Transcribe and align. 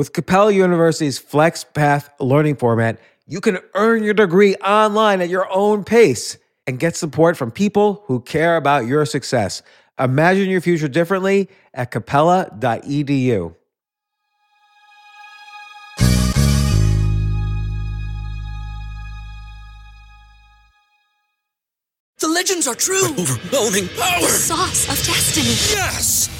With 0.00 0.14
Capella 0.14 0.50
University's 0.50 1.20
FlexPath 1.20 2.08
learning 2.20 2.56
format, 2.56 2.98
you 3.26 3.38
can 3.42 3.58
earn 3.74 4.02
your 4.02 4.14
degree 4.14 4.54
online 4.54 5.20
at 5.20 5.28
your 5.28 5.46
own 5.52 5.84
pace 5.84 6.38
and 6.66 6.78
get 6.78 6.96
support 6.96 7.36
from 7.36 7.50
people 7.50 8.02
who 8.06 8.20
care 8.22 8.56
about 8.56 8.86
your 8.86 9.04
success. 9.04 9.60
Imagine 9.98 10.48
your 10.48 10.62
future 10.62 10.88
differently 10.88 11.50
at 11.74 11.90
capella.edu. 11.90 13.54
The 22.20 22.28
legends 22.28 22.66
are 22.66 22.74
true. 22.74 23.04
Overwhelming 23.04 23.88
power! 23.88 24.20
The 24.22 24.28
Sauce 24.28 24.88
of 24.88 25.06
destiny. 25.06 25.48
Yes! 25.76 26.39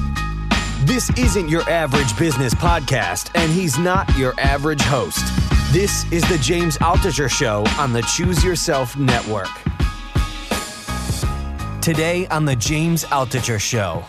This 0.91 1.09
isn't 1.11 1.47
your 1.47 1.61
average 1.69 2.19
business 2.19 2.53
podcast, 2.53 3.31
and 3.33 3.49
he's 3.49 3.79
not 3.79 4.13
your 4.17 4.37
average 4.37 4.81
host. 4.81 5.23
This 5.71 6.03
is 6.11 6.21
the 6.27 6.37
James 6.39 6.77
Altucher 6.79 7.29
Show 7.29 7.63
on 7.79 7.93
the 7.93 8.01
Choose 8.01 8.43
Yourself 8.43 8.97
Network. 8.97 9.47
Today 11.81 12.27
on 12.27 12.43
the 12.43 12.57
James 12.57 13.05
Altucher 13.05 13.57
Show. 13.57 14.03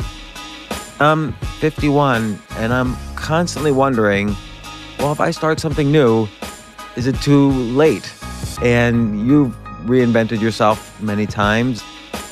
I'm 0.99 1.35
51 1.61 2.37
and 2.57 2.73
I'm 2.73 2.97
constantly 3.15 3.71
wondering 3.71 4.35
well, 4.99 5.13
if 5.13 5.21
I 5.21 5.31
start 5.31 5.61
something 5.61 5.93
new, 5.93 6.27
is 6.97 7.07
it 7.07 7.15
too 7.23 7.51
late? 7.51 8.13
And 8.61 9.25
you've 9.25 9.55
reinvented 9.85 10.41
yourself 10.41 11.01
many 11.01 11.29
times. 11.29 11.85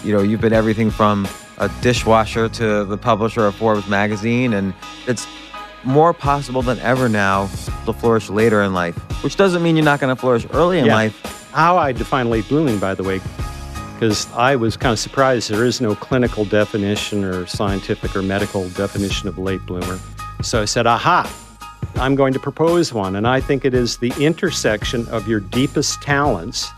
You 0.03 0.13
know, 0.13 0.23
you've 0.23 0.41
been 0.41 0.53
everything 0.53 0.91
from 0.91 1.29
a 1.61 1.69
dishwasher 1.83 2.49
to 2.49 2.85
the 2.85 2.97
publisher 2.99 3.47
of 3.47 3.55
Forbes 3.55 3.87
magazine, 3.87 4.55
and 4.55 4.75
it's 5.07 5.27
more 5.85 6.13
possible 6.13 6.63
than 6.63 6.79
ever 6.81 7.09
now 7.09 7.47
to 7.87 7.93
flourish 7.93 8.29
later 8.29 8.63
in 8.63 8.75
life, 8.75 8.97
which 9.23 9.37
doesn't 9.37 9.63
mean 9.63 9.77
you're 9.77 9.85
not 9.85 10.01
going 10.01 10.15
to 10.15 10.21
flourish 10.21 10.47
early 10.53 10.79
in 10.79 10.87
Yeah. 10.87 10.95
life. 10.95 11.51
How 11.53 11.77
I 11.79 11.93
define 11.93 12.31
late 12.31 12.49
blooming, 12.49 12.79
by 12.79 12.95
the 12.95 13.03
way, 13.03 13.21
because 13.95 14.27
I 14.35 14.57
was 14.57 14.77
kind 14.77 14.93
of 14.93 14.99
surprised 14.99 15.51
there 15.51 15.65
is 15.65 15.81
no 15.81 15.95
clinical 15.95 16.45
definition 16.45 17.25
or 17.25 17.47
scientific 17.47 18.17
or 18.17 18.23
medical 18.23 18.69
definition 18.71 19.29
of 19.29 19.39
late 19.39 19.65
bloomer. 19.67 19.99
So 20.43 20.63
I 20.63 20.65
said, 20.65 20.87
aha, 20.87 21.31
I'm 21.97 22.15
going 22.15 22.33
to 22.33 22.39
propose 22.39 22.93
one. 22.95 23.17
And 23.17 23.27
I 23.27 23.41
think 23.41 23.65
it 23.67 23.75
is 23.75 23.99
the 23.99 24.13
intersection 24.19 25.07
of 25.09 25.29
your 25.29 25.41
deepest 25.41 26.01
talents 26.01 26.71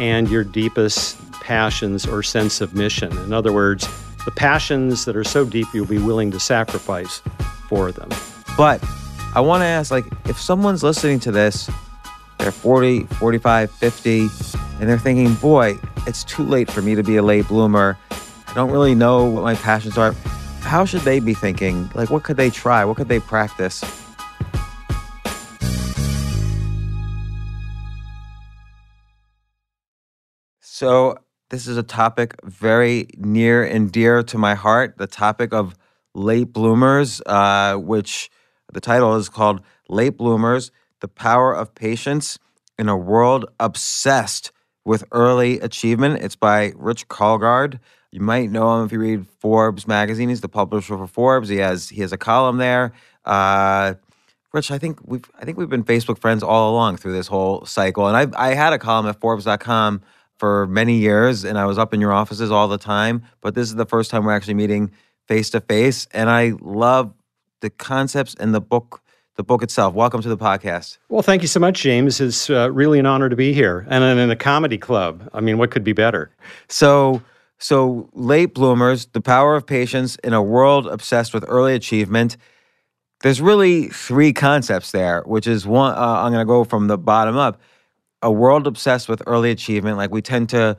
and 0.00 0.28
your 0.28 0.42
deepest 0.42 1.16
passions 1.40 2.06
or 2.06 2.22
sense 2.22 2.60
of 2.60 2.74
mission. 2.74 3.12
In 3.18 3.32
other 3.32 3.52
words, 3.52 3.88
the 4.28 4.34
passions 4.34 5.06
that 5.06 5.16
are 5.16 5.24
so 5.24 5.42
deep 5.42 5.66
you'll 5.72 5.86
be 5.86 5.96
willing 5.96 6.30
to 6.30 6.38
sacrifice 6.38 7.22
for 7.66 7.90
them. 7.90 8.10
But 8.58 8.78
I 9.34 9.40
want 9.40 9.62
to 9.62 9.64
ask 9.64 9.90
like, 9.90 10.04
if 10.26 10.38
someone's 10.38 10.82
listening 10.82 11.18
to 11.20 11.30
this, 11.32 11.70
they're 12.38 12.52
40, 12.52 13.04
45, 13.04 13.70
50, 13.70 14.20
and 14.20 14.28
they're 14.80 14.98
thinking, 14.98 15.32
boy, 15.36 15.78
it's 16.06 16.24
too 16.24 16.42
late 16.42 16.70
for 16.70 16.82
me 16.82 16.94
to 16.94 17.02
be 17.02 17.16
a 17.16 17.22
late 17.22 17.48
bloomer. 17.48 17.96
I 18.10 18.52
don't 18.52 18.70
really 18.70 18.94
know 18.94 19.24
what 19.24 19.44
my 19.44 19.54
passions 19.54 19.96
are. 19.96 20.12
How 20.60 20.84
should 20.84 21.00
they 21.02 21.20
be 21.20 21.32
thinking? 21.32 21.90
Like, 21.94 22.10
what 22.10 22.22
could 22.22 22.36
they 22.36 22.50
try? 22.50 22.84
What 22.84 22.98
could 22.98 23.08
they 23.08 23.20
practice? 23.20 23.82
So, 30.60 31.16
this 31.50 31.66
is 31.66 31.76
a 31.76 31.82
topic 31.82 32.34
very 32.44 33.08
near 33.16 33.64
and 33.64 33.90
dear 33.90 34.22
to 34.22 34.38
my 34.38 34.54
heart 34.54 34.98
the 34.98 35.06
topic 35.06 35.52
of 35.52 35.74
late 36.14 36.52
bloomers, 36.52 37.22
uh, 37.26 37.76
which 37.76 38.30
the 38.72 38.80
title 38.80 39.16
is 39.16 39.28
called 39.28 39.62
Late 39.88 40.18
Bloomers 40.18 40.70
The 41.00 41.08
Power 41.08 41.54
of 41.54 41.74
Patience 41.74 42.38
in 42.78 42.88
a 42.88 42.96
World 42.96 43.46
Obsessed 43.58 44.52
with 44.84 45.04
Early 45.12 45.58
Achievement. 45.60 46.22
It's 46.22 46.36
by 46.36 46.72
Rich 46.76 47.08
Karlgaard. 47.08 47.78
You 48.10 48.20
might 48.20 48.50
know 48.50 48.78
him 48.78 48.86
if 48.86 48.92
you 48.92 48.98
read 48.98 49.26
Forbes 49.40 49.86
magazine. 49.86 50.28
He's 50.28 50.40
the 50.40 50.48
publisher 50.48 50.96
for 50.96 51.06
Forbes. 51.06 51.48
He 51.48 51.58
has 51.58 51.88
he 51.88 52.00
has 52.00 52.12
a 52.12 52.18
column 52.18 52.58
there. 52.58 52.92
Uh, 53.24 53.94
Rich, 54.52 54.70
I 54.70 54.78
think 54.78 55.00
we've 55.04 55.24
I 55.38 55.44
think 55.44 55.58
we've 55.58 55.68
been 55.68 55.84
Facebook 55.84 56.18
friends 56.18 56.42
all 56.42 56.70
along 56.70 56.96
through 56.96 57.12
this 57.12 57.26
whole 57.26 57.64
cycle. 57.66 58.06
And 58.06 58.16
I 58.16 58.50
I 58.50 58.54
had 58.54 58.72
a 58.72 58.78
column 58.78 59.06
at 59.06 59.20
Forbes.com 59.20 60.02
for 60.38 60.66
many 60.68 60.96
years, 60.96 61.44
and 61.44 61.58
I 61.58 61.66
was 61.66 61.78
up 61.78 61.92
in 61.92 62.00
your 62.00 62.12
offices 62.12 62.50
all 62.50 62.68
the 62.68 62.78
time. 62.78 63.22
But 63.40 63.54
this 63.54 63.68
is 63.68 63.74
the 63.74 63.86
first 63.86 64.10
time 64.10 64.24
we're 64.24 64.32
actually 64.32 64.54
meeting 64.54 64.92
face 65.26 65.50
to 65.50 65.60
face, 65.60 66.06
and 66.12 66.30
I 66.30 66.54
love 66.60 67.12
the 67.60 67.70
concepts 67.70 68.34
and 68.38 68.54
the 68.54 68.60
book 68.60 69.02
the 69.38 69.44
book 69.44 69.62
itself. 69.62 69.94
Welcome 69.94 70.20
to 70.22 70.28
the 70.28 70.36
podcast. 70.36 70.98
Well, 71.08 71.22
thank 71.22 71.42
you 71.42 71.48
so 71.48 71.60
much, 71.60 71.80
James. 71.80 72.20
It's 72.20 72.50
uh, 72.50 72.72
really 72.72 72.98
an 72.98 73.06
honor 73.06 73.28
to 73.28 73.36
be 73.36 73.52
here 73.52 73.86
and 73.88 74.02
in 74.02 74.30
a 74.30 74.36
comedy 74.36 74.78
club. 74.78 75.30
I 75.32 75.40
mean, 75.40 75.58
what 75.58 75.70
could 75.70 75.84
be 75.84 75.92
better? 75.92 76.32
So, 76.68 77.22
so 77.56 78.10
late 78.14 78.52
bloomers, 78.52 79.06
the 79.06 79.20
power 79.20 79.54
of 79.54 79.64
patience 79.64 80.16
in 80.24 80.32
a 80.32 80.42
world 80.42 80.88
obsessed 80.88 81.32
with 81.32 81.44
early 81.46 81.74
achievement. 81.74 82.36
There's 83.20 83.40
really 83.40 83.86
three 83.90 84.32
concepts 84.32 84.90
there, 84.90 85.22
which 85.22 85.46
is 85.46 85.64
one. 85.68 85.94
Uh, 85.94 86.22
I'm 86.24 86.32
going 86.32 86.44
to 86.44 86.44
go 86.44 86.64
from 86.64 86.88
the 86.88 86.98
bottom 86.98 87.36
up. 87.36 87.60
A 88.22 88.32
world 88.32 88.66
obsessed 88.66 89.08
with 89.08 89.22
early 89.26 89.50
achievement, 89.50 89.96
like 89.96 90.10
we 90.10 90.22
tend 90.22 90.48
to 90.50 90.76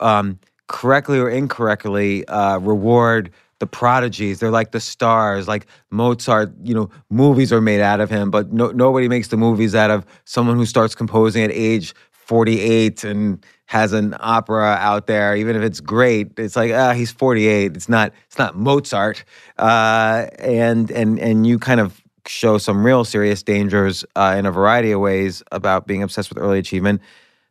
um, 0.00 0.38
correctly 0.68 1.18
or 1.18 1.28
incorrectly 1.28 2.26
uh, 2.28 2.58
reward 2.58 3.30
the 3.58 3.66
prodigies. 3.66 4.38
They're 4.38 4.50
like 4.50 4.72
the 4.72 4.80
stars, 4.80 5.48
like 5.48 5.66
Mozart. 5.90 6.52
You 6.62 6.74
know, 6.74 6.90
movies 7.10 7.52
are 7.52 7.60
made 7.60 7.80
out 7.80 8.00
of 8.00 8.10
him, 8.10 8.30
but 8.30 8.52
no, 8.52 8.70
nobody 8.70 9.08
makes 9.08 9.28
the 9.28 9.36
movies 9.36 9.74
out 9.74 9.90
of 9.90 10.04
someone 10.24 10.56
who 10.56 10.66
starts 10.66 10.94
composing 10.94 11.42
at 11.42 11.50
age 11.52 11.94
48 12.12 13.04
and 13.04 13.44
has 13.66 13.92
an 13.92 14.14
opera 14.20 14.76
out 14.80 15.06
there. 15.06 15.36
Even 15.36 15.56
if 15.56 15.62
it's 15.62 15.80
great, 15.80 16.38
it's 16.38 16.56
like 16.56 16.72
ah, 16.72 16.92
he's 16.92 17.10
48. 17.10 17.76
It's 17.76 17.88
not. 17.88 18.12
It's 18.26 18.38
not 18.38 18.56
Mozart. 18.56 19.24
Uh, 19.58 20.26
and 20.38 20.90
and 20.90 21.18
and 21.18 21.46
you 21.46 21.58
kind 21.58 21.80
of 21.80 22.02
show 22.28 22.58
some 22.58 22.84
real 22.84 23.04
serious 23.04 23.42
dangers 23.42 24.04
uh, 24.14 24.34
in 24.38 24.46
a 24.46 24.50
variety 24.50 24.92
of 24.92 25.00
ways 25.00 25.42
about 25.52 25.86
being 25.86 26.02
obsessed 26.02 26.28
with 26.28 26.38
early 26.38 26.58
achievement. 26.58 27.00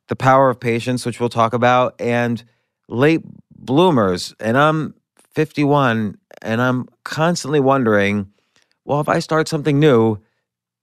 The 0.08 0.16
power 0.16 0.50
of 0.50 0.60
patience, 0.60 1.06
which 1.06 1.20
we'll 1.20 1.30
talk 1.30 1.54
about, 1.54 2.00
and 2.00 2.44
late 2.88 3.22
bloomers. 3.56 4.34
And 4.40 4.58
I'm 4.58 4.94
51 5.34 6.18
and 6.42 6.62
I'm 6.62 6.88
constantly 7.04 7.60
wondering, 7.60 8.32
well, 8.86 9.02
if 9.02 9.10
I 9.10 9.20
start 9.20 9.48
something 9.48 9.80
new, 9.80 10.20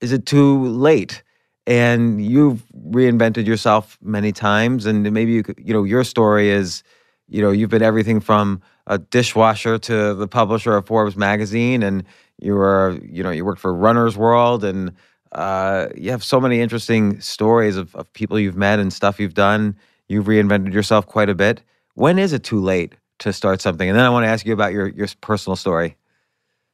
is 0.00 0.12
it 0.12 0.26
too 0.26 0.66
late? 0.66 1.22
And 1.66 2.24
you've 2.24 2.64
reinvented 2.88 3.46
yourself 3.46 3.96
many 4.02 4.32
times, 4.32 4.84
and 4.84 5.10
maybe 5.12 5.32
you 5.32 5.44
you 5.56 5.72
know, 5.72 5.84
your 5.84 6.02
story 6.02 6.50
is, 6.50 6.82
you 7.28 7.40
know, 7.40 7.52
you've 7.52 7.70
been 7.70 7.82
everything 7.82 8.18
from 8.18 8.60
a 8.88 8.98
dishwasher 8.98 9.78
to 9.78 10.14
the 10.14 10.26
publisher 10.26 10.76
of 10.76 10.86
Forbes 10.86 11.16
magazine, 11.16 11.84
and 11.84 12.02
you 12.42 12.54
were, 12.54 12.98
you 13.08 13.22
know, 13.22 13.30
you 13.30 13.44
worked 13.44 13.60
for 13.60 13.72
Runner's 13.72 14.16
World, 14.16 14.64
and 14.64 14.92
uh, 15.30 15.88
you 15.96 16.10
have 16.10 16.24
so 16.24 16.40
many 16.40 16.60
interesting 16.60 17.20
stories 17.20 17.76
of, 17.76 17.94
of 17.94 18.12
people 18.12 18.38
you've 18.38 18.56
met 18.56 18.80
and 18.80 18.92
stuff 18.92 19.20
you've 19.20 19.34
done. 19.34 19.76
You've 20.08 20.26
reinvented 20.26 20.74
yourself 20.74 21.06
quite 21.06 21.28
a 21.28 21.34
bit. 21.34 21.62
When 21.94 22.18
is 22.18 22.32
it 22.32 22.42
too 22.42 22.60
late 22.60 22.94
to 23.20 23.32
start 23.32 23.60
something? 23.60 23.88
And 23.88 23.96
then 23.96 24.04
I 24.04 24.10
want 24.10 24.24
to 24.24 24.28
ask 24.28 24.44
you 24.44 24.52
about 24.52 24.72
your 24.72 24.88
your 24.88 25.06
personal 25.20 25.56
story. 25.56 25.96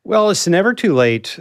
Well, 0.04 0.30
it's 0.30 0.48
never 0.48 0.72
too 0.72 0.94
late, 0.94 1.38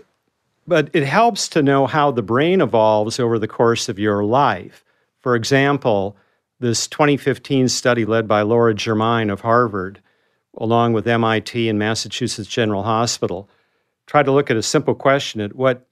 but 0.68 0.90
it 0.94 1.04
helps 1.04 1.48
to 1.50 1.64
know 1.64 1.88
how 1.88 2.12
the 2.12 2.22
brain 2.22 2.60
evolves 2.60 3.20
over 3.20 3.40
the 3.40 3.48
course 3.48 3.88
of 3.88 3.98
your 3.98 4.26
life. 4.26 4.84
For 5.22 5.36
example, 5.36 6.18
this 6.60 6.88
2015 6.88 7.70
study 7.70 8.04
led 8.04 8.28
by 8.28 8.42
Laura 8.42 8.74
Germine 8.74 9.30
of 9.30 9.42
Harvard, 9.42 10.02
along 10.58 10.94
with 10.94 11.08
MIT 11.08 11.70
and 11.70 11.80
Massachusetts 11.80 12.50
General 12.50 12.84
Hospital, 12.84 13.50
tried 14.08 14.26
to 14.26 14.32
look 14.32 14.50
at 14.50 14.58
a 14.58 14.64
simple 14.64 14.96
question 14.96 15.42
at 15.42 15.56
what 15.56 15.88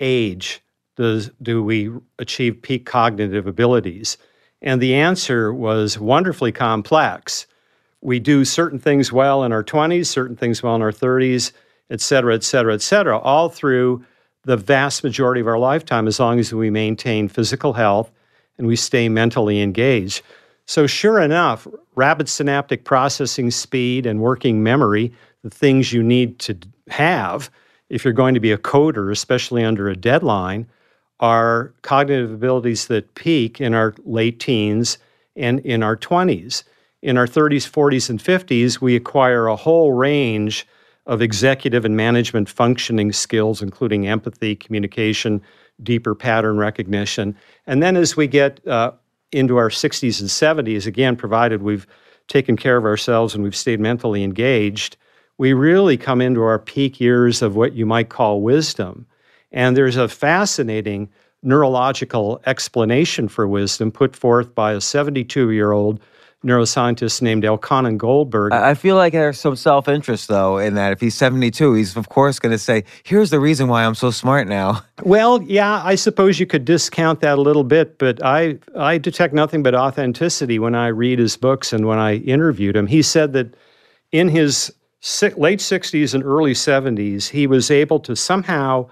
age 0.00 0.60
does, 0.96 1.30
do 1.40 1.62
we 1.62 1.90
achieve 2.18 2.60
peak 2.60 2.84
cognitive 2.84 3.46
abilities? 3.46 4.18
And 4.60 4.82
the 4.82 4.94
answer 4.94 5.54
was 5.54 5.98
wonderfully 5.98 6.52
complex. 6.52 7.46
We 8.02 8.18
do 8.18 8.44
certain 8.44 8.78
things 8.78 9.12
well 9.12 9.44
in 9.44 9.52
our 9.52 9.64
20s, 9.64 10.06
certain 10.06 10.36
things 10.36 10.62
well 10.62 10.74
in 10.74 10.82
our 10.82 10.92
30s, 10.92 11.52
et 11.90 12.00
cetera, 12.00 12.34
et 12.34 12.44
cetera, 12.44 12.74
et 12.74 12.82
cetera, 12.82 13.18
all 13.18 13.48
through 13.48 14.04
the 14.44 14.56
vast 14.56 15.04
majority 15.04 15.40
of 15.40 15.46
our 15.46 15.58
lifetime 15.58 16.06
as 16.06 16.18
long 16.18 16.38
as 16.38 16.52
we 16.52 16.70
maintain 16.70 17.28
physical 17.28 17.72
health 17.72 18.10
and 18.58 18.66
we 18.66 18.76
stay 18.76 19.08
mentally 19.08 19.60
engaged. 19.60 20.22
So, 20.66 20.86
sure 20.86 21.20
enough, 21.20 21.66
rapid 21.94 22.28
synaptic 22.28 22.84
processing 22.84 23.50
speed 23.50 24.06
and 24.06 24.20
working 24.20 24.62
memory, 24.62 25.12
the 25.42 25.50
things 25.50 25.92
you 25.92 26.02
need 26.02 26.38
to 26.40 26.56
have 26.88 27.50
if 27.90 28.04
you're 28.04 28.14
going 28.14 28.34
to 28.34 28.40
be 28.40 28.52
a 28.52 28.58
coder, 28.58 29.12
especially 29.12 29.64
under 29.64 29.88
a 29.88 29.96
deadline, 29.96 30.66
are 31.18 31.74
cognitive 31.82 32.32
abilities 32.32 32.86
that 32.86 33.14
peak 33.14 33.60
in 33.60 33.74
our 33.74 33.94
late 34.04 34.40
teens 34.40 34.96
and 35.36 35.60
in 35.60 35.82
our 35.82 35.96
20s. 35.96 36.62
In 37.02 37.18
our 37.18 37.26
30s, 37.26 37.68
40s, 37.68 38.08
and 38.08 38.18
50s, 38.18 38.80
we 38.80 38.96
acquire 38.96 39.46
a 39.46 39.56
whole 39.56 39.92
range 39.92 40.66
of 41.06 41.20
executive 41.20 41.84
and 41.84 41.96
management 41.96 42.48
functioning 42.48 43.12
skills, 43.12 43.60
including 43.60 44.06
empathy, 44.06 44.54
communication, 44.54 45.42
deeper 45.82 46.14
pattern 46.14 46.56
recognition. 46.56 47.36
And 47.66 47.82
then 47.82 47.96
as 47.96 48.16
we 48.16 48.26
get 48.26 48.66
uh, 48.66 48.92
into 49.32 49.56
our 49.56 49.70
60s 49.70 50.20
and 50.20 50.28
70s, 50.28 50.86
again, 50.86 51.16
provided 51.16 51.62
we've 51.62 51.86
taken 52.28 52.56
care 52.56 52.76
of 52.76 52.84
ourselves 52.84 53.34
and 53.34 53.42
we've 53.42 53.56
stayed 53.56 53.80
mentally 53.80 54.22
engaged, 54.22 54.96
we 55.40 55.54
really 55.54 55.96
come 55.96 56.20
into 56.20 56.42
our 56.42 56.58
peak 56.58 57.00
years 57.00 57.40
of 57.40 57.56
what 57.56 57.72
you 57.72 57.86
might 57.86 58.10
call 58.10 58.42
wisdom. 58.42 59.06
And 59.50 59.74
there's 59.74 59.96
a 59.96 60.06
fascinating 60.06 61.08
neurological 61.42 62.42
explanation 62.44 63.26
for 63.26 63.48
wisdom 63.48 63.90
put 63.90 64.14
forth 64.14 64.54
by 64.54 64.74
a 64.74 64.82
72 64.82 65.50
year 65.50 65.72
old 65.72 65.98
neuroscientist 66.44 67.22
named 67.22 67.44
Elkhonon 67.44 67.96
Goldberg. 67.96 68.52
I 68.52 68.74
feel 68.74 68.96
like 68.96 69.14
there's 69.14 69.40
some 69.40 69.56
self 69.56 69.88
interest, 69.88 70.28
though, 70.28 70.58
in 70.58 70.74
that 70.74 70.92
if 70.92 71.00
he's 71.00 71.14
72, 71.14 71.72
he's 71.72 71.96
of 71.96 72.10
course 72.10 72.38
going 72.38 72.52
to 72.52 72.58
say, 72.58 72.84
Here's 73.02 73.30
the 73.30 73.40
reason 73.40 73.68
why 73.68 73.86
I'm 73.86 73.94
so 73.94 74.10
smart 74.10 74.46
now. 74.46 74.82
Well, 75.02 75.42
yeah, 75.44 75.80
I 75.82 75.94
suppose 75.94 76.38
you 76.38 76.44
could 76.44 76.66
discount 76.66 77.20
that 77.20 77.38
a 77.38 77.40
little 77.40 77.64
bit, 77.64 77.96
but 77.96 78.22
I, 78.22 78.58
I 78.76 78.98
detect 78.98 79.32
nothing 79.32 79.62
but 79.62 79.74
authenticity 79.74 80.58
when 80.58 80.74
I 80.74 80.88
read 80.88 81.18
his 81.18 81.38
books 81.38 81.72
and 81.72 81.86
when 81.86 81.98
I 81.98 82.16
interviewed 82.16 82.76
him. 82.76 82.86
He 82.86 83.00
said 83.00 83.32
that 83.32 83.54
in 84.12 84.28
his 84.28 84.70
late 85.36 85.60
60s 85.60 86.14
and 86.14 86.24
early 86.24 86.52
70s, 86.52 87.28
he 87.28 87.46
was 87.46 87.70
able 87.70 88.00
to 88.00 88.14
somehow 88.14 88.88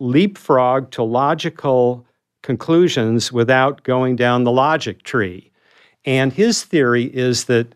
leapfrog 0.00 0.90
to 0.92 1.02
logical 1.02 2.06
conclusions 2.42 3.32
without 3.32 3.82
going 3.84 4.16
down 4.16 4.44
the 4.44 4.50
logic 4.50 5.02
tree. 5.04 5.50
And 6.04 6.32
his 6.32 6.64
theory 6.64 7.04
is 7.04 7.44
that 7.44 7.74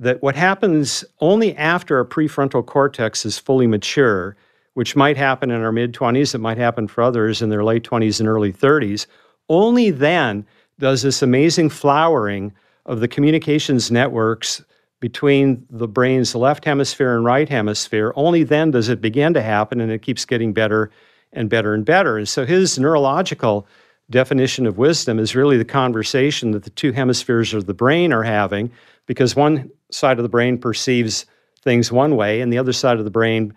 that 0.00 0.22
what 0.22 0.36
happens 0.36 1.04
only 1.20 1.56
after 1.56 1.98
our 1.98 2.04
prefrontal 2.04 2.64
cortex 2.64 3.26
is 3.26 3.38
fully 3.38 3.66
mature, 3.66 4.36
which 4.74 4.94
might 4.94 5.16
happen 5.16 5.50
in 5.50 5.60
our 5.62 5.72
mid 5.72 5.92
20s, 5.92 6.34
it 6.34 6.38
might 6.38 6.56
happen 6.56 6.86
for 6.86 7.02
others 7.02 7.42
in 7.42 7.48
their 7.48 7.64
late 7.64 7.82
20s 7.82 8.20
and 8.20 8.28
early 8.28 8.52
30s, 8.52 9.06
only 9.48 9.90
then 9.90 10.46
does 10.78 11.02
this 11.02 11.20
amazing 11.20 11.68
flowering 11.68 12.52
of 12.86 13.00
the 13.00 13.08
communications 13.08 13.90
networks 13.90 14.62
between 15.00 15.64
the 15.70 15.88
brain's 15.88 16.34
left 16.34 16.64
hemisphere 16.64 17.14
and 17.14 17.24
right 17.24 17.48
hemisphere, 17.48 18.12
only 18.16 18.42
then 18.42 18.70
does 18.70 18.88
it 18.88 19.00
begin 19.00 19.34
to 19.34 19.42
happen 19.42 19.80
and 19.80 19.92
it 19.92 20.02
keeps 20.02 20.24
getting 20.24 20.52
better 20.52 20.90
and 21.32 21.48
better 21.48 21.74
and 21.74 21.84
better. 21.84 22.18
And 22.18 22.28
so 22.28 22.44
his 22.44 22.78
neurological 22.78 23.66
definition 24.10 24.66
of 24.66 24.78
wisdom 24.78 25.18
is 25.18 25.36
really 25.36 25.56
the 25.56 25.64
conversation 25.64 26.52
that 26.52 26.64
the 26.64 26.70
two 26.70 26.92
hemispheres 26.92 27.54
of 27.54 27.66
the 27.66 27.74
brain 27.74 28.12
are 28.12 28.22
having 28.22 28.72
because 29.06 29.36
one 29.36 29.70
side 29.90 30.18
of 30.18 30.22
the 30.22 30.28
brain 30.28 30.58
perceives 30.58 31.26
things 31.62 31.92
one 31.92 32.16
way 32.16 32.40
and 32.40 32.52
the 32.52 32.58
other 32.58 32.72
side 32.72 32.98
of 32.98 33.04
the 33.04 33.10
brain 33.10 33.54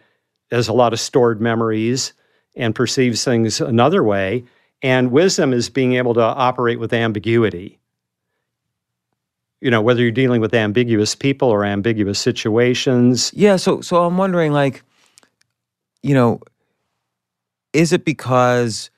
has 0.52 0.68
a 0.68 0.74
lot 0.74 0.94
of 0.94 1.00
stored 1.00 1.42
memories 1.42 2.14
and 2.56 2.76
perceives 2.76 3.24
things 3.24 3.62
another 3.62 4.04
way. 4.04 4.44
And 4.84 5.12
wisdom 5.12 5.54
is 5.54 5.70
being 5.70 5.94
able 5.94 6.14
to 6.16 6.22
operate 6.22 6.80
with 6.80 6.92
ambiguity 6.92 7.81
you 9.62 9.72
know 9.72 9.82
whether 9.82 10.02
you're 10.02 10.12
dealing 10.12 10.42
with 10.42 10.54
ambiguous 10.54 11.16
people 11.16 11.48
or 11.50 11.64
ambiguous 11.64 12.20
situations. 12.20 13.32
Yeah 13.34 13.56
so 13.56 13.82
so 13.82 14.04
i'm 14.04 14.18
wondering 14.18 14.52
like 14.52 14.84
you 16.04 16.14
know 16.14 16.42
is 17.74 17.94
it 17.94 18.06
because 18.06 18.90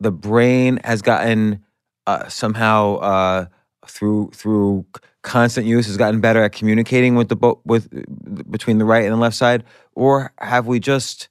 the 0.00 0.10
brain 0.10 0.80
has 0.84 1.02
gotten 1.02 1.62
uh, 2.06 2.28
somehow 2.28 2.96
uh, 2.96 3.46
through 3.86 4.30
through 4.34 4.84
constant 5.22 5.66
use 5.66 5.86
has 5.86 5.96
gotten 5.96 6.20
better 6.20 6.42
at 6.42 6.52
communicating 6.52 7.14
with 7.14 7.28
the 7.28 7.36
bo- 7.36 7.60
with 7.64 7.88
between 8.50 8.78
the 8.78 8.84
right 8.84 9.04
and 9.04 9.12
the 9.12 9.16
left 9.18 9.36
side, 9.36 9.64
or 9.94 10.32
have 10.38 10.66
we 10.66 10.80
just 10.80 11.28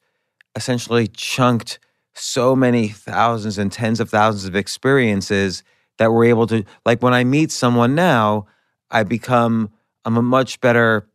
essentially 0.55 1.07
chunked 1.07 1.79
so 2.13 2.55
many 2.55 2.87
thousands 2.87 3.57
and 3.57 3.71
tens 3.71 3.99
of 3.99 4.09
thousands 4.09 4.45
of 4.45 4.55
experiences 4.55 5.63
that 5.97 6.11
we're 6.11 6.25
able 6.25 6.47
to 6.47 6.63
like 6.85 7.01
when 7.01 7.13
I 7.13 7.23
meet 7.23 7.51
someone 7.51 7.95
now, 7.95 8.47
I 8.91 9.03
become 9.03 9.71
I'm 10.05 10.17
a 10.17 10.21
much 10.21 10.59
better 10.61 11.07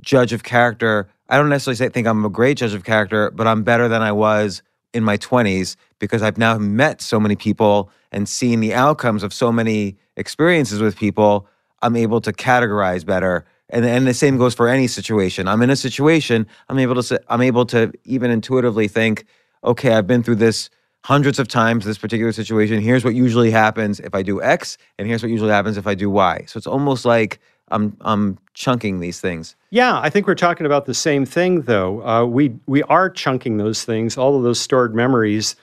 judge 0.00 0.32
of 0.32 0.42
character. 0.42 1.08
I 1.28 1.36
don't 1.36 1.48
necessarily 1.48 1.76
say, 1.76 1.88
think 1.88 2.06
I'm 2.06 2.24
a 2.24 2.30
great 2.30 2.58
judge 2.58 2.74
of 2.74 2.84
character, 2.84 3.30
but 3.30 3.46
I'm 3.46 3.62
better 3.62 3.88
than 3.88 4.02
I 4.02 4.12
was 4.12 4.62
in 4.92 5.04
my 5.04 5.16
20s 5.16 5.76
because 5.98 6.22
I've 6.22 6.38
now 6.38 6.58
met 6.58 7.00
so 7.00 7.20
many 7.20 7.36
people 7.36 7.90
and 8.10 8.28
seen 8.28 8.60
the 8.60 8.74
outcomes 8.74 9.22
of 9.22 9.32
so 9.32 9.52
many 9.52 9.96
experiences 10.16 10.80
with 10.80 10.96
people. 10.96 11.46
I'm 11.82 11.96
able 11.96 12.20
to 12.22 12.32
categorize 12.32 13.06
better. 13.06 13.44
And, 13.68 13.84
and 13.84 14.06
the 14.06 14.14
same 14.14 14.36
goes 14.36 14.54
for 14.54 14.68
any 14.68 14.88
situation. 14.88 15.46
I'm 15.46 15.62
in 15.62 15.70
a 15.70 15.76
situation, 15.76 16.46
I'm 16.68 16.78
able 16.78 17.00
to 17.02 17.20
I'm 17.28 17.40
able 17.40 17.66
to 17.66 17.92
even 18.04 18.30
intuitively 18.30 18.88
think, 18.88 19.26
okay, 19.62 19.92
I've 19.92 20.08
been 20.08 20.24
through 20.24 20.36
this 20.36 20.70
hundreds 21.02 21.38
of 21.38 21.48
times 21.48 21.84
this 21.84 21.98
particular 21.98 22.32
situation. 22.32 22.80
Here's 22.80 23.04
what 23.04 23.14
usually 23.14 23.50
happens 23.50 24.00
if 24.00 24.14
I 24.14 24.22
do 24.22 24.42
X, 24.42 24.76
and 24.98 25.08
here's 25.08 25.22
what 25.22 25.30
usually 25.30 25.50
happens 25.50 25.76
if 25.76 25.86
I 25.86 25.94
do 25.94 26.10
Y. 26.10 26.44
So 26.46 26.58
it's 26.58 26.66
almost 26.66 27.04
like 27.04 27.40
I'm 27.70 27.96
I'm 28.00 28.38
chunking 28.54 29.00
these 29.00 29.20
things. 29.20 29.56
Yeah, 29.70 29.98
I 30.00 30.10
think 30.10 30.26
we're 30.26 30.34
talking 30.34 30.66
about 30.66 30.86
the 30.86 30.94
same 30.94 31.24
thing, 31.24 31.62
though. 31.62 32.06
Uh, 32.06 32.24
we 32.24 32.54
we 32.66 32.82
are 32.84 33.08
chunking 33.08 33.56
those 33.56 33.84
things. 33.84 34.18
All 34.18 34.36
of 34.36 34.42
those 34.42 34.60
stored 34.60 34.94
memories 34.94 35.56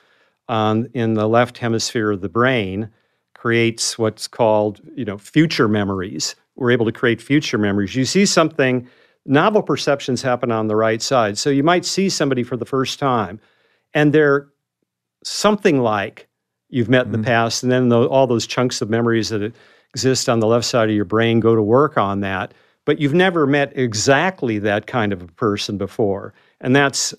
um, 0.50 0.88
in 0.94 1.14
the 1.14 1.28
left 1.28 1.58
hemisphere 1.58 2.12
of 2.12 2.22
the 2.22 2.30
brain 2.30 2.90
creates 3.34 4.00
what's 4.00 4.28
called 4.28 4.82
you 4.96 5.06
know 5.06 5.18
future 5.18 5.68
memories. 5.68 6.36
We're 6.56 6.72
able 6.72 6.86
to 6.86 6.92
create 6.92 7.22
future 7.22 7.60
memories. 7.60 7.96
You 7.96 8.06
see 8.06 8.26
something, 8.26 8.88
novel 9.28 9.62
perceptions 9.62 10.24
happen 10.24 10.52
on 10.52 10.68
the 10.68 10.76
right 10.76 11.02
side. 11.02 11.38
So 11.38 11.52
you 11.52 11.62
might 11.62 11.86
see 11.86 12.10
somebody 12.10 12.42
for 12.42 12.58
the 12.58 12.66
first 12.66 12.98
time, 12.98 13.40
and 13.94 14.12
they're 14.12 14.48
something 15.24 15.82
like 15.82 16.28
you've 16.70 16.90
met 16.90 17.06
mm-hmm. 17.06 17.08
in 17.08 17.12
the 17.12 17.18
mm-hmm. 17.26 17.34
past, 17.34 17.64
and 17.64 17.72
then 17.72 17.90
the, 17.90 18.08
all 18.08 18.28
those 18.28 18.48
chunks 18.48 18.82
of 18.82 18.90
memories 18.90 19.30
that 19.30 19.54
exist 19.94 20.30
on 20.30 20.40
the 20.40 20.48
left 20.48 20.66
side 20.66 20.90
of 20.90 20.96
your 20.96 21.06
brain 21.06 21.40
go 21.40 21.56
to 21.56 21.62
work 21.62 21.98
on 21.98 22.22
that. 22.22 22.54
But 22.86 23.00
you've 23.00 23.14
never 23.14 23.46
met 23.46 23.74
exactly 23.76 24.60
that 24.60 24.88
kind 24.88 25.12
of 25.12 25.22
a 25.22 25.28
person 25.28 25.78
before. 25.78 26.34
And 26.62 26.76
that's 26.76 27.14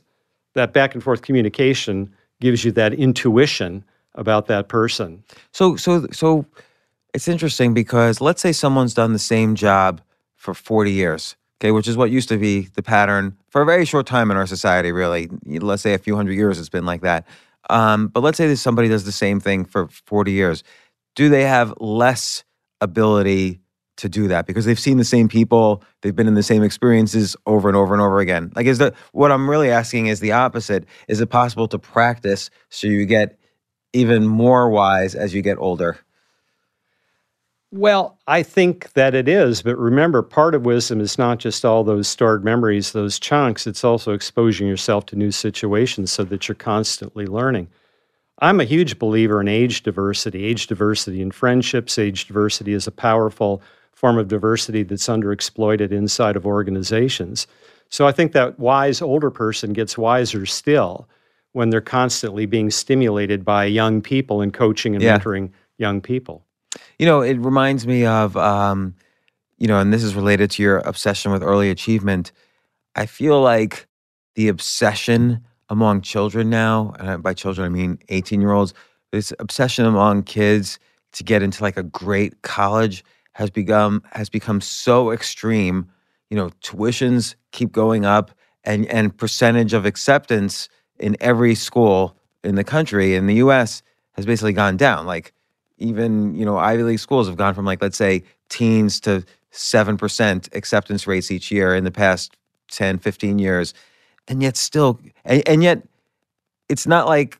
that 0.54 0.72
back 0.72 0.94
and 0.94 1.02
forth 1.02 1.22
communication 1.22 2.12
gives 2.40 2.64
you 2.64 2.72
that 2.72 2.94
intuition 2.94 3.84
about 4.14 4.46
that 4.46 4.68
person. 4.68 5.22
So 5.52 5.76
so 5.76 6.06
so 6.10 6.46
it's 7.14 7.28
interesting 7.28 7.74
because 7.74 8.20
let's 8.20 8.40
say 8.40 8.52
someone's 8.52 8.94
done 8.94 9.12
the 9.12 9.18
same 9.18 9.54
job 9.54 10.00
for 10.36 10.54
40 10.54 10.92
years, 10.92 11.36
okay, 11.60 11.72
which 11.72 11.88
is 11.88 11.96
what 11.96 12.10
used 12.10 12.28
to 12.28 12.38
be 12.38 12.62
the 12.74 12.82
pattern 12.82 13.36
for 13.50 13.62
a 13.62 13.66
very 13.66 13.84
short 13.84 14.06
time 14.06 14.30
in 14.30 14.36
our 14.36 14.46
society, 14.46 14.92
really. 14.92 15.28
Let's 15.44 15.82
say 15.82 15.94
a 15.94 15.98
few 15.98 16.16
hundred 16.16 16.34
years 16.34 16.58
it's 16.58 16.68
been 16.68 16.86
like 16.86 17.02
that. 17.02 17.26
Um, 17.70 18.08
but 18.08 18.22
let's 18.22 18.38
say 18.38 18.46
that 18.48 18.56
somebody 18.56 18.88
does 18.88 19.04
the 19.04 19.12
same 19.12 19.40
thing 19.40 19.64
for 19.64 19.88
40 19.88 20.32
years. 20.32 20.62
Do 21.14 21.28
they 21.28 21.42
have 21.42 21.74
less 21.80 22.44
ability 22.80 23.60
to 23.98 24.08
do 24.08 24.28
that 24.28 24.46
because 24.46 24.64
they've 24.64 24.78
seen 24.78 24.96
the 24.96 25.04
same 25.04 25.28
people, 25.28 25.82
they've 26.02 26.14
been 26.14 26.28
in 26.28 26.34
the 26.34 26.42
same 26.42 26.62
experiences 26.62 27.36
over 27.46 27.68
and 27.68 27.76
over 27.76 27.92
and 27.92 28.00
over 28.00 28.20
again. 28.20 28.52
Like, 28.56 28.66
is 28.66 28.78
the 28.78 28.94
what 29.12 29.30
I'm 29.30 29.50
really 29.50 29.70
asking 29.70 30.06
is 30.06 30.20
the 30.20 30.32
opposite? 30.32 30.86
Is 31.08 31.20
it 31.20 31.26
possible 31.26 31.68
to 31.68 31.78
practice 31.78 32.48
so 32.70 32.86
you 32.86 33.04
get 33.04 33.38
even 33.92 34.26
more 34.26 34.70
wise 34.70 35.14
as 35.14 35.34
you 35.34 35.42
get 35.42 35.58
older? 35.58 35.98
Well, 37.70 38.18
I 38.26 38.42
think 38.42 38.92
that 38.94 39.14
it 39.14 39.28
is, 39.28 39.60
but 39.60 39.76
remember, 39.76 40.22
part 40.22 40.54
of 40.54 40.64
wisdom 40.64 41.00
is 41.00 41.18
not 41.18 41.38
just 41.38 41.66
all 41.66 41.84
those 41.84 42.08
stored 42.08 42.42
memories, 42.42 42.92
those 42.92 43.18
chunks, 43.18 43.66
it's 43.66 43.84
also 43.84 44.12
exposing 44.14 44.66
yourself 44.66 45.04
to 45.06 45.16
new 45.16 45.30
situations 45.30 46.10
so 46.10 46.24
that 46.24 46.48
you're 46.48 46.54
constantly 46.54 47.26
learning. 47.26 47.68
I'm 48.38 48.60
a 48.60 48.64
huge 48.64 48.98
believer 48.98 49.40
in 49.40 49.48
age 49.48 49.82
diversity, 49.82 50.44
age 50.44 50.66
diversity 50.66 51.20
in 51.20 51.30
friendships, 51.30 51.98
age 51.98 52.26
diversity 52.26 52.72
is 52.72 52.86
a 52.86 52.92
powerful 52.92 53.60
form 53.92 54.16
of 54.16 54.28
diversity 54.28 54.82
that's 54.82 55.06
underexploited 55.06 55.92
inside 55.92 56.36
of 56.36 56.46
organizations. 56.46 57.46
So 57.90 58.06
I 58.06 58.12
think 58.12 58.32
that 58.32 58.58
wise 58.58 59.02
older 59.02 59.30
person 59.30 59.74
gets 59.74 59.98
wiser 59.98 60.46
still 60.46 61.06
when 61.52 61.68
they're 61.68 61.80
constantly 61.82 62.46
being 62.46 62.70
stimulated 62.70 63.44
by 63.44 63.66
young 63.66 64.00
people 64.00 64.40
and 64.40 64.54
coaching 64.54 64.94
and 64.94 65.02
yeah. 65.02 65.18
mentoring 65.18 65.50
young 65.76 66.00
people. 66.00 66.44
You 66.98 67.06
know, 67.06 67.20
it 67.20 67.38
reminds 67.38 67.86
me 67.86 68.04
of, 68.04 68.36
um, 68.36 68.94
you 69.58 69.66
know, 69.66 69.78
and 69.78 69.92
this 69.92 70.04
is 70.04 70.14
related 70.14 70.50
to 70.52 70.62
your 70.62 70.78
obsession 70.78 71.32
with 71.32 71.42
early 71.42 71.70
achievement. 71.70 72.32
I 72.94 73.06
feel 73.06 73.40
like 73.40 73.86
the 74.34 74.48
obsession 74.48 75.44
among 75.68 76.00
children 76.02 76.50
now, 76.50 76.94
and 76.98 77.22
by 77.22 77.34
children 77.34 77.66
I 77.66 77.68
mean 77.68 77.98
18 78.08 78.40
year 78.40 78.52
olds, 78.52 78.74
this 79.12 79.32
obsession 79.38 79.84
among 79.84 80.22
kids 80.24 80.78
to 81.12 81.24
get 81.24 81.42
into 81.42 81.62
like 81.62 81.76
a 81.76 81.82
great 81.82 82.42
college 82.42 83.04
has 83.32 83.50
become 83.50 84.02
has 84.12 84.28
become 84.28 84.60
so 84.60 85.10
extreme. 85.12 85.88
You 86.30 86.36
know, 86.36 86.50
tuitions 86.62 87.34
keep 87.52 87.72
going 87.72 88.04
up, 88.04 88.30
and 88.64 88.86
and 88.86 89.16
percentage 89.16 89.72
of 89.72 89.86
acceptance 89.86 90.68
in 90.98 91.16
every 91.20 91.54
school 91.54 92.16
in 92.44 92.54
the 92.56 92.64
country 92.64 93.14
in 93.14 93.26
the 93.26 93.36
U.S. 93.36 93.82
has 94.12 94.26
basically 94.26 94.52
gone 94.52 94.76
down. 94.76 95.06
Like 95.06 95.32
even 95.78 96.34
you 96.34 96.44
know 96.44 96.56
Ivy 96.58 96.82
League 96.82 96.98
schools 96.98 97.26
have 97.26 97.36
gone 97.36 97.54
from 97.54 97.64
like 97.64 97.80
let's 97.82 97.96
say 97.96 98.22
teens 98.48 99.00
to 99.00 99.24
seven 99.50 99.96
percent 99.96 100.48
acceptance 100.52 101.06
rates 101.06 101.30
each 101.30 101.50
year 101.50 101.74
in 101.74 101.84
the 101.84 101.90
past 101.90 102.36
10, 102.70 102.98
15 102.98 103.38
years, 103.38 103.74
and 104.26 104.42
yet 104.42 104.56
still, 104.56 105.00
and, 105.24 105.46
and 105.48 105.62
yet 105.62 105.82
it's 106.68 106.86
not 106.86 107.06
like 107.06 107.38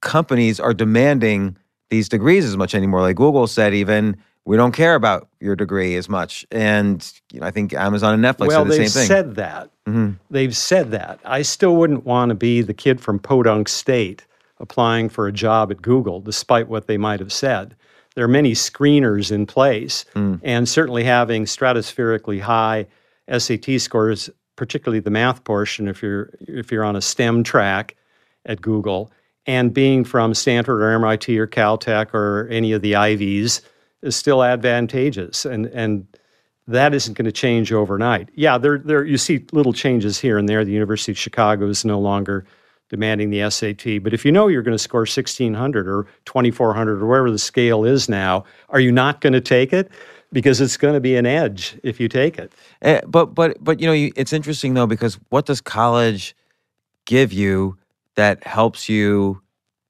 companies 0.00 0.60
are 0.60 0.74
demanding 0.74 1.56
these 1.90 2.08
degrees 2.08 2.44
as 2.44 2.56
much 2.56 2.74
anymore. 2.74 3.00
Like 3.00 3.16
Google 3.16 3.46
said, 3.46 3.74
even 3.74 4.16
we 4.44 4.56
don't 4.56 4.72
care 4.72 4.94
about 4.94 5.28
your 5.40 5.56
degree 5.56 5.96
as 5.96 6.08
much, 6.08 6.46
and 6.50 7.12
you 7.32 7.40
know 7.40 7.46
I 7.46 7.50
think 7.50 7.74
Amazon 7.74 8.14
and 8.14 8.24
Netflix 8.24 8.48
well, 8.48 8.64
said 8.64 8.72
the 8.72 8.76
they've 8.76 8.90
same 8.90 9.00
thing. 9.02 9.08
said 9.08 9.34
that. 9.36 9.70
hmm 9.86 10.10
They've 10.30 10.56
said 10.56 10.90
that. 10.90 11.20
I 11.24 11.42
still 11.42 11.76
wouldn't 11.76 12.04
want 12.04 12.30
to 12.30 12.34
be 12.34 12.62
the 12.62 12.74
kid 12.74 13.00
from 13.00 13.18
Podunk 13.18 13.68
State 13.68 14.26
applying 14.60 15.08
for 15.08 15.26
a 15.26 15.32
job 15.32 15.70
at 15.70 15.82
Google, 15.82 16.20
despite 16.20 16.68
what 16.68 16.86
they 16.86 16.96
might 16.96 17.20
have 17.20 17.32
said. 17.32 17.76
There 18.14 18.24
are 18.24 18.28
many 18.28 18.52
screeners 18.52 19.30
in 19.30 19.46
place, 19.46 20.04
hmm. 20.14 20.36
and 20.42 20.68
certainly 20.68 21.04
having 21.04 21.44
stratospherically 21.44 22.40
high 22.40 22.86
SAT 23.30 23.80
scores, 23.80 24.30
particularly 24.56 25.00
the 25.00 25.10
math 25.10 25.44
portion, 25.44 25.86
if 25.86 26.02
you're 26.02 26.30
if 26.40 26.72
you're 26.72 26.84
on 26.84 26.96
a 26.96 27.00
STEM 27.00 27.44
track 27.44 27.94
at 28.44 28.60
Google, 28.60 29.12
and 29.46 29.72
being 29.72 30.04
from 30.04 30.34
Stanford 30.34 30.82
or 30.82 30.90
MIT 30.90 31.38
or 31.38 31.46
Caltech 31.46 32.12
or 32.12 32.48
any 32.50 32.72
of 32.72 32.82
the 32.82 32.94
Ivies 32.94 33.62
is 34.02 34.16
still 34.16 34.42
advantageous. 34.42 35.44
And 35.44 35.66
and 35.66 36.06
that 36.68 36.92
isn't 36.92 37.14
going 37.14 37.24
to 37.24 37.32
change 37.32 37.72
overnight. 37.72 38.28
Yeah, 38.34 38.58
there, 38.58 38.78
there 38.78 39.04
you 39.04 39.16
see 39.16 39.44
little 39.52 39.72
changes 39.72 40.18
here 40.18 40.36
and 40.36 40.48
there. 40.48 40.64
The 40.64 40.72
University 40.72 41.12
of 41.12 41.18
Chicago 41.18 41.66
is 41.68 41.84
no 41.84 41.98
longer 41.98 42.44
demanding 42.88 43.30
the 43.30 43.48
SAT, 43.50 44.02
but 44.02 44.14
if 44.14 44.24
you 44.24 44.32
know 44.32 44.48
you're 44.48 44.62
going 44.62 44.76
to 44.76 44.82
score 44.82 45.00
1600 45.00 45.88
or 45.88 46.06
2400 46.24 47.02
or 47.02 47.06
wherever 47.06 47.30
the 47.30 47.38
scale 47.38 47.84
is 47.84 48.08
now, 48.08 48.44
are 48.70 48.80
you 48.80 48.90
not 48.90 49.20
going 49.20 49.32
to 49.32 49.40
take 49.40 49.72
it? 49.72 49.90
Because 50.32 50.60
it's 50.60 50.76
going 50.76 50.94
to 50.94 51.00
be 51.00 51.16
an 51.16 51.26
edge 51.26 51.78
if 51.82 52.00
you 52.00 52.08
take 52.08 52.38
it. 52.38 52.52
Eh, 52.82 53.00
but 53.06 53.34
but 53.34 53.56
but 53.62 53.80
you 53.80 53.86
know 53.86 53.92
you, 53.94 54.12
it's 54.14 54.32
interesting 54.32 54.74
though 54.74 54.86
because 54.86 55.18
what 55.30 55.46
does 55.46 55.60
college 55.60 56.36
give 57.06 57.32
you 57.32 57.78
that 58.16 58.44
helps 58.44 58.88
you 58.88 59.40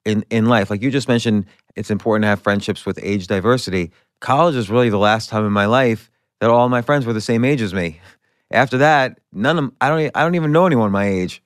in 0.05 0.25
in 0.31 0.47
life? 0.47 0.71
Like 0.71 0.81
you 0.81 0.91
just 0.93 1.09
mentioned, 1.09 1.47
it's 1.75 1.91
important 1.91 2.23
to 2.23 2.29
have 2.29 2.41
friendships 2.41 2.87
with 2.87 3.01
age 3.03 3.27
diversity. 3.27 3.91
College 4.21 4.55
is 4.55 4.71
really 4.71 4.91
the 4.91 4.99
last 4.99 5.29
time 5.29 5.45
in 5.45 5.53
my 5.53 5.67
life 5.67 6.09
that 6.41 6.51
all 6.51 6.69
my 6.69 6.83
friends 6.83 7.05
were 7.05 7.13
the 7.13 7.21
same 7.21 7.45
age 7.45 7.61
as 7.61 7.75
me. 7.75 8.01
After 8.51 8.79
that, 8.79 9.19
none 9.33 9.59
of 9.59 9.73
I 9.81 9.89
don't 9.89 10.11
I 10.15 10.23
don't 10.23 10.35
even 10.37 10.53
know 10.53 10.67
anyone 10.67 10.93
my 10.93 11.07
age. 11.07 11.43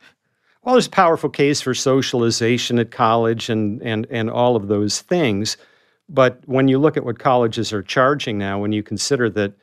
Well, 0.63 0.77
there's 0.77 0.87
a 0.87 0.91
powerful 0.91 1.29
case 1.29 1.61
for 1.61 1.75
socialization 1.75 2.79
at 2.79 2.93
college 2.93 3.49
and, 3.49 3.83
and, 3.83 4.07
and 4.11 4.31
all 4.31 4.55
of 4.55 4.69
those 4.69 5.01
things. 5.01 5.57
But 6.09 6.41
when 6.47 6.69
you 6.69 6.79
look 6.79 6.97
at 6.97 7.05
what 7.05 7.19
colleges 7.19 7.73
are 7.73 7.83
charging 7.83 8.39
now, 8.39 8.61
when 8.61 8.73
you 8.73 8.83
consider 8.83 9.29
that, 9.31 9.55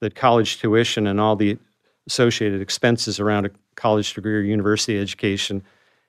that 0.00 0.14
college 0.14 0.58
tuition 0.58 1.06
and 1.06 1.20
all 1.20 1.34
the 1.34 1.58
associated 2.06 2.60
expenses 2.60 3.18
around 3.18 3.46
a 3.46 3.50
college 3.74 4.14
degree 4.14 4.36
or 4.36 4.40
university 4.40 5.00
education 5.00 5.62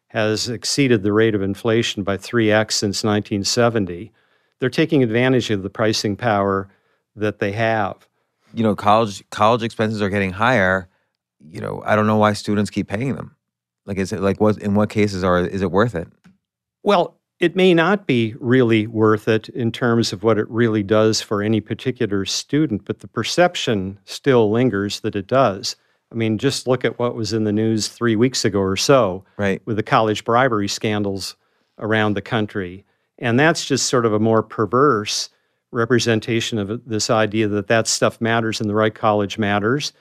has 0.09 0.49
exceeded 0.49 1.03
the 1.03 1.13
rate 1.13 1.33
of 1.33 1.41
inflation 1.41 2.03
by 2.03 2.17
3x 2.17 2.73
since 2.73 3.03
1970, 3.03 4.11
they're 4.59 4.69
taking 4.69 5.03
advantage 5.03 5.49
of 5.49 5.63
the 5.63 5.69
pricing 5.69 6.15
power 6.15 6.69
that 7.15 7.39
they 7.39 7.51
have. 7.53 8.07
You 8.53 8.63
know, 8.63 8.75
college 8.75 9.23
college 9.31 9.63
expenses 9.63 10.01
are 10.01 10.09
getting 10.09 10.31
higher. 10.31 10.87
You 11.39 11.59
know, 11.59 11.81
I 11.85 11.95
don't 11.95 12.07
know 12.07 12.17
why 12.17 12.33
students 12.33 12.69
keep 12.69 12.87
paying 12.87 13.15
them. 13.15 13.36
Like, 13.87 13.97
is 13.97 14.11
it 14.13 14.19
like 14.21 14.39
what 14.39 14.57
in 14.59 14.75
what 14.75 14.89
cases 14.89 15.23
are 15.23 15.39
is 15.39 15.61
it 15.61 15.71
worth 15.71 15.95
it? 15.95 16.07
Well, 16.83 17.17
it 17.39 17.55
may 17.55 17.73
not 17.73 18.05
be 18.07 18.35
really 18.39 18.85
worth 18.87 19.27
it 19.27 19.47
in 19.49 19.71
terms 19.71 20.11
of 20.11 20.23
what 20.23 20.37
it 20.37 20.49
really 20.49 20.83
does 20.83 21.21
for 21.21 21.41
any 21.41 21.61
particular 21.61 22.25
student, 22.25 22.85
but 22.85 22.99
the 22.99 23.07
perception 23.07 23.99
still 24.05 24.51
lingers 24.51 24.99
that 25.01 25.15
it 25.15 25.27
does. 25.27 25.75
I 26.11 26.15
mean, 26.15 26.37
just 26.37 26.67
look 26.67 26.83
at 26.85 26.97
what 26.99 27.15
was 27.15 27.33
in 27.33 27.43
the 27.43 27.51
news 27.51 27.89
three 27.89 28.15
weeks 28.15 28.43
ago 28.45 28.59
or 28.59 28.77
so 28.77 29.23
Right. 29.37 29.61
with 29.65 29.75
the 29.75 29.83
college 29.83 30.23
bribery 30.23 30.67
scandals 30.67 31.35
around 31.79 32.13
the 32.15 32.21
country. 32.21 32.85
And 33.19 33.39
that's 33.39 33.65
just 33.65 33.87
sort 33.87 34.05
of 34.05 34.13
a 34.13 34.19
more 34.19 34.41
perverse 34.41 35.29
representation 35.71 36.57
of 36.57 36.81
this 36.85 37.09
idea 37.09 37.47
that 37.49 37.67
that 37.67 37.87
stuff 37.87 38.21
matters 38.21 38.61
and 38.61 38.69
the 38.69 38.75
right 38.75 38.95
college 38.95 39.37
matters. 39.37 39.91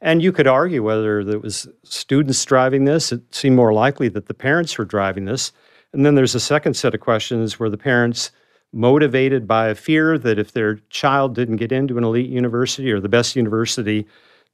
And 0.00 0.22
you 0.22 0.32
could 0.32 0.46
argue 0.46 0.82
whether 0.82 1.20
it 1.20 1.42
was 1.42 1.68
students 1.82 2.44
driving 2.44 2.84
this. 2.84 3.12
It 3.12 3.34
seemed 3.34 3.56
more 3.56 3.72
likely 3.72 4.08
that 4.10 4.26
the 4.26 4.34
parents 4.34 4.76
were 4.76 4.84
driving 4.84 5.24
this. 5.24 5.52
And 5.92 6.04
then 6.04 6.14
there's 6.14 6.34
a 6.34 6.40
second 6.40 6.74
set 6.74 6.94
of 6.94 7.00
questions 7.00 7.58
where 7.58 7.70
the 7.70 7.78
parents 7.78 8.30
motivated 8.72 9.46
by 9.46 9.68
a 9.68 9.74
fear 9.74 10.18
that 10.18 10.38
if 10.38 10.52
their 10.52 10.76
child 10.90 11.34
didn't 11.34 11.56
get 11.56 11.72
into 11.72 11.96
an 11.96 12.04
elite 12.04 12.28
university 12.28 12.92
or 12.92 13.00
the 13.00 13.08
best 13.08 13.36
university, 13.36 14.06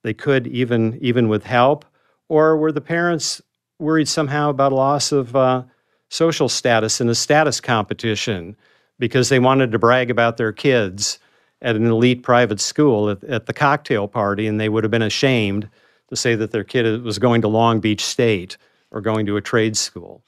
they 0.02 0.14
could 0.14 0.46
even 0.46 0.98
even 1.00 1.28
with 1.28 1.44
help, 1.44 1.84
or 2.28 2.56
were 2.56 2.72
the 2.72 2.80
parents 2.80 3.42
worried 3.78 4.08
somehow 4.08 4.50
about 4.50 4.72
a 4.72 4.76
loss 4.76 5.10
of 5.10 5.34
uh, 5.34 5.64
social 6.08 6.48
status 6.48 7.00
in 7.00 7.08
a 7.08 7.14
status 7.14 7.60
competition 7.60 8.56
because 8.98 9.28
they 9.28 9.38
wanted 9.38 9.72
to 9.72 9.78
brag 9.78 10.10
about 10.10 10.36
their 10.36 10.52
kids 10.52 11.18
at 11.62 11.76
an 11.76 11.86
elite 11.86 12.22
private 12.22 12.60
school 12.60 13.08
at, 13.08 13.24
at 13.24 13.46
the 13.46 13.52
cocktail 13.54 14.06
party, 14.08 14.46
and 14.46 14.60
they 14.60 14.68
would 14.68 14.84
have 14.84 14.90
been 14.90 15.00
ashamed 15.02 15.68
to 16.10 16.16
say 16.16 16.34
that 16.34 16.50
their 16.50 16.64
kid 16.64 17.02
was 17.02 17.18
going 17.18 17.40
to 17.42 17.48
Long 17.48 17.80
Beach 17.80 18.04
State 18.04 18.58
or 18.90 19.00
going 19.00 19.24
to 19.26 19.36
a 19.36 19.40
trade 19.40 19.76
school. 19.76 20.22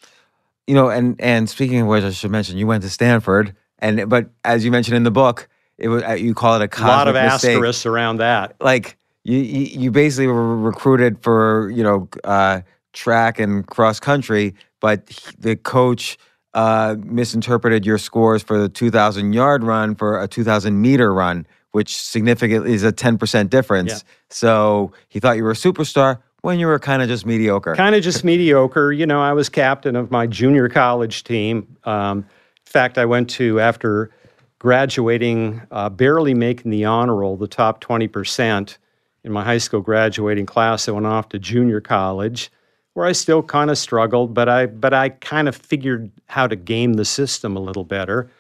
you 0.67 0.75
know, 0.75 0.89
and 0.89 1.21
and 1.21 1.51
speaking 1.51 1.81
of 1.81 1.87
which, 1.89 2.05
I 2.05 2.11
should 2.11 2.31
mention 2.31 2.57
you 2.57 2.67
went 2.67 2.83
to 2.85 2.89
Stanford, 2.91 3.55
and 3.81 4.09
but 4.09 4.31
as 4.45 4.65
you 4.65 4.71
mentioned 4.71 4.97
in 4.97 5.03
the 5.03 5.11
book, 5.11 5.49
it 5.77 5.89
was 5.89 6.03
uh, 6.03 6.13
you 6.13 6.33
call 6.35 6.59
it 6.61 6.63
a 6.75 6.83
A 6.83 6.87
lot 6.87 7.09
of 7.09 7.15
mistake. 7.15 7.57
asterisks 7.57 7.85
around 7.85 8.19
that. 8.19 8.55
Like 8.61 8.97
you, 9.25 9.39
you, 9.39 9.81
you 9.83 9.91
basically 9.91 10.29
were 10.29 10.57
recruited 10.57 11.23
for 11.23 11.69
you 11.71 11.83
know 11.83 12.09
uh, 12.25 12.61
track 12.95 13.39
and 13.41 13.67
cross 13.67 14.01
country, 14.01 14.55
but 14.81 15.03
he- 15.11 15.33
the 15.39 15.57
coach 15.57 16.17
uh, 16.55 16.97
misinterpreted 17.05 17.85
your 17.85 17.99
scores 17.99 18.43
for 18.43 18.59
the 18.59 18.69
two 18.69 18.91
thousand 18.91 19.33
yard 19.33 19.63
run 19.63 19.95
for 19.95 20.23
a 20.23 20.29
two 20.29 20.45
thousand 20.45 20.81
meter 20.81 21.13
run, 21.13 21.47
which 21.73 21.97
significantly 21.97 22.73
is 22.73 22.83
a 22.83 22.93
ten 22.93 23.19
percent 23.19 23.51
difference. 23.51 23.93
Yeah. 23.93 23.99
So 24.31 24.93
he 25.09 25.21
thought 25.21 25.37
you 25.37 25.45
were 25.45 25.51
a 25.51 25.55
superstar 25.55 26.21
when 26.45 26.59
you 26.59 26.67
were 26.67 26.79
kind 26.79 27.01
of 27.01 27.09
just 27.09 27.25
mediocre. 27.25 27.75
kind 27.75 27.95
of 27.95 28.03
just 28.03 28.23
mediocre. 28.25 28.93
You 28.93 29.07
know, 29.07 29.21
I 29.21 29.33
was 29.33 29.49
captain 29.49 29.97
of 29.97 30.11
my 30.11 30.27
junior 30.27 30.69
college 30.69 31.25
team. 31.25 31.77
Um, 31.85 32.19
in 32.19 32.71
fact, 32.71 32.99
I 32.99 33.07
went 33.07 33.31
to, 33.31 33.61
after 33.61 34.11
graduating, 34.59 35.63
uh, 35.71 35.89
barely 35.89 36.35
making 36.35 36.71
the 36.71 36.85
honor 36.85 37.17
roll, 37.17 37.37
the 37.37 37.49
top 37.49 37.83
20% 37.83 38.77
in 39.25 39.33
my 39.33 39.43
high 39.43 39.59
school 39.59 39.81
graduating 39.81 40.47
class. 40.47 40.89
I 40.89 40.93
went 40.93 41.07
off 41.07 41.31
to 41.31 41.39
junior 41.39 41.81
college 41.81 42.51
where 42.95 43.07
I 43.07 43.13
still 43.13 43.43
kind 43.43 43.71
of 43.71 43.79
struggled, 43.79 44.35
but 44.35 44.49
I, 44.49 44.67
but 44.67 44.95
I 44.95 45.11
kind 45.11 45.49
of 45.49 45.55
figured 45.55 46.11
how 46.27 46.47
to 46.47 46.57
game 46.57 46.95
the 46.95 47.05
system 47.05 47.57
a 47.57 47.61
little 47.61 47.85
better. 47.85 48.31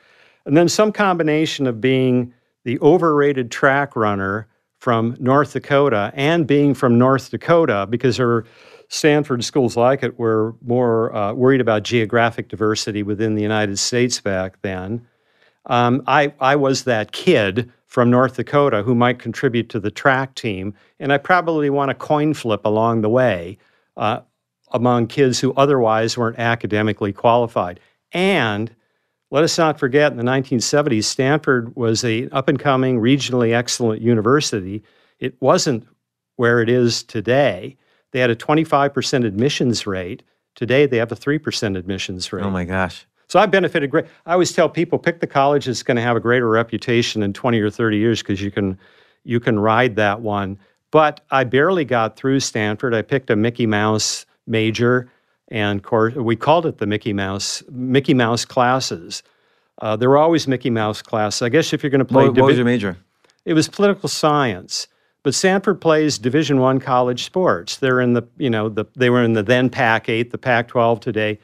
And 0.46 0.56
then 0.56 0.68
some 0.68 0.92
combination 0.92 1.66
of 1.66 1.80
being 1.80 2.32
the 2.64 2.78
overrated 2.80 3.50
track 3.50 3.94
runner 3.96 4.49
from 4.78 5.16
North 5.18 5.52
Dakota 5.54 6.12
and 6.14 6.46
being 6.46 6.75
from 6.75 6.99
North 6.99 7.30
Dakota, 7.30 7.87
because 7.88 8.16
there 8.16 8.26
were 8.26 8.44
Stanford 8.88 9.42
schools 9.42 9.76
like 9.76 10.02
it 10.02 10.18
were 10.18 10.54
more 10.64 11.14
uh, 11.14 11.32
worried 11.32 11.61
about 11.61 11.82
geographic 11.82 12.49
diversity 12.49 13.02
within 13.02 13.34
the 13.34 13.42
United 13.42 13.78
States 13.78 14.20
back 14.20 14.61
then. 14.62 15.06
Um, 15.66 16.02
I, 16.06 16.32
I 16.38 16.56
was 16.56 16.84
that 16.84 17.12
kid 17.12 17.73
from 17.87 18.11
North 18.11 18.37
Dakota 18.37 18.82
who 18.82 18.94
might 18.94 19.18
contribute 19.18 19.68
to 19.70 19.80
the 19.80 19.90
track 19.90 20.34
team, 20.34 20.75
and 21.00 21.12
I 21.12 21.18
probably 21.18 21.70
won 21.70 21.88
a 21.88 21.94
coin 21.94 22.34
flip 22.34 22.61
along 22.64 23.00
the 23.00 23.08
way 23.08 23.56
uh, 23.96 24.20
among 24.75 25.07
kids 25.07 25.40
who 25.40 25.54
otherwise 25.54 26.19
weren't 26.19 26.38
academically 26.38 27.12
qualified. 27.12 27.81
And 28.12 28.75
let 29.31 29.45
us 29.45 29.57
not 29.57 29.78
forget, 29.78 30.12
in 30.12 30.19
the 30.19 30.25
1970s, 30.25 31.04
Stanford 31.04 31.75
was 31.76 32.04
a 32.04 32.28
up 32.28 32.49
and 32.49 32.59
coming, 32.59 33.00
regionally 33.00 33.54
excellent 33.54 34.02
university. 34.02 34.83
It 35.19 35.40
wasn't 35.40 35.87
where 36.37 36.61
it 36.61 36.69
is 36.69 37.02
today. 37.02 37.76
They 38.11 38.21
had 38.21 38.31
a 38.31 38.37
25% 38.37 39.25
admissions 39.25 39.87
rate. 39.87 40.23
Today, 40.54 40.87
they 40.87 40.99
have 40.99 41.11
a 41.11 41.16
3% 41.16 41.78
admissions 41.78 42.33
rate. 42.33 42.45
oh 42.45 42.50
my 42.50 42.64
gosh. 42.64 43.07
So 43.28 43.40
I 43.40 43.47
benefited 43.47 43.90
great. 43.90 44.04
I 44.26 44.35
always 44.35 44.52
tell 44.52 44.69
people 44.69 44.99
pick 44.99 45.21
the 45.21 45.26
college 45.26 45.64
that's 45.64 45.83
going 45.83 45.97
to 45.97 46.02
have 46.02 46.16
a 46.16 46.21
greater 46.21 46.49
reputation 46.49 47.23
in 47.23 47.33
20 47.33 47.59
or 47.61 47.71
30 47.71 47.97
years 47.97 48.23
because 48.23 48.43
you 48.43 48.50
can 48.50 48.78
you 49.25 49.40
can 49.40 49.59
ride 49.59 49.97
that 49.97 50.21
one. 50.21 50.59
But 50.90 51.23
I 51.31 51.43
barely 51.45 51.85
got 51.85 52.16
through 52.16 52.40
Stanford. 52.40 52.95
I 52.95 53.02
picked 53.02 53.31
a 53.31 53.37
Mickey 53.37 53.66
Mouse 53.66 54.26
major 54.46 55.10
and 55.48 55.82
course 55.82 56.14
we 56.14 56.36
called 56.36 56.66
it 56.66 56.78
the 56.78 56.86
Mickey 56.86 57.12
Mouse 57.12 57.62
Mickey 57.70 58.14
Mouse 58.14 58.44
classes. 58.44 59.22
Uh, 59.82 59.96
there 59.96 60.08
were 60.08 60.18
always 60.18 60.46
Mickey 60.46 60.70
Mouse 60.70 61.02
classes. 61.02 61.42
I 61.42 61.48
guess 61.48 61.72
if 61.72 61.82
you're 61.82 61.90
going 61.90 61.98
to 61.98 62.04
play, 62.04 62.26
What, 62.28 62.36
what 62.36 62.46
was 62.46 62.56
your 62.56 62.64
major? 62.64 62.96
it 63.44 63.54
was 63.54 63.68
political 63.68 64.08
science. 64.08 64.86
But 65.22 65.34
Stanford 65.34 65.80
plays 65.80 66.18
Division 66.18 66.60
One 66.60 66.78
college 66.80 67.24
sports. 67.24 67.76
They're 67.78 68.00
in 68.00 68.12
the 68.12 68.22
you 68.36 68.50
know 68.50 68.68
the 68.68 68.84
they 68.94 69.10
were 69.10 69.22
in 69.22 69.32
the 69.32 69.42
then 69.42 69.70
Pac 69.70 70.08
eight, 70.08 70.30
the 70.30 70.38
Pac 70.38 70.68
twelve 70.68 71.00
today. 71.00 71.38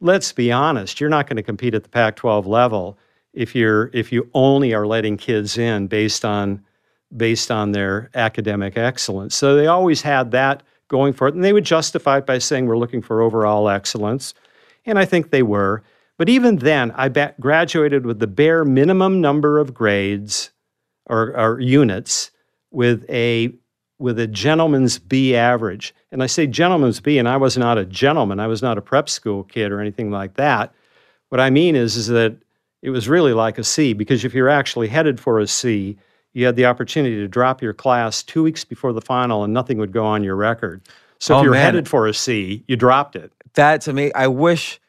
Let's 0.00 0.32
be 0.32 0.52
honest, 0.52 1.00
you're 1.00 1.08
not 1.10 1.26
going 1.26 1.36
to 1.36 1.42
compete 1.42 1.74
at 1.74 1.82
the 1.82 1.88
Pac 1.88 2.16
twelve 2.16 2.46
level 2.46 2.98
if 3.32 3.54
you're 3.54 3.90
if 3.94 4.12
you 4.12 4.28
only 4.34 4.74
are 4.74 4.86
letting 4.86 5.16
kids 5.16 5.56
in 5.56 5.86
based 5.86 6.24
on 6.24 6.62
based 7.16 7.50
on 7.50 7.72
their 7.72 8.10
academic 8.14 8.76
excellence. 8.76 9.34
So 9.34 9.56
they 9.56 9.66
always 9.68 10.02
had 10.02 10.30
that 10.32 10.62
going 10.88 11.12
for 11.12 11.28
it, 11.28 11.34
and 11.34 11.44
they 11.44 11.52
would 11.52 11.64
justify 11.64 12.18
it 12.18 12.26
by 12.26 12.38
saying 12.38 12.66
we're 12.66 12.78
looking 12.78 13.02
for 13.02 13.22
overall 13.22 13.68
excellence, 13.68 14.34
and 14.84 14.98
I 14.98 15.04
think 15.04 15.30
they 15.30 15.42
were. 15.42 15.82
But 16.16 16.28
even 16.28 16.56
then, 16.56 16.92
I 16.92 17.08
graduated 17.40 18.06
with 18.06 18.20
the 18.20 18.26
bare 18.26 18.64
minimum 18.64 19.20
number 19.20 19.58
of 19.58 19.74
grades 19.74 20.50
or, 21.06 21.36
or 21.36 21.60
units 21.60 22.30
with 22.70 23.04
a 23.10 23.52
with 23.98 24.18
a 24.18 24.26
gentleman's 24.26 24.98
B 24.98 25.36
average. 25.36 25.94
And 26.10 26.22
I 26.22 26.26
say 26.26 26.46
gentleman's 26.46 27.00
B, 27.00 27.18
and 27.18 27.28
I 27.28 27.36
was 27.36 27.56
not 27.56 27.78
a 27.78 27.84
gentleman. 27.84 28.40
I 28.40 28.48
was 28.48 28.60
not 28.60 28.76
a 28.76 28.82
prep 28.82 29.08
school 29.08 29.44
kid 29.44 29.70
or 29.70 29.80
anything 29.80 30.10
like 30.10 30.34
that. 30.34 30.74
What 31.28 31.40
I 31.40 31.50
mean 31.50 31.76
is, 31.76 31.96
is 31.96 32.08
that 32.08 32.36
it 32.82 32.90
was 32.90 33.08
really 33.08 33.32
like 33.32 33.56
a 33.56 33.64
C 33.64 33.92
because 33.92 34.24
if 34.24 34.34
you're 34.34 34.48
actually 34.48 34.88
headed 34.88 35.18
for 35.20 35.38
a 35.38 35.46
C, 35.46 35.96
you 36.34 36.44
had 36.44 36.56
the 36.56 36.66
opportunity 36.66 37.16
to 37.16 37.28
drop 37.28 37.62
your 37.62 37.72
class 37.72 38.22
two 38.22 38.42
weeks 38.42 38.64
before 38.64 38.92
the 38.92 39.00
final, 39.00 39.44
and 39.44 39.54
nothing 39.54 39.78
would 39.78 39.92
go 39.92 40.04
on 40.04 40.22
your 40.22 40.36
record. 40.36 40.82
So 41.18 41.36
Oh, 41.36 41.38
if 41.38 41.44
you're 41.44 41.54
headed 41.54 41.88
for 41.88 42.06
a 42.06 42.12
C, 42.12 42.64
you 42.66 42.76
dropped 42.76 43.16
it. 43.16 43.32
That 43.54 43.80
to 43.82 43.92
me, 43.92 44.12
I 44.12 44.26
wish, 44.26 44.80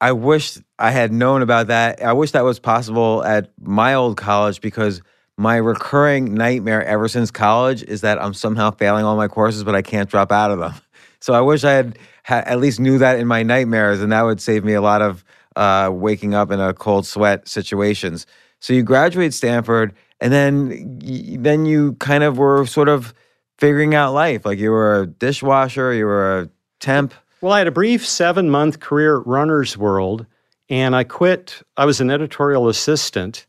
I 0.00 0.12
wish 0.12 0.58
I 0.78 0.90
had 0.90 1.12
known 1.12 1.40
about 1.40 1.68
that. 1.68 2.02
I 2.02 2.12
wish 2.12 2.32
that 2.32 2.44
was 2.44 2.58
possible 2.58 3.24
at 3.24 3.50
my 3.60 3.94
old 3.94 4.16
college 4.16 4.60
because 4.60 5.00
my 5.38 5.56
recurring 5.56 6.34
nightmare 6.34 6.84
ever 6.84 7.06
since 7.06 7.30
college 7.30 7.84
is 7.84 8.00
that 8.00 8.20
I'm 8.20 8.34
somehow 8.34 8.72
failing 8.72 9.04
all 9.04 9.16
my 9.16 9.28
courses, 9.28 9.62
but 9.62 9.76
I 9.76 9.82
can't 9.82 10.10
drop 10.10 10.30
out 10.32 10.50
of 10.50 10.58
them. 10.58 10.74
So 11.20 11.34
I 11.34 11.40
wish 11.40 11.64
I 11.64 11.72
had, 11.72 11.98
had 12.22 12.44
at 12.44 12.60
least 12.60 12.78
knew 12.78 12.98
that 12.98 13.18
in 13.18 13.26
my 13.26 13.42
nightmares, 13.42 14.00
and 14.00 14.12
that 14.12 14.22
would 14.22 14.40
save 14.40 14.64
me 14.64 14.74
a 14.74 14.80
lot 14.80 15.02
of 15.02 15.24
uh, 15.56 15.90
waking 15.92 16.32
up 16.32 16.52
in 16.52 16.60
a 16.60 16.72
cold 16.72 17.06
sweat 17.06 17.48
situations. 17.48 18.24
So 18.60 18.72
you 18.72 18.84
graduate 18.84 19.34
Stanford, 19.34 19.96
and 20.20 20.32
then 20.32 20.98
then 21.42 21.66
you 21.66 21.94
kind 21.94 22.24
of 22.24 22.38
were 22.38 22.66
sort 22.66 22.88
of 22.88 23.14
figuring 23.58 23.94
out 23.94 24.12
life. 24.12 24.44
Like 24.44 24.58
you 24.58 24.70
were 24.70 25.02
a 25.02 25.06
dishwasher, 25.06 25.92
you 25.92 26.06
were 26.06 26.40
a 26.40 26.50
temp. 26.80 27.14
Well, 27.40 27.52
I 27.52 27.58
had 27.58 27.68
a 27.68 27.72
brief 27.72 28.06
seven 28.06 28.50
month 28.50 28.80
career 28.80 29.20
at 29.20 29.26
Runner's 29.26 29.76
World, 29.76 30.26
and 30.68 30.96
I 30.96 31.04
quit. 31.04 31.62
I 31.76 31.84
was 31.84 32.00
an 32.00 32.10
editorial 32.10 32.68
assistant, 32.68 33.46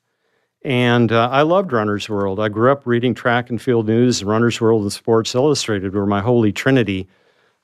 and 0.63 1.11
uh, 1.11 1.29
I 1.31 1.41
loved 1.41 1.71
Runner's 1.71 2.07
World. 2.07 2.39
I 2.39 2.49
grew 2.49 2.71
up 2.71 2.85
reading 2.85 3.15
track 3.15 3.49
and 3.49 3.61
field 3.61 3.87
news. 3.87 4.23
Runner's 4.23 4.61
World 4.61 4.83
and 4.83 4.93
Sports 4.93 5.33
Illustrated 5.33 5.93
were 5.93 6.05
my 6.05 6.21
holy 6.21 6.51
trinity 6.51 7.07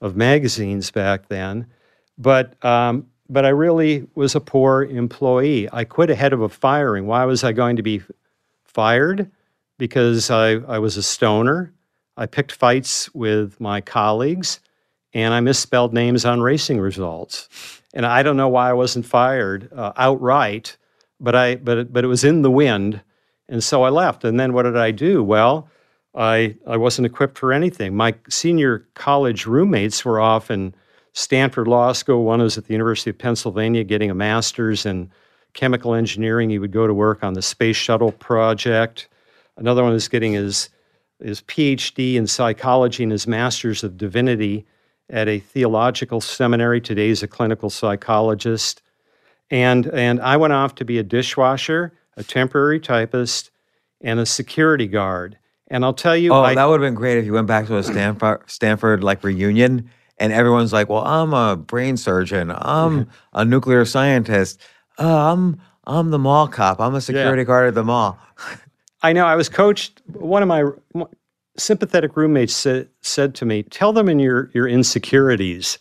of 0.01 0.15
magazines 0.15 0.91
back 0.91 1.27
then. 1.27 1.67
But 2.17 2.63
um, 2.65 3.07
but 3.29 3.45
I 3.45 3.49
really 3.49 4.07
was 4.15 4.35
a 4.35 4.39
poor 4.39 4.83
employee. 4.83 5.67
I 5.71 5.83
quit 5.83 6.09
ahead 6.09 6.33
of 6.33 6.41
a 6.41 6.49
firing. 6.49 7.07
Why 7.07 7.25
was 7.25 7.43
I 7.43 7.51
going 7.51 7.75
to 7.75 7.83
be 7.83 8.01
fired? 8.75 9.31
Because 9.77 10.29
I, 10.29 10.55
I 10.67 10.79
was 10.79 10.97
a 10.97 11.03
stoner. 11.03 11.73
I 12.17 12.25
picked 12.25 12.51
fights 12.51 13.13
with 13.15 13.59
my 13.59 13.81
colleagues 13.81 14.59
and 15.15 15.33
I 15.33 15.39
misspelled 15.39 15.93
names 15.93 16.25
on 16.25 16.41
racing 16.41 16.79
results. 16.79 17.81
And 17.93 18.05
I 18.05 18.21
don't 18.21 18.37
know 18.37 18.49
why 18.49 18.69
I 18.69 18.73
wasn't 18.73 19.05
fired 19.05 19.71
uh, 19.73 19.93
outright, 19.95 20.77
but 21.21 21.33
I 21.33 21.55
but 21.55 21.91
but 21.91 22.03
it 22.03 22.07
was 22.07 22.25
in 22.25 22.41
the 22.41 22.51
wind, 22.51 23.01
and 23.47 23.63
so 23.63 23.83
I 23.83 23.89
left. 23.89 24.25
And 24.25 24.37
then 24.37 24.51
what 24.51 24.63
did 24.63 24.75
I 24.75 24.91
do? 24.91 25.23
Well, 25.23 25.69
I 26.13 26.57
I 26.67 26.75
wasn't 26.75 27.05
equipped 27.05 27.37
for 27.37 27.53
anything. 27.53 27.95
My 27.95 28.15
senior 28.29 28.85
college 28.93 29.45
roommates 29.45 30.03
were 30.03 30.19
off 30.19 30.51
in 30.51 30.75
Stanford 31.13 31.69
Law 31.69 31.93
School. 31.93 32.25
One 32.25 32.41
was 32.41 32.57
at 32.57 32.65
the 32.65 32.73
University 32.73 33.09
of 33.09 33.17
Pennsylvania 33.17 33.85
getting 33.85 34.11
a 34.11 34.15
master's 34.15 34.85
in 34.85 35.09
chemical 35.55 35.95
engineering. 35.95 36.51
He 36.51 36.59
would 36.59 36.71
go 36.71 36.85
to 36.85 36.93
work 36.93 37.23
on 37.23 37.33
the 37.33 37.41
space 37.41 37.75
shuttle 37.75 38.11
project. 38.11 39.09
Another 39.57 39.83
one 39.83 39.93
is 39.93 40.07
getting 40.07 40.33
his 40.33 40.69
his 41.19 41.41
PhD 41.41 42.15
in 42.15 42.27
psychology 42.27 43.01
and 43.01 43.11
his 43.11 43.25
master's 43.25 43.83
of 43.83 43.97
divinity 43.97 44.65
at 45.09 45.27
a 45.27 45.39
theological 45.39 46.19
seminary. 46.19 46.81
Today 46.81 47.07
he's 47.07 47.23
a 47.23 47.27
clinical 47.27 47.69
psychologist. 47.69 48.81
And, 49.49 49.87
and 49.87 50.19
I 50.19 50.35
went 50.35 50.51
off 50.51 50.75
to 50.75 50.85
be 50.85 50.97
a 50.97 51.03
dishwasher, 51.03 51.93
a 52.17 52.23
temporary 52.23 52.81
typist, 52.81 53.49
and 54.01 54.19
a 54.19 54.25
security 54.25 54.87
guard. 54.87 55.37
And 55.69 55.85
I'll 55.85 55.93
tell 55.93 56.17
you, 56.17 56.33
Oh, 56.33 56.41
I, 56.41 56.53
that 56.55 56.65
would 56.65 56.81
have 56.81 56.87
been 56.87 56.95
great 56.95 57.17
if 57.17 57.25
you 57.25 57.31
went 57.31 57.47
back 57.47 57.67
to 57.67 57.77
a 57.77 57.83
Stanford 57.83 58.43
Stanford 58.47 59.03
like 59.03 59.23
reunion 59.23 59.89
and 60.17 60.31
everyone's 60.31 60.71
like, 60.71 60.89
"Well, 60.89 61.03
I'm 61.03 61.33
a 61.33 61.55
brain 61.55 61.97
surgeon. 61.97 62.51
I'm 62.55 63.09
a 63.33 63.43
nuclear 63.43 63.85
scientist. 63.85 64.61
Uh, 64.97 65.33
I'm 65.33 65.61
I'm 65.85 66.09
the 66.11 66.19
mall 66.19 66.47
cop. 66.47 66.79
I'm 66.79 66.95
a 66.95 67.01
security 67.01 67.43
guard 67.43 67.67
at 67.67 67.75
the 67.75 67.83
mall." 67.83 68.17
I 69.03 69.13
know 69.13 69.25
I 69.25 69.35
was 69.35 69.49
coached. 69.49 70.01
One 70.13 70.41
of 70.41 70.47
my 70.47 70.63
sympathetic 71.57 72.17
roommates 72.17 72.55
said, 72.55 72.89
said 73.01 73.35
to 73.35 73.45
me, 73.45 73.63
"Tell 73.63 73.93
them 73.93 74.09
in 74.09 74.19
your 74.19 74.49
your 74.53 74.67
insecurities, 74.67 75.77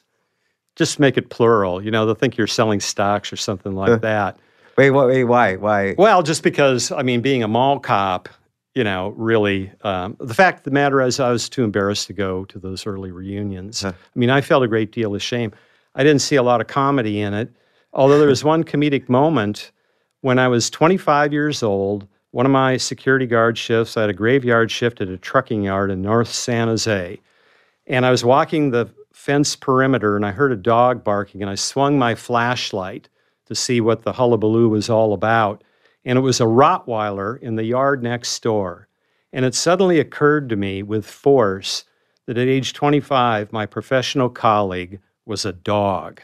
just 0.77 1.01
make 1.01 1.17
it 1.17 1.31
plural. 1.31 1.83
You 1.83 1.91
know, 1.91 2.05
they'll 2.07 2.15
think 2.15 2.37
you're 2.37 2.47
selling 2.47 2.81
stocks 2.81 3.33
or 3.33 3.37
something 3.37 3.75
like 3.75 4.01
that." 4.03 4.39
Wait, 4.77 4.91
what? 4.91 5.09
Wait, 5.09 5.25
why? 5.25 5.57
Why? 5.57 5.95
Well, 5.97 6.23
just 6.23 6.43
because 6.43 6.91
I 6.93 7.03
mean, 7.03 7.21
being 7.21 7.43
a 7.43 7.49
mall 7.49 7.79
cop, 7.79 8.29
you 8.75 8.83
know, 8.85 9.11
really, 9.17 9.71
um, 9.83 10.17
the 10.21 10.35
fact 10.35 10.59
of 10.59 10.65
the 10.65 10.71
matter 10.73 11.01
is, 11.01 11.21
I 11.21 11.31
was 11.31 11.49
too 11.49 11.63
embarrassed 11.63 12.09
to 12.09 12.13
go 12.13 12.45
to 12.47 12.59
those 12.59 12.87
early 12.87 13.13
reunions. 13.13 13.85
I 13.85 13.95
mean, 14.17 14.31
I 14.31 14.41
felt 14.41 14.65
a 14.65 14.69
great 14.69 14.91
deal 14.91 15.15
of 15.15 15.23
shame. 15.23 15.53
I 15.95 16.03
didn't 16.03 16.23
see 16.23 16.35
a 16.37 16.43
lot 16.43 16.61
of 16.61 16.67
comedy 16.67 17.21
in 17.21 17.35
it, 17.35 17.53
although 17.95 18.19
there 18.19 18.29
was 18.29 18.45
one 18.45 18.65
comedic 18.65 19.09
moment 19.09 19.73
when 20.21 20.39
I 20.39 20.49
was 20.49 20.71
25 20.71 21.33
years 21.33 21.63
old. 21.63 22.07
One 22.33 22.47
of 22.47 22.53
my 22.53 22.77
security 22.77 23.27
guard 23.27 23.57
shifts, 23.57 23.97
I 23.97 24.03
had 24.03 24.11
a 24.11 24.15
graveyard 24.15 24.71
shift 24.71 25.01
at 25.01 25.09
a 25.09 25.17
trucking 25.17 25.63
yard 25.63 25.91
in 25.91 26.03
North 26.03 26.33
San 26.33 26.69
Jose. 26.69 27.21
And 27.87 28.05
I 28.05 28.11
was 28.11 28.25
walking 28.25 28.71
the 28.71 28.89
fence 29.13 29.55
perimeter 29.55 30.17
and 30.17 30.27
I 30.27 30.33
heard 30.33 30.51
a 30.51 30.57
dog 30.57 31.05
barking 31.05 31.43
and 31.43 31.51
I 31.51 31.55
swung 31.55 31.99
my 31.99 32.15
flashlight 32.15 33.09
to 33.47 33.55
see 33.55 33.81
what 33.81 34.03
the 34.03 34.15
hullabaloo 34.15 34.69
was 34.69 34.91
all 34.91 35.13
about. 35.13 35.63
And 36.05 36.19
it 36.19 36.23
was 36.23 36.41
a 36.41 36.45
Rottweiler 36.45 37.39
in 37.41 37.57
the 37.57 37.65
yard 37.65 38.03
next 38.03 38.43
door. 38.43 38.89
And 39.33 39.45
it 39.45 39.55
suddenly 39.55 40.01
occurred 40.01 40.49
to 40.49 40.57
me 40.57 40.83
with 40.83 41.07
force 41.07 41.85
that 42.27 42.39
at 42.39 42.49
age 42.49 42.73
25, 42.73 43.53
my 43.53 43.67
professional 43.67 44.31
colleague 44.31 45.01
was 45.27 45.45
a 45.45 45.53
dog. 45.53 46.23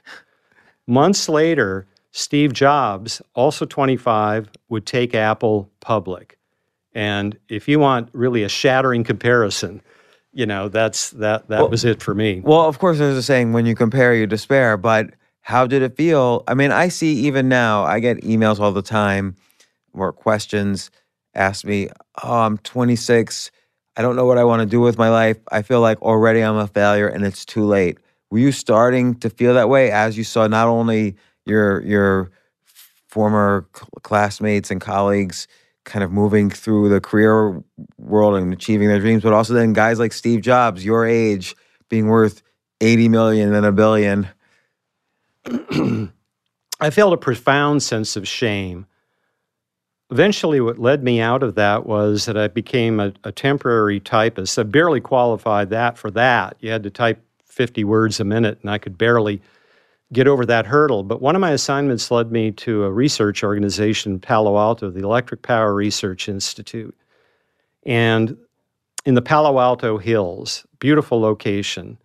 Months 0.91 1.29
later, 1.29 1.87
Steve 2.11 2.53
Jobs, 2.53 3.23
also 3.35 3.65
25, 3.65 4.51
would 4.71 4.87
take 4.87 5.15
Apple 5.15 5.71
public. 5.79 6.37
And 6.93 7.39
if 7.49 7.69
you 7.69 7.79
want 7.79 8.09
really 8.13 8.43
a 8.43 8.49
shattering 8.49 9.05
comparison, 9.05 9.83
you 10.33 10.47
know, 10.47 10.69
that's 10.69 11.11
that 11.11 11.47
that 11.47 11.71
was 11.71 11.85
it 11.85 12.03
for 12.03 12.13
me. 12.13 12.41
Well, 12.45 12.63
of 12.63 12.81
course, 12.81 12.99
there's 12.99 13.17
a 13.17 13.23
saying: 13.23 13.53
when 13.53 13.67
you 13.67 13.77
compare, 13.77 14.17
you 14.17 14.27
despair. 14.27 14.77
But 14.77 15.11
how 15.43 15.65
did 15.65 15.83
it 15.83 15.97
feel? 15.97 16.43
I 16.49 16.55
mean, 16.55 16.73
I 16.73 16.89
see 16.89 17.13
even 17.21 17.49
now. 17.49 17.85
I 17.85 18.01
get 18.01 18.23
emails 18.23 18.59
all 18.59 18.73
the 18.73 18.83
time 18.83 19.37
or 19.93 20.13
questions. 20.13 20.91
Ask 21.37 21.65
me, 21.65 21.89
"Oh, 22.25 22.41
I'm 22.41 22.59
26. 22.59 23.53
I 23.97 24.03
don't 24.03 24.17
know 24.17 24.27
what 24.27 24.39
I 24.39 24.45
want 24.45 24.59
to 24.61 24.67
do 24.67 24.81
with 24.81 24.99
my 24.99 25.09
life. 25.09 25.37
I 25.53 25.63
feel 25.63 25.81
like 25.81 26.03
already 26.03 26.41
I'm 26.41 26.57
a 26.57 26.67
failure, 26.67 27.07
and 27.07 27.25
it's 27.25 27.45
too 27.45 27.65
late." 27.65 27.99
Were 28.31 28.39
you 28.39 28.53
starting 28.53 29.17
to 29.17 29.31
feel 29.31 29.55
that 29.55 29.69
way 29.69 29.91
as 29.91 30.17
you 30.17 30.25
saw 30.25 30.47
not 30.47 30.69
only 30.69 31.17
your 31.47 31.83
your 31.83 32.31
former 33.09 33.67
classmates 34.03 34.71
and 34.71 34.81
colleagues 34.81 35.49
kind 35.85 36.05
of 36.05 36.13
moving 36.13 36.51
through 36.51 36.89
the 36.89 37.01
career 37.01 37.63
world 37.99 38.37
and 38.37 38.53
achieving 38.53 38.87
their 38.89 39.01
dreams, 39.01 39.23
but 39.23 39.33
also 39.33 39.53
then 39.55 39.73
guys 39.73 39.99
like 39.99 40.13
Steve 40.13 40.43
Jobs, 40.43 40.85
your 40.85 41.05
age, 41.07 41.57
being 41.89 42.07
worth 42.07 42.43
80 42.81 43.09
million 43.09 43.53
and 43.53 43.67
a 43.67 43.73
billion. 43.73 44.29
I 46.81 46.91
felt 46.91 47.13
a 47.13 47.17
profound 47.17 47.83
sense 47.83 48.15
of 48.17 48.29
shame. 48.29 48.87
Eventually, 50.11 50.61
what 50.61 50.79
led 50.79 51.03
me 51.03 51.21
out 51.21 51.43
of 51.43 51.55
that 51.55 51.87
was 51.87 52.27
that 52.27 52.37
I 52.37 52.49
became 52.49 53.01
a, 53.01 53.13
a 53.25 53.33
temporary 53.33 54.01
typist. 54.01 54.59
I 54.59 54.65
barely 54.65 55.01
qualified 55.01 55.71
that 55.71 55.99
for 55.99 56.11
that. 56.13 56.57
You 56.61 56.71
had 56.71 56.83
to 56.85 56.91
type 56.91 57.25
50 57.51 57.85
words 57.85 58.21
a 58.21 58.25
minute, 58.25 58.59
and 58.63 58.71
I 58.71 58.79
could 58.79 58.97
barely 58.97 59.43
get 60.13 60.27
over 60.27 60.45
that 60.47 60.67
hurdle. 60.67 61.03
But 61.03 61.21
one 61.21 61.35
of 61.35 61.41
my 61.41 61.53
assignments 61.53 62.11
led 62.11 62.33
me 62.33 62.51
to 62.53 62.85
a 62.85 62.91
research 62.91 63.45
organization 63.45 64.19
Palo 64.19 64.59
Alto, 64.59 64.91
the 64.91 65.05
Electric 65.05 65.43
Power 65.43 65.75
Research 65.75 66.29
Institute. 66.29 66.97
And 67.85 68.37
in 69.05 69.15
the 69.15 69.23
Palo 69.23 69.59
Alto 69.59 69.99
Hills, 69.99 70.67
beautiful 70.79 71.21
location. 71.21 71.99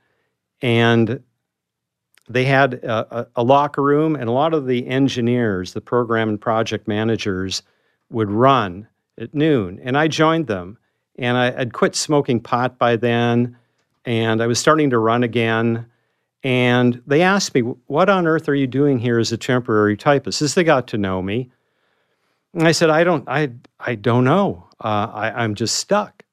And 0.62 1.22
they 2.30 2.46
had 2.46 2.76
a, 2.76 3.20
a, 3.20 3.28
a 3.38 3.44
locker 3.44 3.82
room, 3.82 4.16
and 4.16 4.30
a 4.30 4.32
lot 4.32 4.54
of 4.54 4.66
the 4.66 4.88
engineers, 4.88 5.74
the 5.74 5.82
program 5.82 6.30
and 6.30 6.42
project 6.42 6.88
managers, 6.88 7.62
would 8.10 8.32
run 8.32 8.88
at 9.20 9.34
noon. 9.34 9.80
And 9.84 9.98
I 9.98 10.08
joined 10.08 10.48
them. 10.48 10.78
And 11.18 11.38
I 11.38 11.52
had 11.52 11.74
quit 11.74 11.96
smoking 11.96 12.42
pot 12.42 12.78
by 12.78 12.98
then, 12.98 13.58
and 14.06 14.41
I 14.41 14.48
was 14.48 14.60
starting 14.60 14.91
to 14.91 15.00
run 15.00 15.24
again. 15.24 15.88
And 16.44 17.02
they 17.08 17.22
asked 17.22 17.56
me, 17.56 17.62
What 17.62 18.10
on 18.10 18.28
earth 18.28 18.48
are 18.48 18.56
you 18.56 18.68
doing 18.68 19.00
here 19.00 19.20
as 19.20 19.32
a 19.32 19.38
temporary 19.38 19.98
typist? 19.98 20.41
As 20.41 20.54
they 20.54 20.63
got 20.63 20.88
to 20.89 20.98
know 20.98 21.22
me. 21.22 21.52
And 22.54 22.68
I 22.68 22.72
said, 22.72 22.89
I 22.89 23.04
don't, 23.04 23.28
I, 23.28 23.52
I 23.80 23.96
don't 23.96 24.24
know. 24.24 24.68
Uh, 24.80 25.10
I, 25.12 25.44
I'm 25.44 25.56
just 25.56 25.76
stuck. 25.76 26.24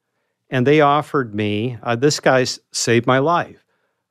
And 0.49 0.67
they 0.67 0.81
offered 0.81 1.33
me, 1.33 1.77
uh, 1.81 1.95
this 1.95 2.19
guy 2.19 2.45
saved 2.71 3.07
my 3.07 3.19
life. 3.19 3.65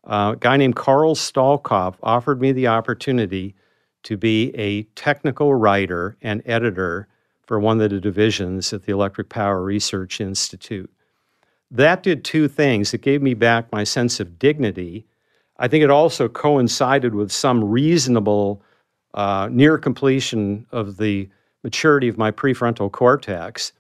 Uh, 0.05 0.33
a 0.35 0.37
guy 0.37 0.57
named 0.57 0.75
Carl 0.75 1.14
Stahlkopf 1.14 1.94
offered 2.03 2.40
me 2.40 2.53
the 2.53 2.66
opportunity 2.66 3.55
to 4.03 4.16
be 4.16 4.51
a 4.57 4.83
technical 4.96 5.55
writer 5.55 6.16
and 6.20 6.42
editor 6.44 7.07
for 7.46 7.61
one 7.61 7.81
of 7.81 7.90
the 7.90 8.01
divisions 8.01 8.72
at 8.72 8.83
the 8.83 8.92
Electric 8.92 9.29
Power 9.29 9.62
Research 9.62 10.20
Institute. 10.20 10.90
That 11.72 12.02
did 12.02 12.22
two 12.22 12.48
things. 12.48 12.92
It 12.92 13.00
gave 13.00 13.22
me 13.22 13.32
back 13.32 13.72
my 13.72 13.82
sense 13.82 14.20
of 14.20 14.38
dignity. 14.38 15.06
I 15.58 15.68
think 15.68 15.82
it 15.82 15.90
also 15.90 16.28
coincided 16.28 17.14
with 17.14 17.32
some 17.32 17.64
reasonable 17.64 18.62
uh, 19.14 19.48
near 19.50 19.78
completion 19.78 20.66
of 20.70 20.98
the 20.98 21.30
maturity 21.64 22.08
of 22.08 22.18
my 22.18 22.30
prefrontal 22.30 22.92
cortex. 22.92 23.72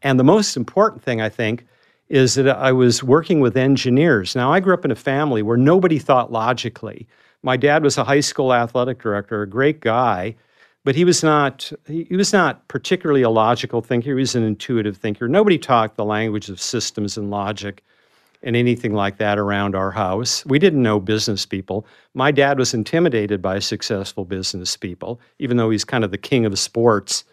And 0.00 0.18
the 0.18 0.24
most 0.24 0.56
important 0.56 1.02
thing, 1.02 1.20
I 1.20 1.28
think, 1.28 1.66
is 2.08 2.34
that 2.34 2.48
I 2.48 2.72
was 2.72 3.02
working 3.02 3.40
with 3.40 3.58
engineers. 3.58 4.34
Now, 4.34 4.50
I 4.50 4.60
grew 4.60 4.72
up 4.72 4.86
in 4.86 4.90
a 4.90 4.96
family 4.96 5.42
where 5.42 5.58
nobody 5.58 5.98
thought 5.98 6.32
logically. 6.32 7.06
My 7.42 7.58
dad 7.58 7.82
was 7.82 7.98
a 7.98 8.04
high 8.04 8.20
school 8.20 8.54
athletic 8.54 9.02
director, 9.02 9.42
a 9.42 9.48
great 9.48 9.80
guy, 9.80 10.34
but 10.84 10.94
he 10.94 11.04
was 11.04 11.22
not 11.22 11.72
he 11.86 12.16
was 12.16 12.32
not 12.32 12.66
particularly 12.68 13.22
a 13.22 13.30
logical 13.30 13.80
thinker. 13.80 14.10
He 14.10 14.14
was 14.14 14.34
an 14.34 14.44
intuitive 14.44 14.96
thinker. 14.96 15.28
Nobody 15.28 15.58
talked 15.58 15.96
the 15.96 16.04
language 16.04 16.50
of 16.50 16.60
systems 16.60 17.16
and 17.16 17.30
logic 17.30 17.82
and 18.42 18.54
anything 18.54 18.92
like 18.92 19.16
that 19.16 19.38
around 19.38 19.74
our 19.74 19.90
house. 19.90 20.44
We 20.44 20.58
didn't 20.58 20.82
know 20.82 21.00
business 21.00 21.46
people. 21.46 21.86
My 22.12 22.30
dad 22.30 22.58
was 22.58 22.74
intimidated 22.74 23.40
by 23.40 23.58
successful 23.58 24.26
business 24.26 24.76
people, 24.76 25.18
even 25.38 25.56
though 25.56 25.70
he's 25.70 25.84
kind 25.84 26.04
of 26.04 26.10
the 26.10 26.18
king 26.18 26.44
of 26.44 26.58
sports 26.58 27.24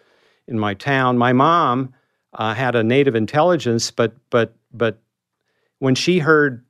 in 0.48 0.58
my 0.58 0.72
town. 0.72 1.18
My 1.18 1.34
mom 1.34 1.92
uh, 2.32 2.54
had 2.54 2.74
a 2.74 2.82
native 2.82 3.14
intelligence, 3.14 3.90
but 3.90 4.14
but 4.30 4.54
but 4.72 4.98
when 5.78 5.94
she 5.94 6.18
heard 6.20 6.64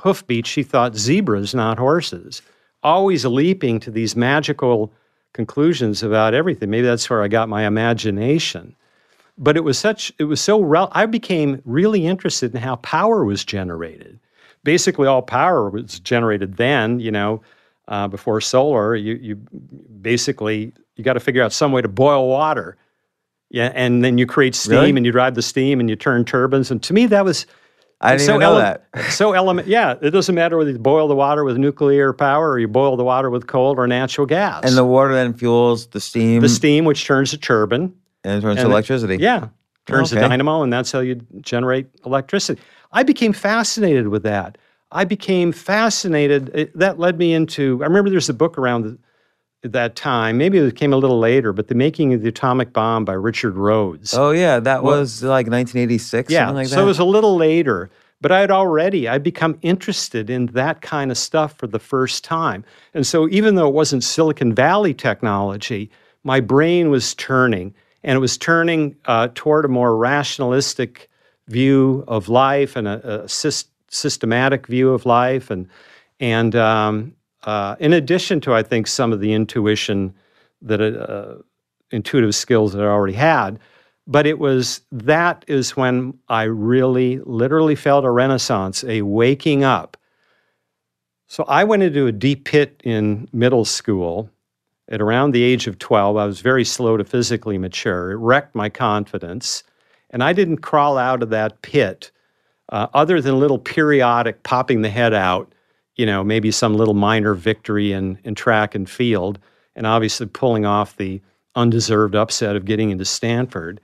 hoofbeats, 0.00 0.48
she 0.48 0.62
thought 0.62 0.96
zebras, 0.96 1.52
not 1.52 1.78
horses. 1.78 2.42
Always 2.84 3.24
leaping 3.24 3.80
to 3.80 3.90
these 3.90 4.14
magical 4.14 4.92
conclusions 5.32 6.02
about 6.02 6.34
everything. 6.34 6.70
Maybe 6.70 6.86
that's 6.86 7.08
where 7.08 7.22
I 7.22 7.28
got 7.28 7.48
my 7.48 7.66
imagination. 7.66 8.74
But 9.36 9.56
it 9.56 9.62
was 9.62 9.78
such, 9.78 10.12
it 10.18 10.24
was 10.24 10.40
so, 10.40 10.60
rel- 10.60 10.90
I 10.92 11.06
became 11.06 11.62
really 11.64 12.06
interested 12.06 12.54
in 12.54 12.60
how 12.60 12.76
power 12.76 13.24
was 13.24 13.44
generated. 13.44 14.18
Basically, 14.64 15.06
all 15.06 15.22
power 15.22 15.70
was 15.70 16.00
generated 16.00 16.56
then, 16.56 16.98
you 16.98 17.12
know, 17.12 17.40
uh, 17.86 18.08
before 18.08 18.40
solar. 18.40 18.96
You, 18.96 19.14
you 19.14 19.36
basically, 20.02 20.72
you 20.96 21.04
got 21.04 21.12
to 21.12 21.20
figure 21.20 21.42
out 21.42 21.52
some 21.52 21.70
way 21.70 21.82
to 21.82 21.88
boil 21.88 22.28
water. 22.28 22.76
Yeah, 23.50 23.72
and 23.74 24.04
then 24.04 24.18
you 24.18 24.26
create 24.26 24.54
steam 24.54 24.72
Really? 24.72 24.90
and 24.90 25.06
you 25.06 25.12
drive 25.12 25.34
the 25.34 25.42
steam 25.42 25.80
and 25.80 25.88
you 25.88 25.96
turn 25.96 26.24
turbines. 26.24 26.70
And 26.70 26.82
to 26.82 26.92
me, 26.92 27.06
that 27.06 27.24
was 27.24 27.46
I 28.00 28.12
didn't 28.12 28.26
so 28.26 28.32
even 28.32 28.40
know 28.40 28.52
ele- 28.54 28.58
that. 28.60 28.84
so 29.10 29.32
element, 29.32 29.66
yeah. 29.66 29.96
It 30.00 30.10
doesn't 30.10 30.34
matter 30.34 30.56
whether 30.56 30.70
you 30.70 30.78
boil 30.78 31.08
the 31.08 31.16
water 31.16 31.42
with 31.44 31.56
nuclear 31.56 32.12
power 32.12 32.50
or 32.50 32.58
you 32.60 32.68
boil 32.68 32.96
the 32.96 33.02
water 33.04 33.28
with 33.28 33.46
coal 33.48 33.74
or 33.76 33.86
natural 33.88 34.26
gas. 34.26 34.62
And 34.64 34.76
the 34.76 34.84
water 34.84 35.12
then 35.14 35.34
fuels 35.34 35.88
the 35.88 36.00
steam, 36.00 36.40
the 36.42 36.48
steam, 36.48 36.84
which 36.84 37.04
turns 37.04 37.32
a 37.32 37.38
turbine, 37.38 37.92
and 38.24 38.38
it 38.38 38.40
turns 38.42 38.56
to 38.56 38.62
and 38.62 38.68
it- 38.70 38.72
electricity. 38.72 39.16
yeah, 39.16 39.48
turns 39.86 40.12
Okay. 40.12 40.24
a 40.24 40.28
dynamo, 40.28 40.62
and 40.62 40.72
that's 40.72 40.92
how 40.92 41.00
you 41.00 41.16
generate 41.40 41.86
electricity. 42.06 42.60
I 42.92 43.02
became 43.02 43.32
fascinated 43.32 44.08
with 44.08 44.22
that. 44.22 44.58
I 44.92 45.04
became 45.04 45.50
fascinated. 45.52 46.50
It, 46.54 46.78
that 46.78 46.98
led 46.98 47.18
me 47.18 47.34
into. 47.34 47.78
I 47.82 47.86
remember 47.86 48.10
there's 48.10 48.28
a 48.28 48.34
book 48.34 48.56
around 48.58 48.82
the, 48.84 48.98
at 49.64 49.72
that 49.72 49.96
time. 49.96 50.38
Maybe 50.38 50.58
it 50.58 50.76
came 50.76 50.92
a 50.92 50.96
little 50.96 51.18
later, 51.18 51.52
but 51.52 51.68
the 51.68 51.74
making 51.74 52.14
of 52.14 52.22
the 52.22 52.28
atomic 52.28 52.72
bomb 52.72 53.04
by 53.04 53.14
Richard 53.14 53.56
Rhodes. 53.56 54.14
Oh 54.14 54.30
yeah, 54.30 54.60
that 54.60 54.82
was 54.84 55.22
like 55.22 55.46
1986, 55.48 56.30
Yeah, 56.30 56.40
something 56.46 56.54
like 56.56 56.68
that. 56.68 56.74
so 56.74 56.82
it 56.82 56.86
was 56.86 56.98
a 56.98 57.04
little 57.04 57.36
later, 57.36 57.90
but 58.20 58.30
I 58.30 58.40
had 58.40 58.50
already 58.50 59.08
I'd 59.08 59.22
become 59.22 59.58
interested 59.62 60.30
in 60.30 60.46
that 60.46 60.80
kind 60.80 61.10
of 61.10 61.18
stuff 61.18 61.56
for 61.58 61.66
the 61.66 61.78
first 61.80 62.22
time. 62.24 62.64
And 62.94 63.06
so 63.06 63.28
even 63.30 63.56
though 63.56 63.68
it 63.68 63.74
wasn't 63.74 64.04
Silicon 64.04 64.54
Valley 64.54 64.94
technology, 64.94 65.90
my 66.22 66.40
brain 66.40 66.90
was 66.90 67.14
turning, 67.14 67.74
and 68.04 68.16
it 68.16 68.20
was 68.20 68.38
turning 68.38 68.94
uh, 69.06 69.28
toward 69.34 69.64
a 69.64 69.68
more 69.68 69.96
rationalistic 69.96 71.10
view 71.48 72.04
of 72.06 72.28
life 72.28 72.76
and 72.76 72.86
a, 72.86 73.22
a 73.22 73.24
sys- 73.24 73.64
systematic 73.88 74.66
view 74.68 74.90
of 74.92 75.04
life, 75.04 75.50
and 75.50 75.66
and 76.20 76.54
um, 76.54 77.14
uh, 77.44 77.76
in 77.80 77.92
addition 77.92 78.40
to 78.42 78.54
I 78.54 78.62
think 78.62 78.86
some 78.86 79.12
of 79.12 79.20
the 79.20 79.32
intuition 79.32 80.14
that 80.62 80.80
uh, 80.80 81.42
intuitive 81.90 82.34
skills 82.34 82.72
that 82.72 82.82
I 82.82 82.86
already 82.86 83.14
had. 83.14 83.58
But 84.06 84.26
it 84.26 84.38
was 84.38 84.80
that 84.90 85.44
is 85.48 85.76
when 85.76 86.18
I 86.28 86.44
really, 86.44 87.20
literally 87.24 87.74
felt 87.74 88.04
a 88.04 88.10
renaissance, 88.10 88.82
a 88.84 89.02
waking 89.02 89.64
up. 89.64 89.96
So 91.26 91.44
I 91.44 91.64
went 91.64 91.82
into 91.82 92.06
a 92.06 92.12
deep 92.12 92.46
pit 92.46 92.80
in 92.84 93.28
middle 93.32 93.66
school 93.66 94.30
at 94.88 95.02
around 95.02 95.32
the 95.32 95.42
age 95.42 95.66
of 95.66 95.78
12. 95.78 96.16
I 96.16 96.24
was 96.24 96.40
very 96.40 96.64
slow 96.64 96.96
to 96.96 97.04
physically 97.04 97.58
mature. 97.58 98.12
It 98.12 98.16
wrecked 98.16 98.54
my 98.54 98.70
confidence. 98.70 99.62
And 100.08 100.24
I 100.24 100.32
didn't 100.32 100.58
crawl 100.58 100.96
out 100.96 101.22
of 101.22 101.28
that 101.30 101.60
pit 101.60 102.10
uh, 102.70 102.86
other 102.94 103.20
than 103.20 103.38
little 103.38 103.58
periodic 103.58 104.42
popping 104.42 104.80
the 104.80 104.88
head 104.88 105.12
out, 105.12 105.52
you 105.98 106.06
know, 106.06 106.24
maybe 106.24 106.52
some 106.52 106.76
little 106.76 106.94
minor 106.94 107.34
victory 107.34 107.92
in, 107.92 108.18
in 108.24 108.34
track 108.36 108.74
and 108.76 108.90
field, 108.90 109.40
and 109.76 109.86
obviously 109.86 110.26
pulling 110.26 110.66
off 110.66 110.96
the 110.96 111.22
undeserved 111.56 112.16
upset 112.16 112.56
of 112.56 112.66
getting 112.66 112.90
into 112.90 113.04
Stanford. 113.06 113.80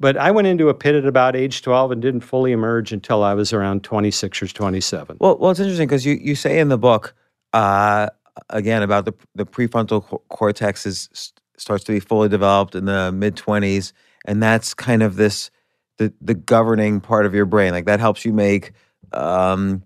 But 0.00 0.16
I 0.16 0.32
went 0.32 0.48
into 0.48 0.70
a 0.70 0.74
pit 0.74 0.96
at 0.96 1.06
about 1.06 1.36
age 1.36 1.62
12 1.62 1.92
and 1.92 2.02
didn't 2.02 2.22
fully 2.22 2.52
emerge 2.52 2.92
until 2.92 3.24
I 3.24 3.34
was 3.34 3.52
around 3.52 3.84
26 3.84 4.42
or 4.42 4.48
27. 4.48 5.18
Well, 5.20 5.38
well, 5.38 5.52
it's 5.52 5.60
interesting 5.60 5.88
because 5.88 6.06
you, 6.06 6.14
you 6.14 6.34
say 6.34 6.58
in 6.60 6.70
the 6.70 6.78
book 6.78 7.14
uh, 7.52 8.08
again 8.50 8.82
about 8.82 9.06
the 9.06 9.14
the 9.36 9.46
prefrontal 9.46 10.04
co- 10.04 10.22
cortex 10.30 10.86
is 10.86 11.32
starts 11.58 11.84
to 11.84 11.92
be 11.92 12.00
fully 12.00 12.28
developed 12.28 12.74
in 12.74 12.86
the 12.86 13.12
mid 13.12 13.36
twenties, 13.36 13.92
and 14.26 14.42
that's 14.42 14.74
kind 14.74 15.02
of 15.02 15.16
this 15.16 15.50
the 15.98 16.12
the 16.20 16.34
governing 16.34 17.00
part 17.00 17.26
of 17.26 17.34
your 17.34 17.46
brain. 17.46 17.72
Like 17.72 17.86
that 17.86 18.00
helps 18.00 18.24
you 18.24 18.32
make 18.32 18.72
um, 19.12 19.82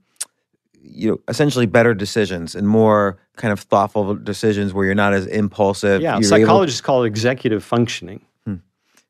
you 0.87 1.11
know 1.11 1.20
essentially 1.29 1.66
better 1.66 1.94
decisions 1.94 2.55
and 2.55 2.68
more 2.68 3.18
kind 3.37 3.53
of 3.53 3.61
thoughtful 3.61 4.14
decisions 4.14 4.73
where 4.73 4.85
you're 4.85 4.94
not 4.94 5.12
as 5.14 5.27
impulsive. 5.27 6.01
yeah, 6.03 6.11
you're 6.11 6.18
able- 6.18 6.29
psychologists 6.29 6.81
call 6.81 7.05
it 7.05 7.07
executive 7.07 7.64
functioning. 7.64 8.25
Hmm. 8.44 8.57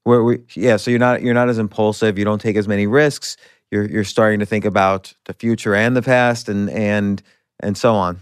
where 0.04 0.22
we, 0.22 0.38
yeah, 0.54 0.76
so 0.76 0.90
you're 0.90 1.00
not 1.00 1.22
you're 1.22 1.34
not 1.34 1.48
as 1.48 1.58
impulsive. 1.58 2.18
You 2.18 2.24
don't 2.24 2.40
take 2.40 2.56
as 2.56 2.68
many 2.68 2.87
risks. 2.87 3.37
You're 3.70 3.90
you're 3.90 4.04
starting 4.04 4.40
to 4.40 4.46
think 4.46 4.64
about 4.64 5.12
the 5.24 5.34
future 5.34 5.74
and 5.74 5.96
the 5.96 6.02
past, 6.02 6.48
and 6.48 6.70
and 6.70 7.22
and 7.60 7.76
so 7.76 7.94
on. 7.94 8.20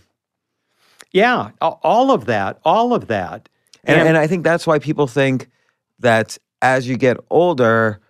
Yeah, 1.12 1.50
all 1.60 2.10
of 2.10 2.24
that, 2.24 2.58
all 2.64 2.94
of 2.94 3.08
that. 3.08 3.48
And, 3.84 4.08
and 4.08 4.16
I 4.16 4.26
think 4.26 4.44
that's 4.44 4.66
why 4.66 4.78
people 4.78 5.06
think 5.06 5.48
that 5.98 6.38
as 6.62 6.88
you 6.88 6.96
get 6.96 7.18
older, 7.28 8.00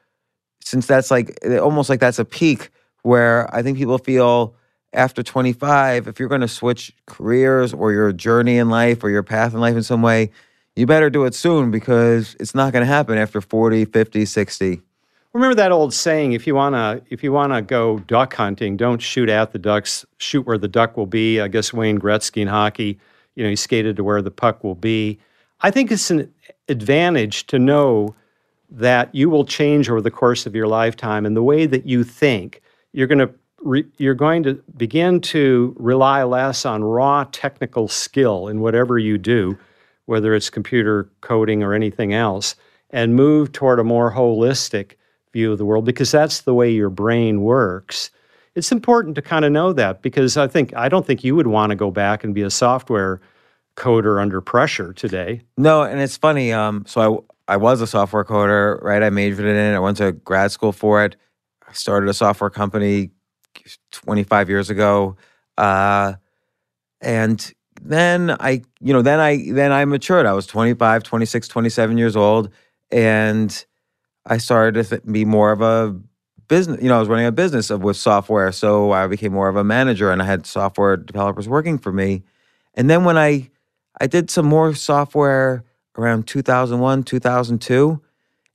since 0.64 0.86
that's 0.86 1.10
like 1.10 1.36
almost 1.60 1.90
like 1.90 1.98
that's 1.98 2.18
a 2.20 2.24
peak 2.24 2.70
where 3.02 3.52
I 3.54 3.62
think 3.62 3.78
people 3.78 3.98
feel 3.98 4.54
after 4.92 5.22
25, 5.22 6.08
if 6.08 6.18
you're 6.18 6.28
going 6.28 6.42
to 6.42 6.48
switch 6.48 6.92
careers 7.06 7.72
or 7.72 7.92
your 7.92 8.12
journey 8.12 8.58
in 8.58 8.68
life 8.68 9.02
or 9.02 9.10
your 9.10 9.22
path 9.22 9.54
in 9.54 9.60
life 9.60 9.76
in 9.76 9.82
some 9.82 10.02
way, 10.02 10.30
you 10.76 10.86
better 10.86 11.10
do 11.10 11.24
it 11.24 11.34
soon 11.34 11.70
because 11.70 12.36
it's 12.40 12.54
not 12.54 12.72
going 12.72 12.82
to 12.82 12.86
happen 12.86 13.18
after 13.18 13.40
40, 13.40 13.84
50, 13.86 14.24
60. 14.24 14.82
Remember 15.32 15.54
that 15.54 15.72
old 15.72 15.94
saying: 15.94 16.32
if 16.32 16.46
you 16.46 16.54
wanna, 16.54 17.00
if 17.08 17.22
you 17.24 17.32
wanna 17.32 17.62
go 17.62 18.00
duck 18.00 18.34
hunting, 18.34 18.76
don't 18.76 19.00
shoot 19.00 19.30
at 19.30 19.52
the 19.52 19.58
ducks, 19.58 20.04
shoot 20.18 20.46
where 20.46 20.58
the 20.58 20.68
duck 20.68 20.98
will 20.98 21.06
be. 21.06 21.40
I 21.40 21.48
guess 21.48 21.72
Wayne 21.72 21.98
Gretzky 21.98 22.42
in 22.42 22.48
hockey, 22.48 22.98
you 23.34 23.42
know, 23.42 23.48
he 23.48 23.56
skated 23.56 23.96
to 23.96 24.04
where 24.04 24.20
the 24.20 24.30
puck 24.30 24.62
will 24.62 24.74
be. 24.74 25.18
I 25.62 25.70
think 25.70 25.90
it's 25.90 26.10
an 26.10 26.30
advantage 26.68 27.46
to 27.46 27.58
know 27.58 28.14
that 28.70 29.14
you 29.14 29.30
will 29.30 29.46
change 29.46 29.88
over 29.88 30.02
the 30.02 30.10
course 30.10 30.44
of 30.44 30.54
your 30.54 30.66
lifetime, 30.66 31.24
and 31.24 31.34
the 31.34 31.42
way 31.42 31.64
that 31.64 31.86
you 31.86 32.04
think, 32.04 32.60
you're 32.92 33.06
going 33.06 33.18
to 33.18 33.32
re, 33.62 33.84
you're 33.98 34.14
going 34.14 34.42
to 34.42 34.54
begin 34.76 35.20
to 35.20 35.74
rely 35.78 36.22
less 36.22 36.64
on 36.64 36.84
raw 36.84 37.24
technical 37.32 37.88
skill 37.88 38.48
in 38.48 38.60
whatever 38.60 38.98
you 38.98 39.18
do, 39.18 39.58
whether 40.06 40.34
it's 40.34 40.50
computer 40.50 41.08
coding 41.20 41.62
or 41.62 41.74
anything 41.74 42.12
else, 42.12 42.54
and 42.90 43.14
move 43.14 43.52
toward 43.52 43.78
a 43.78 43.84
more 43.84 44.12
holistic 44.12 44.92
view 45.32 45.52
of 45.52 45.58
the 45.58 45.64
world 45.64 45.84
because 45.84 46.10
that's 46.10 46.42
the 46.42 46.54
way 46.54 46.70
your 46.70 46.90
brain 46.90 47.40
works. 47.40 48.10
it's 48.54 48.70
important 48.70 49.14
to 49.14 49.22
kind 49.22 49.46
of 49.46 49.52
know 49.52 49.72
that 49.72 50.02
because 50.02 50.36
I 50.36 50.46
think 50.46 50.76
I 50.76 50.90
don't 50.90 51.06
think 51.06 51.24
you 51.24 51.34
would 51.34 51.46
want 51.46 51.70
to 51.70 51.76
go 51.76 51.90
back 51.90 52.22
and 52.22 52.34
be 52.34 52.42
a 52.42 52.50
software 52.50 53.20
coder 53.76 54.20
under 54.20 54.42
pressure 54.42 54.92
today. 54.92 55.40
No, 55.56 55.82
and 55.82 56.00
it's 56.00 56.18
funny. 56.18 56.52
Um, 56.52 56.84
so 56.86 57.24
I 57.48 57.54
I 57.54 57.56
was 57.56 57.80
a 57.80 57.86
software 57.86 58.24
coder, 58.24 58.80
right? 58.82 59.02
I 59.02 59.10
majored 59.10 59.46
in 59.46 59.56
it. 59.56 59.74
I 59.74 59.78
went 59.78 59.96
to 59.98 60.12
grad 60.12 60.52
school 60.52 60.72
for 60.72 61.04
it. 61.04 61.16
I 61.66 61.72
started 61.72 62.08
a 62.08 62.14
software 62.14 62.50
company 62.50 63.10
25 63.92 64.48
years 64.48 64.70
ago, 64.70 65.16
uh, 65.58 66.14
and 67.00 67.52
then 67.82 68.30
I, 68.40 68.62
you 68.80 68.92
know, 68.92 69.02
then 69.02 69.20
I 69.20 69.50
then 69.52 69.72
I 69.72 69.84
matured. 69.84 70.26
I 70.26 70.32
was 70.32 70.46
25, 70.46 71.02
26, 71.02 71.48
27 71.48 71.98
years 71.98 72.16
old, 72.16 72.50
and 72.90 73.66
I 74.26 74.38
started 74.38 74.84
to 74.86 75.00
be 75.00 75.24
more 75.24 75.52
of 75.52 75.62
a 75.62 75.98
business. 76.48 76.82
You 76.82 76.88
know, 76.88 76.96
I 76.96 77.00
was 77.00 77.08
running 77.08 77.26
a 77.26 77.32
business 77.32 77.70
of 77.70 77.82
with 77.82 77.96
software, 77.96 78.52
so 78.52 78.92
I 78.92 79.06
became 79.06 79.32
more 79.32 79.48
of 79.48 79.56
a 79.56 79.64
manager, 79.64 80.10
and 80.10 80.22
I 80.22 80.26
had 80.26 80.46
software 80.46 80.96
developers 80.96 81.48
working 81.48 81.78
for 81.78 81.92
me. 81.92 82.22
And 82.74 82.88
then 82.90 83.04
when 83.04 83.18
I 83.18 83.50
I 84.00 84.06
did 84.06 84.30
some 84.30 84.46
more 84.46 84.74
software 84.74 85.64
around 85.96 86.26
2001, 86.26 87.04
2002. 87.04 88.02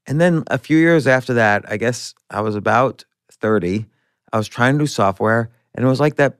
And 0.08 0.22
then 0.22 0.43
a 0.48 0.58
few 0.58 0.78
years 0.78 1.08
after 1.08 1.34
that, 1.36 1.70
I 1.70 1.78
guess 1.78 2.13
I 2.30 2.41
was 2.41 2.56
about 2.56 3.06
30. 3.32 3.86
I 4.34 4.38
was 4.38 4.48
trying 4.48 4.74
to 4.76 4.80
do 4.80 4.88
software, 4.88 5.50
and 5.76 5.86
it 5.86 5.88
was 5.88 6.00
like 6.00 6.16
that 6.16 6.38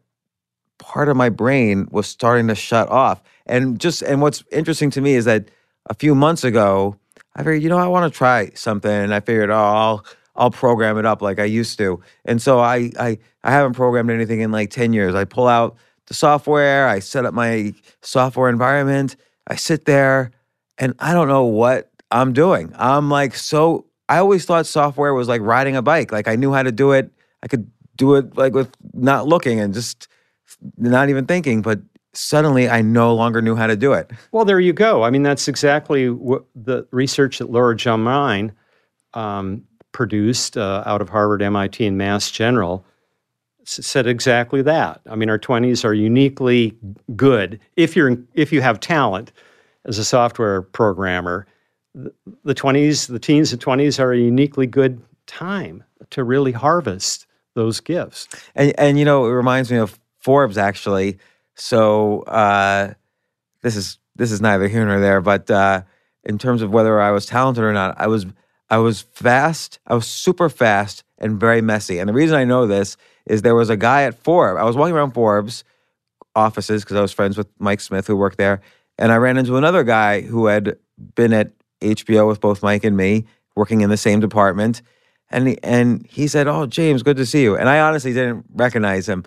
part 0.78 1.10
of 1.10 1.17
my 1.17 1.30
brain 1.30 1.88
was 1.91 2.08
starting 2.08 2.47
to 2.47 2.56
shut 2.56 2.89
off. 2.89 3.21
And 3.45 3.80
just 3.80 4.02
and 4.02 4.21
what's 4.21 4.43
interesting 4.52 4.89
to 4.91 5.02
me 5.02 5.13
is 5.13 5.26
that 5.26 5.50
a 5.89 5.93
few 5.93 6.13
months 6.15 6.43
ago, 6.43 6.95
I 7.36 7.39
figured, 7.39 7.63
you 7.63 7.69
know, 7.69 7.78
I 7.78 7.88
want 7.88 8.12
to 8.12 8.17
try 8.17 8.52
something, 8.56 8.91
and 8.91 9.13
I 9.13 9.19
figured, 9.19 9.50
oh, 9.50 9.56
I'll 9.56 10.06
I'll 10.36 10.52
program 10.52 10.97
it 10.97 11.06
up 11.06 11.21
like 11.21 11.39
I 11.39 11.45
used 11.45 11.78
to. 11.80 12.02
And 12.26 12.41
so 12.41 12.60
I 12.60 12.91
I 13.00 13.17
I 13.43 13.52
haven't 13.52 13.73
programmed 13.73 14.12
anything 14.12 14.41
in 14.41 14.52
like 14.52 14.69
10 14.69 14.93
years. 14.93 15.15
I 15.15 15.26
pull 15.26 15.47
out 15.47 15.78
the 16.08 16.13
software, 16.13 16.88
I 16.88 17.00
set 17.00 17.26
up 17.26 17.34
my 17.34 17.73
software 18.02 18.50
environment, 18.50 19.15
I 19.47 19.56
sit 19.56 19.86
there, 19.86 20.32
and 20.78 20.93
I 21.00 21.13
don't 21.13 21.28
know 21.28 21.43
what 21.43 21.91
I'm 22.12 22.34
doing. 22.34 22.73
I'm 22.78 23.10
like 23.10 23.36
so 23.36 23.86
I 24.08 24.19
always 24.19 24.45
thought 24.45 24.65
software 24.65 25.13
was 25.13 25.28
like 25.28 25.41
riding 25.41 25.76
a 25.76 25.82
bike. 25.82 26.12
Like 26.12 26.28
I 26.28 26.36
knew 26.36 26.54
how 26.54 26.63
to 26.63 26.71
do 26.71 26.91
it. 26.91 27.12
I 27.43 27.47
could 27.47 27.69
do 27.97 28.15
it 28.15 28.38
like 28.38 28.53
with 28.53 28.69
not 28.93 29.27
looking 29.27 29.60
and 29.60 29.73
just 29.73 30.07
not 30.77 31.10
even 31.10 31.25
thinking, 31.25 31.62
but 31.62 31.79
suddenly 32.13 32.69
I 32.69 32.81
no 32.81 33.13
longer 33.13 33.41
knew 33.41 33.55
how 33.55 33.67
to 33.67 33.75
do 33.75 33.93
it. 33.93 34.12
Well, 34.31 34.45
there 34.45 34.60
you 34.60 34.73
go. 34.73 35.03
I 35.03 35.10
mean, 35.10 35.23
that's 35.23 35.47
exactly 35.47 36.10
what 36.10 36.45
the 36.55 36.88
research 36.91 37.39
that 37.39 37.51
Laura 37.51 37.75
Germine 37.75 38.51
um, 39.13 39.63
produced 39.91 40.57
uh, 40.57 40.83
out 40.86 41.01
of 41.01 41.10
Harvard, 41.10 41.41
MIT, 41.41 41.86
and 41.86 41.97
Mass 41.97 42.31
General 42.31 42.86
said 43.63 44.07
exactly 44.07 44.62
that. 44.62 45.01
I 45.10 45.15
mean, 45.15 45.29
our 45.29 45.39
20s 45.39 45.83
are 45.83 45.93
uniquely 45.93 46.77
good 47.15 47.60
if 47.75 47.95
you're 47.95 48.17
if 48.33 48.53
you 48.53 48.62
have 48.62 48.79
talent 48.79 49.33
as 49.86 49.97
a 49.97 50.05
software 50.05 50.62
programmer. 50.62 51.45
The, 51.93 52.13
the 52.43 52.55
20s, 52.55 53.07
the 53.07 53.19
teens 53.19 53.51
and 53.51 53.62
20s 53.62 53.99
are 53.99 54.13
a 54.13 54.17
uniquely 54.17 54.67
good 54.67 55.01
time 55.25 55.83
to 56.12 56.23
really 56.23 56.51
harvest 56.53 57.26
those 57.57 57.81
gifts. 57.81 58.29
And 58.55 58.73
and 58.79 58.97
you 58.97 59.03
know, 59.03 59.25
it 59.25 59.31
reminds 59.31 59.69
me 59.69 59.77
of 59.77 59.99
Forbes 60.19 60.57
actually. 60.57 61.17
So 61.55 62.21
uh, 62.21 62.93
this 63.61 63.75
is 63.75 63.97
this 64.15 64.31
is 64.31 64.39
neither 64.39 64.67
here 64.67 64.85
nor 64.85 64.99
there, 64.99 65.19
but 65.19 65.49
uh, 65.51 65.81
in 66.23 66.37
terms 66.37 66.61
of 66.61 66.71
whether 66.71 67.01
I 67.01 67.11
was 67.11 67.25
talented 67.25 67.63
or 67.63 67.73
not, 67.73 67.95
I 67.99 68.07
was 68.07 68.25
I 68.69 68.77
was 68.77 69.01
fast. 69.01 69.79
I 69.87 69.95
was 69.95 70.07
super 70.07 70.49
fast 70.49 71.03
and 71.17 71.39
very 71.39 71.61
messy. 71.61 71.99
And 71.99 72.07
the 72.07 72.13
reason 72.13 72.37
I 72.37 72.43
know 72.43 72.67
this 72.67 72.95
is 73.25 73.41
there 73.41 73.55
was 73.55 73.69
a 73.69 73.77
guy 73.77 74.03
at 74.03 74.15
Forbes. 74.23 74.59
I 74.59 74.63
was 74.63 74.75
walking 74.75 74.95
around 74.95 75.11
Forbes 75.11 75.63
offices 76.35 76.83
because 76.83 76.95
I 76.95 77.01
was 77.01 77.11
friends 77.11 77.37
with 77.37 77.47
Mike 77.59 77.81
Smith 77.81 78.05
who 78.07 78.15
worked 78.15 78.37
there, 78.37 78.61
and 78.99 79.11
I 79.11 79.17
ran 79.17 79.37
into 79.37 79.57
another 79.57 79.83
guy 79.83 80.21
who 80.21 80.45
had 80.45 80.77
been 81.15 81.33
at 81.33 81.51
HBO 81.81 82.27
with 82.27 82.39
both 82.39 82.61
Mike 82.61 82.83
and 82.83 82.95
me, 82.95 83.25
working 83.55 83.81
in 83.81 83.89
the 83.89 83.97
same 83.97 84.19
department. 84.19 84.83
And 85.29 85.49
he, 85.49 85.57
and 85.61 86.05
he 86.07 86.27
said, 86.27 86.47
"Oh, 86.47 86.65
James, 86.65 87.03
good 87.03 87.17
to 87.17 87.25
see 87.25 87.43
you." 87.43 87.57
And 87.57 87.67
I 87.67 87.79
honestly 87.79 88.13
didn't 88.13 88.45
recognize 88.53 89.07
him, 89.09 89.25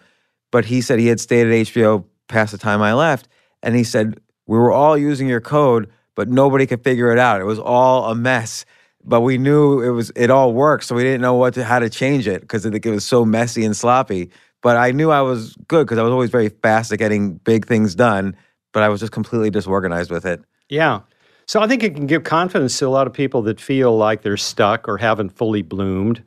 but 0.51 0.65
he 0.65 0.81
said 0.81 0.99
he 0.99 1.09
had 1.09 1.21
stayed 1.21 1.47
at 1.47 1.53
HBO 1.53 2.05
past 2.29 2.53
the 2.53 2.59
time 2.59 2.81
I 2.81 2.95
left, 2.95 3.29
and 3.63 3.77
he 3.77 3.85
said 3.85 4.21
we 4.47 4.59
were 4.59 4.73
all 4.73 4.97
using 4.97 5.29
your 5.29 5.41
code, 5.41 5.91
but 6.15 6.29
nobody 6.29 6.67
could 6.67 6.83
figure 6.83 7.13
it 7.13 7.19
out. 7.19 7.41
It 7.41 7.45
was 7.45 7.59
all 7.59 8.11
a 8.11 8.15
mess. 8.15 8.65
But 9.03 9.21
we 9.23 9.39
knew 9.39 9.81
it 9.81 9.91
was 9.91 10.11
it 10.17 10.31
all 10.31 10.53
worked, 10.53 10.85
so 10.85 10.95
we 10.95 11.03
didn't 11.03 11.21
know 11.21 11.35
what 11.35 11.55
to, 11.55 11.65
how 11.65 11.79
to 11.79 11.89
change 11.89 12.27
it 12.27 12.43
because 12.43 12.67
it, 12.67 12.75
it 12.75 12.91
was 12.91 13.05
so 13.05 13.25
messy 13.25 13.65
and 13.65 13.77
sloppy. 13.77 14.31
But 14.63 14.77
I 14.77 14.91
knew 14.91 15.11
I 15.11 15.23
was 15.23 15.57
good 15.69 15.87
because 15.87 15.99
I 15.99 16.03
was 16.03 16.13
always 16.13 16.31
very 16.31 16.49
fast 16.49 16.93
at 16.93 16.99
getting 16.99 17.35
big 17.35 17.67
things 17.67 17.95
done. 17.95 18.37
But 18.73 18.83
I 18.83 18.89
was 18.89 19.01
just 19.01 19.13
completely 19.13 19.51
disorganized 19.51 20.11
with 20.11 20.27
it. 20.27 20.45
Yeah. 20.69 21.01
So 21.51 21.61
I 21.61 21.67
think 21.67 21.83
it 21.83 21.97
can 21.97 22.07
give 22.07 22.23
confidence 22.23 22.79
to 22.79 22.87
a 22.87 22.91
lot 22.91 23.09
of 23.09 23.13
people 23.13 23.43
that 23.43 23.61
feel 23.61 23.97
like 23.97 24.23
they're 24.23 24.37
stuck 24.37 24.89
or 24.89 24.99
haven't 24.99 25.31
fully 25.31 25.63
bloomed, 25.63 26.23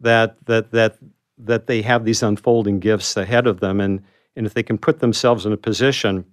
that 0.00 0.38
that 0.46 0.70
that 0.70 0.96
that 1.36 1.66
they 1.66 1.82
have 1.82 2.06
these 2.06 2.22
unfolding 2.22 2.80
gifts 2.80 3.14
ahead 3.14 3.46
of 3.46 3.60
them, 3.60 3.78
and 3.78 4.02
and 4.36 4.46
if 4.46 4.54
they 4.54 4.62
can 4.62 4.78
put 4.78 5.00
themselves 5.00 5.44
in 5.44 5.52
a 5.52 5.58
position 5.58 6.24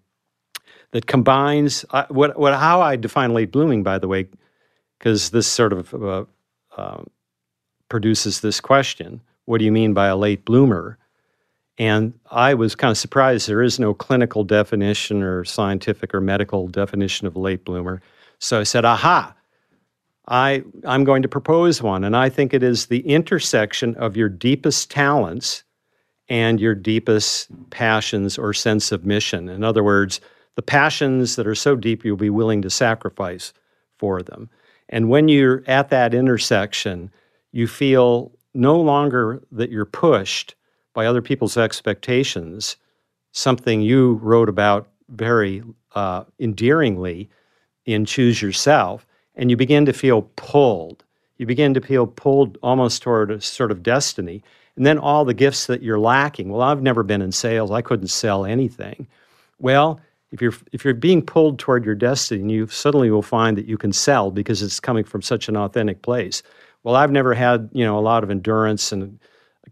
that 0.92 1.08
combines 1.08 1.84
uh, 1.90 2.06
what 2.08 2.40
what 2.40 2.54
how 2.54 2.80
I 2.80 2.96
define 2.96 3.34
late 3.34 3.52
blooming, 3.52 3.84
by 3.84 4.00
the 4.00 4.08
way, 4.08 4.30
because 4.98 5.32
this 5.32 5.48
sort 5.48 5.74
of 5.74 5.94
uh, 5.94 6.24
uh, 6.78 7.04
produces 7.90 8.40
this 8.40 8.62
question: 8.62 9.20
What 9.44 9.58
do 9.58 9.66
you 9.66 9.74
mean 9.74 9.94
by 9.94 10.08
a 10.08 10.16
late 10.16 10.46
bloomer? 10.46 10.98
And 11.78 12.14
I 12.30 12.54
was 12.54 12.76
kind 12.76 12.92
of 12.92 12.98
surprised 12.98 13.50
there 13.50 13.62
is 13.62 13.78
no 13.78 13.94
clinical 13.94 14.46
definition 14.46 15.22
or 15.22 15.44
scientific 15.44 16.14
or 16.14 16.22
medical 16.22 16.70
definition 16.70 17.28
of 17.28 17.36
late 17.36 17.66
bloomer. 17.66 18.02
So 18.42 18.60
I 18.60 18.64
said, 18.64 18.86
aha, 18.86 19.36
I, 20.28 20.64
I'm 20.86 21.04
going 21.04 21.22
to 21.22 21.28
propose 21.28 21.82
one. 21.82 22.04
And 22.04 22.18
I 22.18 22.28
think 22.28 22.54
it 22.54 22.64
is 22.64 22.88
the 22.88 23.02
intersection 23.02 23.96
of 23.96 24.18
your 24.18 24.30
deepest 24.30 24.90
talents 24.90 25.64
and 26.28 26.60
your 26.60 26.74
deepest 26.74 27.50
passions 27.70 28.40
or 28.40 28.52
sense 28.54 28.92
of 28.92 29.06
mission. 29.06 29.48
In 29.48 29.64
other 29.64 29.84
words, 29.84 30.22
the 30.56 30.64
passions 30.64 31.36
that 31.36 31.46
are 31.46 31.56
so 31.56 31.76
deep 31.76 32.04
you'll 32.04 32.18
be 32.18 32.32
willing 32.32 32.64
to 32.64 32.70
sacrifice 32.70 33.54
for 34.00 34.24
them. 34.24 34.50
And 34.90 35.08
when 35.08 35.28
you're 35.28 35.64
at 35.68 35.90
that 35.90 36.14
intersection, 36.14 37.12
you 37.52 37.68
feel 37.68 38.32
no 38.56 38.80
longer 38.80 39.42
that 39.52 39.70
you're 39.70 39.86
pushed 39.86 40.56
by 40.94 41.06
other 41.06 41.22
people's 41.22 41.58
expectations, 41.58 42.76
something 43.34 43.82
you 43.82 44.14
wrote 44.16 44.50
about 44.50 44.90
very 45.10 45.64
uh, 45.94 46.24
endearingly 46.40 47.30
in 47.86 48.06
Choose 48.06 48.42
Yourself, 48.42 49.06
and 49.36 49.50
you 49.50 49.58
begin 49.58 49.86
to 49.86 49.94
feel 49.94 50.24
pulled. 50.36 51.04
You 51.38 51.46
begin 51.46 51.74
to 51.74 51.82
feel 51.82 52.08
pulled 52.08 52.58
almost 52.62 53.02
toward 53.02 53.32
a 53.32 53.42
sort 53.42 53.72
of 53.72 53.82
destiny. 53.84 54.44
And 54.76 54.86
then 54.86 54.98
all 54.98 55.26
the 55.26 55.34
gifts 55.34 55.66
that 55.66 55.82
you're 55.82 56.00
lacking. 56.00 56.50
Well, 56.50 56.62
I've 56.62 56.82
never 56.82 57.04
been 57.04 57.22
in 57.22 57.32
sales. 57.32 57.72
I 57.72 57.82
couldn't 57.82 58.08
sell 58.08 58.46
anything. 58.46 59.08
Well, 59.60 60.00
if 60.32 60.42
you're 60.42 60.54
if 60.72 60.86
you're 60.86 60.94
being 60.94 61.22
pulled 61.22 61.60
toward 61.60 61.84
your 61.84 61.96
destiny, 61.96 62.54
you 62.54 62.68
suddenly 62.68 63.12
will 63.12 63.22
find 63.22 63.58
that 63.58 63.66
you 63.66 63.78
can 63.78 63.92
sell 63.92 64.32
because 64.32 64.62
it's 64.62 64.80
coming 64.80 65.04
from 65.04 65.22
such 65.22 65.50
an 65.50 65.58
authentic 65.58 66.02
place. 66.04 66.42
Well, 66.84 66.96
I've 66.96 67.12
never 67.12 67.34
had, 67.34 67.70
you 67.74 67.84
know, 67.84 68.00
a 68.00 68.02
lot 68.02 68.24
of 68.24 68.32
endurance 68.32 68.92
and 68.92 69.20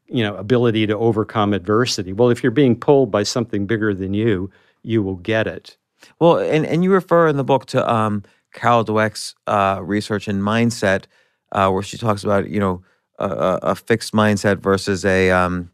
you 0.08 0.24
know, 0.24 0.36
ability 0.36 0.88
to 0.88 0.98
overcome 0.98 1.54
adversity. 1.54 2.14
Well, 2.14 2.30
if 2.30 2.44
you're 2.44 2.52
being 2.52 2.76
pulled 2.76 3.12
by 3.12 3.24
something 3.24 3.66
bigger 3.66 3.94
than 3.94 4.14
you, 4.14 4.50
you 4.84 5.04
will 5.04 5.16
get 5.16 5.48
it. 5.48 5.78
Well, 6.20 6.38
and, 6.38 6.66
and 6.66 6.84
you 6.84 6.92
refer 6.92 7.28
in 7.28 7.38
the 7.38 7.44
book 7.44 7.66
to 7.68 7.92
um, 7.92 8.24
Carol 8.54 8.86
Dweck's 8.86 9.36
uh, 9.48 9.80
research 9.82 10.28
in 10.28 10.42
mindset, 10.42 11.06
uh, 11.52 11.70
where 11.70 11.84
she 11.84 11.98
talks 11.98 12.24
about 12.24 12.50
you 12.50 12.60
know 12.60 12.84
a, 13.18 13.60
a 13.64 13.76
fixed 13.76 14.14
mindset 14.14 14.60
versus 14.60 15.06
a 15.06 15.32
um, 15.32 15.72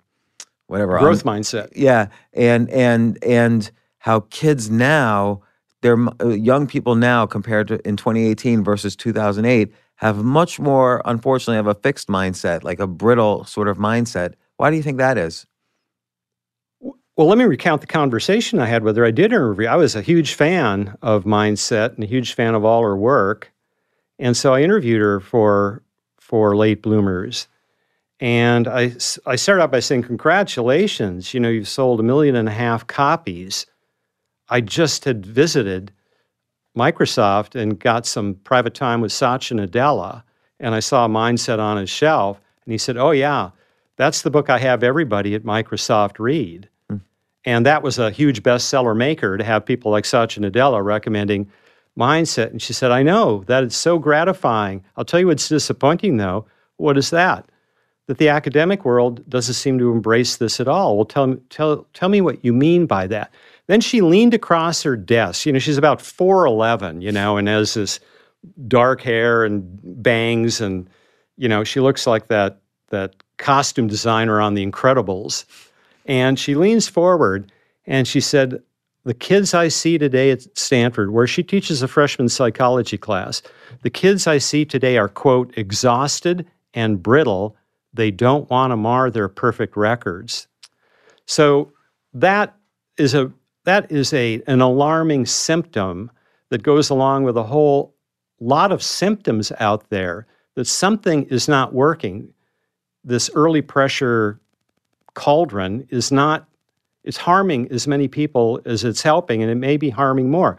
whatever 0.67 0.97
growth 0.99 1.25
um, 1.25 1.35
mindset. 1.35 1.71
Yeah, 1.75 2.07
and 2.33 2.69
and 2.69 3.23
and 3.23 3.71
how 3.99 4.21
kids 4.29 4.69
now, 4.69 5.41
they're 5.81 5.97
uh, 6.21 6.29
young 6.29 6.67
people 6.67 6.95
now 6.95 7.25
compared 7.25 7.67
to 7.69 7.87
in 7.87 7.97
2018 7.97 8.63
versus 8.63 8.95
2008 8.95 9.73
have 9.95 10.17
much 10.17 10.59
more, 10.59 11.01
unfortunately, 11.05 11.55
have 11.55 11.67
a 11.67 11.73
fixed 11.73 12.07
mindset, 12.07 12.63
like 12.63 12.79
a 12.79 12.87
brittle 12.87 13.45
sort 13.45 13.67
of 13.67 13.77
mindset. 13.77 14.33
Why 14.57 14.69
do 14.69 14.75
you 14.75 14.83
think 14.83 14.97
that 14.97 15.17
is? 15.17 15.45
Well, 17.17 17.27
let 17.27 17.37
me 17.37 17.45
recount 17.45 17.79
the 17.79 17.87
conversation 17.87 18.59
I 18.59 18.65
had 18.65 18.83
with 18.83 18.97
her. 18.97 19.05
I 19.05 19.11
did 19.11 19.31
interview. 19.31 19.67
I 19.67 19.77
was 19.77 19.95
a 19.95 20.01
huge 20.01 20.33
fan 20.33 20.97
of 21.01 21.23
Mindset 21.23 21.95
and 21.95 22.03
a 22.03 22.07
huge 22.07 22.33
fan 22.33 22.55
of 22.55 22.65
all 22.65 22.81
her 22.83 22.97
work, 22.97 23.53
and 24.19 24.35
so 24.35 24.53
I 24.53 24.61
interviewed 24.63 25.01
her 25.01 25.21
for 25.21 25.81
for 26.19 26.57
Late 26.57 26.81
Bloomers. 26.81 27.47
And 28.19 28.67
I 28.67 28.95
I 29.25 29.37
started 29.37 29.63
out 29.63 29.71
by 29.71 29.79
saying, 29.79 30.03
"Congratulations! 30.03 31.33
You 31.33 31.39
know, 31.39 31.49
you've 31.49 31.69
sold 31.69 32.01
a 32.01 32.03
million 32.03 32.35
and 32.35 32.49
a 32.49 32.51
half 32.51 32.85
copies." 32.87 33.65
I 34.49 34.59
just 34.61 35.05
had 35.05 35.25
visited 35.25 35.93
Microsoft 36.77 37.55
and 37.59 37.79
got 37.79 38.05
some 38.05 38.35
private 38.43 38.73
time 38.73 38.99
with 39.01 39.13
Satya 39.13 39.57
Nadella, 39.57 40.23
and 40.59 40.75
I 40.75 40.81
saw 40.81 41.07
Mindset 41.07 41.59
on 41.59 41.77
his 41.77 41.89
shelf, 41.89 42.41
and 42.65 42.73
he 42.73 42.77
said, 42.77 42.97
"Oh 42.97 43.11
yeah." 43.11 43.51
That's 43.97 44.21
the 44.21 44.31
book 44.31 44.49
I 44.49 44.57
have 44.57 44.83
everybody 44.83 45.35
at 45.35 45.43
Microsoft 45.43 46.19
read. 46.19 46.67
And 47.45 47.65
that 47.65 47.83
was 47.83 47.99
a 47.99 48.09
huge 48.09 48.41
bestseller 48.43 48.95
maker 48.95 49.37
to 49.37 49.43
have 49.43 49.65
people 49.65 49.91
like 49.91 50.05
Satya 50.05 50.43
Nadella 50.43 50.83
recommending 50.83 51.49
mindset. 51.97 52.49
And 52.49 52.61
she 52.61 52.73
said, 52.73 52.91
I 52.91 53.03
know 53.03 53.43
that 53.47 53.63
it's 53.63 53.77
so 53.77 53.99
gratifying. 53.99 54.83
I'll 54.97 55.05
tell 55.05 55.19
you 55.19 55.27
what's 55.27 55.47
disappointing 55.47 56.17
though. 56.17 56.45
What 56.77 56.97
is 56.97 57.11
that? 57.11 57.49
That 58.07 58.17
the 58.17 58.29
academic 58.29 58.83
world 58.85 59.27
doesn't 59.29 59.53
seem 59.53 59.79
to 59.79 59.91
embrace 59.91 60.37
this 60.37 60.59
at 60.59 60.67
all. 60.67 60.95
Well, 60.95 61.05
tell, 61.05 61.35
tell, 61.49 61.87
tell 61.93 62.09
me 62.09 62.21
what 62.21 62.43
you 62.43 62.53
mean 62.53 62.85
by 62.85 63.07
that. 63.07 63.31
Then 63.67 63.81
she 63.81 64.01
leaned 64.01 64.33
across 64.33 64.83
her 64.83 64.95
desk. 64.95 65.45
You 65.45 65.53
know, 65.53 65.59
she's 65.59 65.77
about 65.77 65.99
4'11, 65.99 67.01
you 67.01 67.11
know, 67.11 67.37
and 67.37 67.47
has 67.47 67.73
this 67.73 67.99
dark 68.67 69.01
hair 69.01 69.43
and 69.43 69.79
bangs. 70.03 70.61
And, 70.61 70.87
you 71.37 71.47
know, 71.47 71.63
she 71.63 71.79
looks 71.79 72.05
like 72.05 72.27
that, 72.27 72.59
that 72.89 73.15
costume 73.37 73.87
designer 73.87 74.39
on 74.39 74.53
The 74.53 74.65
Incredibles. 74.65 75.45
And 76.05 76.39
she 76.39 76.55
leans 76.55 76.87
forward 76.87 77.51
and 77.85 78.07
she 78.07 78.19
said, 78.19 78.61
The 79.03 79.13
kids 79.13 79.53
I 79.53 79.67
see 79.67 79.97
today 79.97 80.31
at 80.31 80.57
Stanford, 80.57 81.11
where 81.11 81.27
she 81.27 81.43
teaches 81.43 81.81
a 81.81 81.87
freshman 81.87 82.29
psychology 82.29 82.97
class, 82.97 83.41
the 83.81 83.89
kids 83.89 84.27
I 84.27 84.37
see 84.37 84.65
today 84.65 84.97
are, 84.97 85.09
quote, 85.09 85.55
exhausted 85.57 86.45
and 86.73 87.01
brittle. 87.01 87.55
They 87.93 88.11
don't 88.11 88.49
want 88.49 88.71
to 88.71 88.77
mar 88.77 89.09
their 89.09 89.29
perfect 89.29 89.77
records. 89.77 90.47
So 91.25 91.71
that 92.13 92.55
is 92.97 93.13
a 93.13 93.31
that 93.63 93.91
is 93.91 94.13
a 94.13 94.41
an 94.47 94.61
alarming 94.61 95.25
symptom 95.25 96.11
that 96.49 96.63
goes 96.63 96.89
along 96.89 97.23
with 97.23 97.35
a 97.35 97.43
whole 97.43 97.95
lot 98.39 98.71
of 98.71 98.83
symptoms 98.83 99.51
out 99.59 99.89
there 99.89 100.27
that 100.55 100.65
something 100.65 101.23
is 101.25 101.47
not 101.47 101.73
working. 101.73 102.33
This 103.03 103.29
early 103.33 103.61
pressure 103.61 104.39
cauldron 105.15 105.87
is 105.89 106.11
not 106.11 106.47
it's 107.03 107.17
harming 107.17 107.71
as 107.71 107.87
many 107.87 108.07
people 108.07 108.59
as 108.65 108.83
it's 108.83 109.01
helping 109.01 109.41
and 109.41 109.51
it 109.51 109.55
may 109.55 109.77
be 109.77 109.89
harming 109.89 110.29
more. 110.29 110.57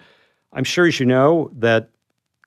I'm 0.53 0.65
sure 0.65 0.87
as 0.87 1.01
you 1.01 1.07
know 1.07 1.51
that 1.55 1.91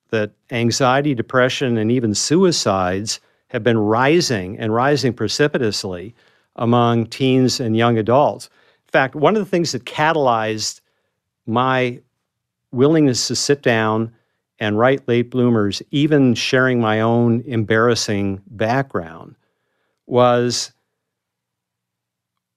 that 0.10 0.32
anxiety 0.52 1.14
depression 1.14 1.78
and 1.78 1.92
even 1.92 2.16
suicides 2.16 3.20
have 3.50 3.64
been 3.64 3.78
rising 3.78 4.58
and 4.58 4.74
rising 4.74 5.14
precipitously 5.14 6.16
among 6.56 7.06
teens 7.08 7.60
and 7.60 7.78
young 7.78 7.98
adults. 7.98 8.48
In 8.88 8.92
fact 8.92 9.16
one 9.16 9.36
of 9.36 9.44
the 9.44 9.50
things 9.50 9.72
that 9.74 9.86
catalyzed 9.86 10.82
my 11.46 12.00
willingness 12.72 13.28
to 13.28 13.36
sit 13.36 13.62
down 13.62 14.14
and 14.60 14.78
write 14.78 15.08
late 15.08 15.30
bloomers 15.30 15.82
even 15.92 16.34
sharing 16.34 16.80
my 16.80 17.02
own 17.02 17.42
embarrassing 17.42 18.42
background 18.48 19.36
was 20.06 20.72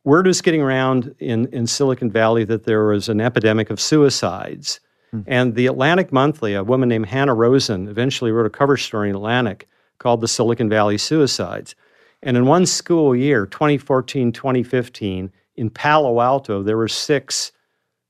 word 0.04 0.26
was 0.26 0.42
getting 0.42 0.62
around 0.62 1.14
in, 1.18 1.46
in 1.46 1.66
Silicon 1.66 2.10
Valley 2.10 2.44
that 2.44 2.64
there 2.64 2.86
was 2.86 3.08
an 3.08 3.20
epidemic 3.20 3.70
of 3.70 3.80
suicides. 3.80 4.80
Hmm. 5.10 5.20
And 5.26 5.54
the 5.54 5.66
Atlantic 5.66 6.12
Monthly, 6.12 6.54
a 6.54 6.64
woman 6.64 6.88
named 6.88 7.06
Hanna 7.06 7.34
Rosin, 7.34 7.88
eventually 7.88 8.32
wrote 8.32 8.46
a 8.46 8.50
cover 8.50 8.76
story 8.76 9.10
in 9.10 9.16
Atlantic 9.16 9.68
called 9.98 10.20
The 10.20 10.28
Silicon 10.28 10.68
Valley 10.68 10.98
Suicides. 10.98 11.74
And 12.22 12.36
in 12.36 12.46
one 12.46 12.66
school 12.66 13.14
year, 13.14 13.46
2014 13.46 14.32
2015, 14.32 15.32
in 15.56 15.70
Palo 15.70 16.20
Alto, 16.20 16.62
there 16.62 16.76
were 16.76 16.88
six 16.88 17.52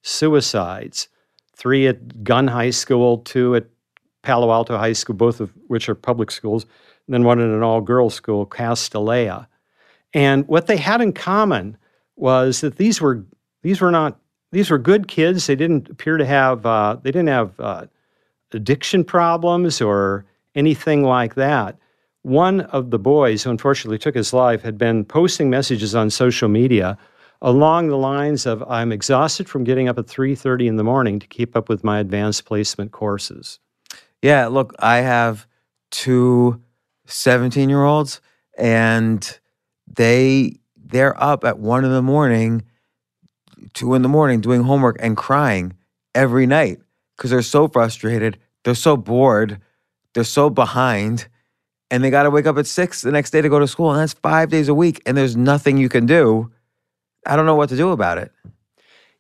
suicides 0.02 1.08
three 1.56 1.86
at 1.86 2.24
Gunn 2.24 2.48
High 2.48 2.70
School, 2.70 3.18
two 3.18 3.54
at 3.54 3.66
Palo 4.22 4.50
Alto 4.50 4.76
High 4.76 4.94
School, 4.94 5.14
both 5.14 5.40
of 5.40 5.52
which 5.68 5.88
are 5.88 5.94
public 5.94 6.30
schools, 6.30 6.64
and 7.06 7.14
then 7.14 7.24
one 7.24 7.40
in 7.40 7.50
an 7.50 7.62
all 7.62 7.80
girls 7.80 8.14
school, 8.14 8.46
Castilleja. 8.46 9.46
And 10.14 10.46
what 10.48 10.66
they 10.66 10.76
had 10.76 11.00
in 11.00 11.12
common 11.12 11.76
was 12.16 12.60
that 12.60 12.76
these 12.76 13.00
were 13.00 13.24
these 13.62 13.80
were 13.80 13.90
not 13.90 14.18
these 14.50 14.70
were 14.70 14.78
good 14.78 15.08
kids. 15.08 15.46
They 15.46 15.56
didn't 15.56 15.88
appear 15.88 16.16
to 16.16 16.26
have 16.26 16.64
uh, 16.66 16.96
they 17.02 17.10
didn't 17.10 17.28
have 17.28 17.58
uh, 17.58 17.86
addiction 18.52 19.04
problems 19.04 19.80
or 19.80 20.24
anything 20.54 21.02
like 21.02 21.34
that. 21.34 21.76
One 22.22 22.60
of 22.60 22.90
the 22.90 22.98
boys 22.98 23.42
who 23.42 23.50
unfortunately 23.50 23.98
took 23.98 24.14
his 24.14 24.32
life 24.32 24.62
had 24.62 24.78
been 24.78 25.04
posting 25.04 25.50
messages 25.50 25.94
on 25.94 26.10
social 26.10 26.48
media 26.48 26.96
along 27.40 27.88
the 27.88 27.96
lines 27.96 28.46
of 28.46 28.62
I'm 28.70 28.92
exhausted 28.92 29.48
from 29.48 29.64
getting 29.64 29.88
up 29.88 29.98
at 29.98 30.06
3:30 30.06 30.68
in 30.68 30.76
the 30.76 30.84
morning 30.84 31.18
to 31.18 31.26
keep 31.26 31.56
up 31.56 31.68
with 31.68 31.82
my 31.82 31.98
advanced 31.98 32.44
placement 32.44 32.92
courses. 32.92 33.58
Yeah, 34.22 34.46
look, 34.46 34.74
I 34.78 34.98
have 34.98 35.48
two 35.90 36.62
17-year-olds 37.08 38.20
and 38.56 39.38
they 39.88 40.60
they're 40.92 41.20
up 41.20 41.44
at 41.44 41.58
one 41.58 41.84
in 41.84 41.90
the 41.90 42.02
morning, 42.02 42.62
two 43.74 43.94
in 43.94 44.02
the 44.02 44.08
morning 44.08 44.40
doing 44.40 44.62
homework 44.62 44.96
and 45.00 45.16
crying 45.16 45.74
every 46.14 46.46
night 46.46 46.78
because 47.16 47.30
they're 47.30 47.42
so 47.42 47.66
frustrated, 47.66 48.38
they're 48.64 48.74
so 48.74 48.96
bored, 48.96 49.60
they're 50.14 50.24
so 50.24 50.50
behind, 50.50 51.26
and 51.90 52.04
they 52.04 52.10
got 52.10 52.22
to 52.24 52.30
wake 52.30 52.46
up 52.46 52.58
at 52.58 52.66
six 52.66 53.02
the 53.02 53.10
next 53.10 53.30
day 53.30 53.40
to 53.40 53.48
go 53.48 53.58
to 53.58 53.66
school, 53.66 53.90
and 53.90 54.00
that's 54.00 54.12
five 54.12 54.50
days 54.50 54.68
a 54.68 54.74
week, 54.74 55.02
and 55.06 55.16
there's 55.16 55.36
nothing 55.36 55.78
you 55.78 55.88
can 55.88 56.06
do. 56.06 56.50
I 57.26 57.36
don't 57.36 57.46
know 57.46 57.54
what 57.54 57.68
to 57.70 57.76
do 57.76 57.90
about 57.90 58.18
it. 58.18 58.32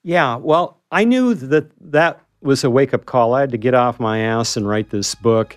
Yeah, 0.02 0.36
well, 0.36 0.80
I 0.90 1.04
knew 1.04 1.34
that 1.34 1.70
that 1.92 2.20
was 2.42 2.64
a 2.64 2.70
wake 2.70 2.92
up 2.92 3.06
call. 3.06 3.34
I 3.34 3.40
had 3.40 3.52
to 3.52 3.58
get 3.58 3.74
off 3.74 4.00
my 4.00 4.18
ass 4.18 4.56
and 4.56 4.68
write 4.68 4.90
this 4.90 5.14
book. 5.14 5.56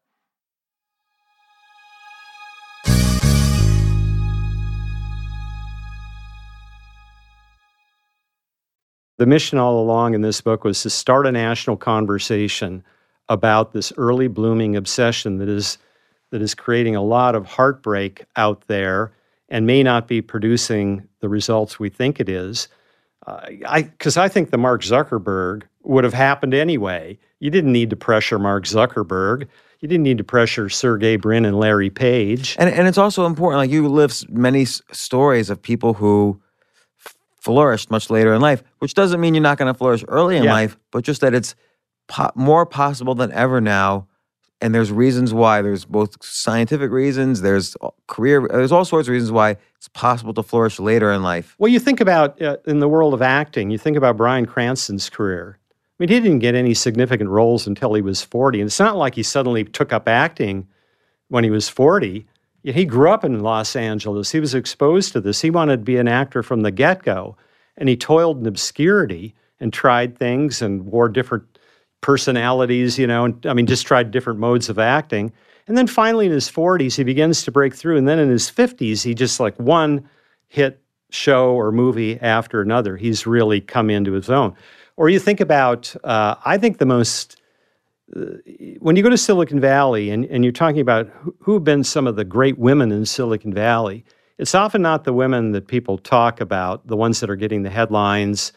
The 9.21 9.27
mission 9.27 9.59
all 9.59 9.79
along 9.79 10.15
in 10.15 10.21
this 10.21 10.41
book 10.41 10.63
was 10.63 10.81
to 10.81 10.89
start 10.89 11.27
a 11.27 11.31
national 11.31 11.77
conversation 11.77 12.83
about 13.29 13.71
this 13.71 13.93
early 13.95 14.27
blooming 14.27 14.75
obsession 14.75 15.37
that 15.37 15.47
is 15.47 15.77
that 16.31 16.41
is 16.41 16.55
creating 16.55 16.95
a 16.95 17.03
lot 17.03 17.35
of 17.35 17.45
heartbreak 17.45 18.25
out 18.35 18.65
there 18.65 19.11
and 19.47 19.67
may 19.67 19.83
not 19.83 20.07
be 20.07 20.23
producing 20.23 21.07
the 21.19 21.29
results 21.29 21.79
we 21.79 21.87
think 21.87 22.19
it 22.19 22.29
is. 22.29 22.67
Uh, 23.27 23.41
I 23.67 23.83
because 23.83 24.17
I 24.17 24.27
think 24.27 24.49
the 24.49 24.57
Mark 24.57 24.81
Zuckerberg 24.81 25.65
would 25.83 26.03
have 26.03 26.15
happened 26.15 26.55
anyway. 26.55 27.19
You 27.39 27.51
didn't 27.51 27.73
need 27.73 27.91
to 27.91 27.95
pressure 27.95 28.39
Mark 28.39 28.63
Zuckerberg. 28.63 29.47
You 29.81 29.87
didn't 29.87 30.01
need 30.01 30.17
to 30.17 30.23
pressure 30.23 30.67
Sergey 30.67 31.17
Brin 31.17 31.45
and 31.45 31.59
Larry 31.59 31.91
Page. 31.91 32.55
And 32.57 32.71
and 32.71 32.87
it's 32.87 32.97
also 32.97 33.27
important. 33.27 33.59
Like 33.59 33.69
you 33.69 33.87
live 33.87 34.27
many 34.31 34.65
stories 34.65 35.51
of 35.51 35.61
people 35.61 35.93
who 35.93 36.41
flourished 37.45 37.89
much 37.91 38.09
later 38.09 38.33
in 38.33 38.39
life, 38.41 38.63
which 38.79 38.93
doesn't 38.93 39.19
mean 39.19 39.33
you're 39.33 39.41
not 39.41 39.57
going 39.57 39.71
to 39.71 39.77
flourish 39.77 40.05
early 40.07 40.37
in 40.37 40.43
Yeah. 40.43 40.53
life, 40.53 40.77
but 40.91 41.03
just 41.03 41.21
that 41.21 41.33
it's 41.33 41.55
po- 42.07 42.31
more 42.35 42.65
possible 42.65 43.15
than 43.15 43.31
ever 43.31 43.59
now. 43.59 44.07
And 44.63 44.75
there's 44.75 44.91
reasons 44.91 45.33
why. 45.33 45.63
There's 45.63 45.85
both 45.85 46.23
scientific 46.23 46.91
reasons. 46.91 47.41
There's 47.41 47.75
career. 48.07 48.47
There's 48.47 48.71
all 48.71 48.85
sorts 48.85 49.07
of 49.07 49.11
reasons 49.13 49.31
why 49.31 49.57
it's 49.75 49.87
possible 49.87 50.35
to 50.35 50.43
flourish 50.43 50.79
later 50.79 51.11
in 51.11 51.23
life. 51.23 51.55
Well, 51.57 51.71
you 51.71 51.79
think 51.79 51.99
about 51.99 52.39
uh, 52.39 52.57
in 52.67 52.77
the 52.79 52.87
world 52.87 53.15
of 53.15 53.23
acting, 53.23 53.71
you 53.71 53.79
think 53.79 53.97
about 53.97 54.17
Bryan 54.17 54.45
Cranston's 54.45 55.09
career. 55.09 55.57
I 55.59 55.93
mean, 55.97 56.09
he 56.09 56.19
didn't 56.19 56.39
get 56.39 56.53
any 56.53 56.75
significant 56.75 57.31
roles 57.31 57.65
until 57.65 57.95
he 57.95 58.03
was 58.03 58.21
40. 58.21 58.61
And 58.61 58.67
it's 58.67 58.79
not 58.79 58.97
like 58.97 59.15
he 59.15 59.23
suddenly 59.23 59.63
took 59.63 59.91
up 59.91 60.07
acting 60.07 60.67
when 61.29 61.43
he 61.43 61.49
was 61.49 61.67
40. 61.67 62.27
He 62.63 62.85
grew 62.85 63.09
up 63.09 63.23
in 63.23 63.39
Los 63.41 63.75
Angeles. 63.75 64.31
He 64.31 64.39
was 64.39 64.53
exposed 64.53 65.13
to 65.13 65.21
this. 65.21 65.41
He 65.41 65.49
wanted 65.49 65.77
to 65.77 65.83
be 65.83 65.97
an 65.97 66.07
actor 66.07 66.43
from 66.43 66.61
the 66.61 66.71
get 66.71 67.03
go. 67.03 67.35
And 67.77 67.89
he 67.89 67.97
toiled 67.97 68.39
in 68.39 68.45
obscurity 68.45 69.33
and 69.59 69.73
tried 69.73 70.17
things 70.17 70.61
and 70.61 70.85
wore 70.85 71.09
different 71.09 71.43
personalities, 72.01 72.99
you 72.99 73.07
know, 73.07 73.25
and 73.25 73.45
I 73.45 73.53
mean, 73.53 73.67
just 73.67 73.85
tried 73.85 74.11
different 74.11 74.39
modes 74.39 74.69
of 74.69 74.79
acting. 74.79 75.31
And 75.67 75.77
then 75.77 75.87
finally 75.87 76.25
in 76.25 76.31
his 76.31 76.49
40s, 76.49 76.95
he 76.95 77.03
begins 77.03 77.43
to 77.43 77.51
break 77.51 77.75
through. 77.75 77.97
And 77.97 78.07
then 78.07 78.19
in 78.19 78.29
his 78.29 78.49
50s, 78.51 79.03
he 79.03 79.13
just 79.13 79.39
like 79.39 79.57
one 79.57 80.09
hit 80.49 80.81
show 81.11 81.51
or 81.51 81.71
movie 81.71 82.19
after 82.19 82.61
another, 82.61 82.97
he's 82.97 83.27
really 83.27 83.61
come 83.61 83.89
into 83.89 84.13
his 84.13 84.29
own. 84.29 84.55
Or 84.97 85.09
you 85.09 85.19
think 85.19 85.39
about, 85.39 85.95
uh, 86.03 86.35
I 86.45 86.57
think 86.57 86.77
the 86.77 86.85
most, 86.85 87.40
when 88.79 88.95
you 88.95 89.03
go 89.03 89.09
to 89.09 89.17
Silicon 89.17 89.59
Valley 89.59 90.09
and, 90.09 90.25
and 90.25 90.43
you're 90.43 90.51
talking 90.51 90.81
about 90.81 91.09
who, 91.39 91.53
have 91.53 91.63
been 91.63 91.83
some 91.83 92.07
of 92.07 92.15
the 92.15 92.25
great 92.25 92.57
women 92.57 92.91
in 92.91 93.05
Silicon 93.05 93.53
Valley, 93.53 94.03
it's 94.37 94.55
often 94.55 94.81
not 94.81 95.03
the 95.03 95.13
women 95.13 95.51
that 95.51 95.67
people 95.67 95.97
talk 95.97 96.41
about, 96.41 96.85
the 96.87 96.97
ones 96.97 97.19
that 97.19 97.29
are 97.29 97.35
getting 97.35 97.63
the 97.63 97.69
headlines, 97.69 98.51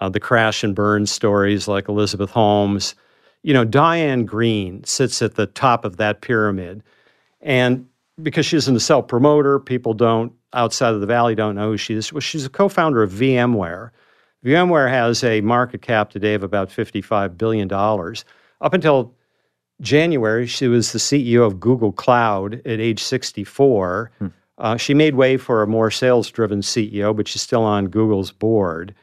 uh, 0.00 0.08
the 0.08 0.20
crash 0.20 0.64
and 0.64 0.74
burn 0.74 1.06
stories 1.06 1.68
like 1.68 1.88
Elizabeth 1.88 2.30
Holmes. 2.30 2.94
You 3.42 3.54
know, 3.54 3.64
Diane 3.64 4.24
Greene 4.24 4.84
sits 4.84 5.22
at 5.22 5.34
the 5.34 5.46
top 5.46 5.84
of 5.84 5.96
that 5.96 6.20
pyramid. 6.20 6.82
And 7.40 7.86
because 8.22 8.44
she's 8.44 8.68
in 8.68 8.76
a 8.76 8.80
self 8.80 9.08
promoter, 9.08 9.58
people 9.58 9.94
don't 9.94 10.32
outside 10.52 10.94
of 10.94 11.00
the 11.00 11.06
valley 11.06 11.34
don't 11.34 11.54
know 11.54 11.70
who 11.70 11.76
she 11.76 11.94
is. 11.94 12.12
Well, 12.12 12.20
she's 12.20 12.44
a 12.44 12.50
co-founder 12.50 13.02
of 13.02 13.12
VMware. 13.12 13.90
VMware 14.44 14.90
has 14.90 15.22
a 15.22 15.40
market 15.42 15.80
cap 15.80 16.10
today 16.10 16.34
of 16.34 16.42
about 16.42 16.70
$55 16.70 17.38
billion. 17.38 17.68
Up 18.60 18.74
until 18.74 19.14
January, 19.80 20.46
she 20.46 20.68
was 20.68 20.92
the 20.92 20.98
CEO 20.98 21.46
of 21.46 21.60
Google 21.60 21.92
Cloud 21.92 22.54
at 22.66 22.80
age 22.80 23.02
64. 23.02 24.10
Hmm. 24.18 24.26
Uh, 24.58 24.76
she 24.76 24.92
made 24.92 25.14
way 25.14 25.38
for 25.38 25.62
a 25.62 25.66
more 25.66 25.90
sales 25.90 26.30
driven 26.30 26.60
CEO, 26.60 27.16
but 27.16 27.26
she's 27.26 27.40
still 27.40 27.62
on 27.62 27.88
Google's 27.88 28.30
board. 28.30 28.94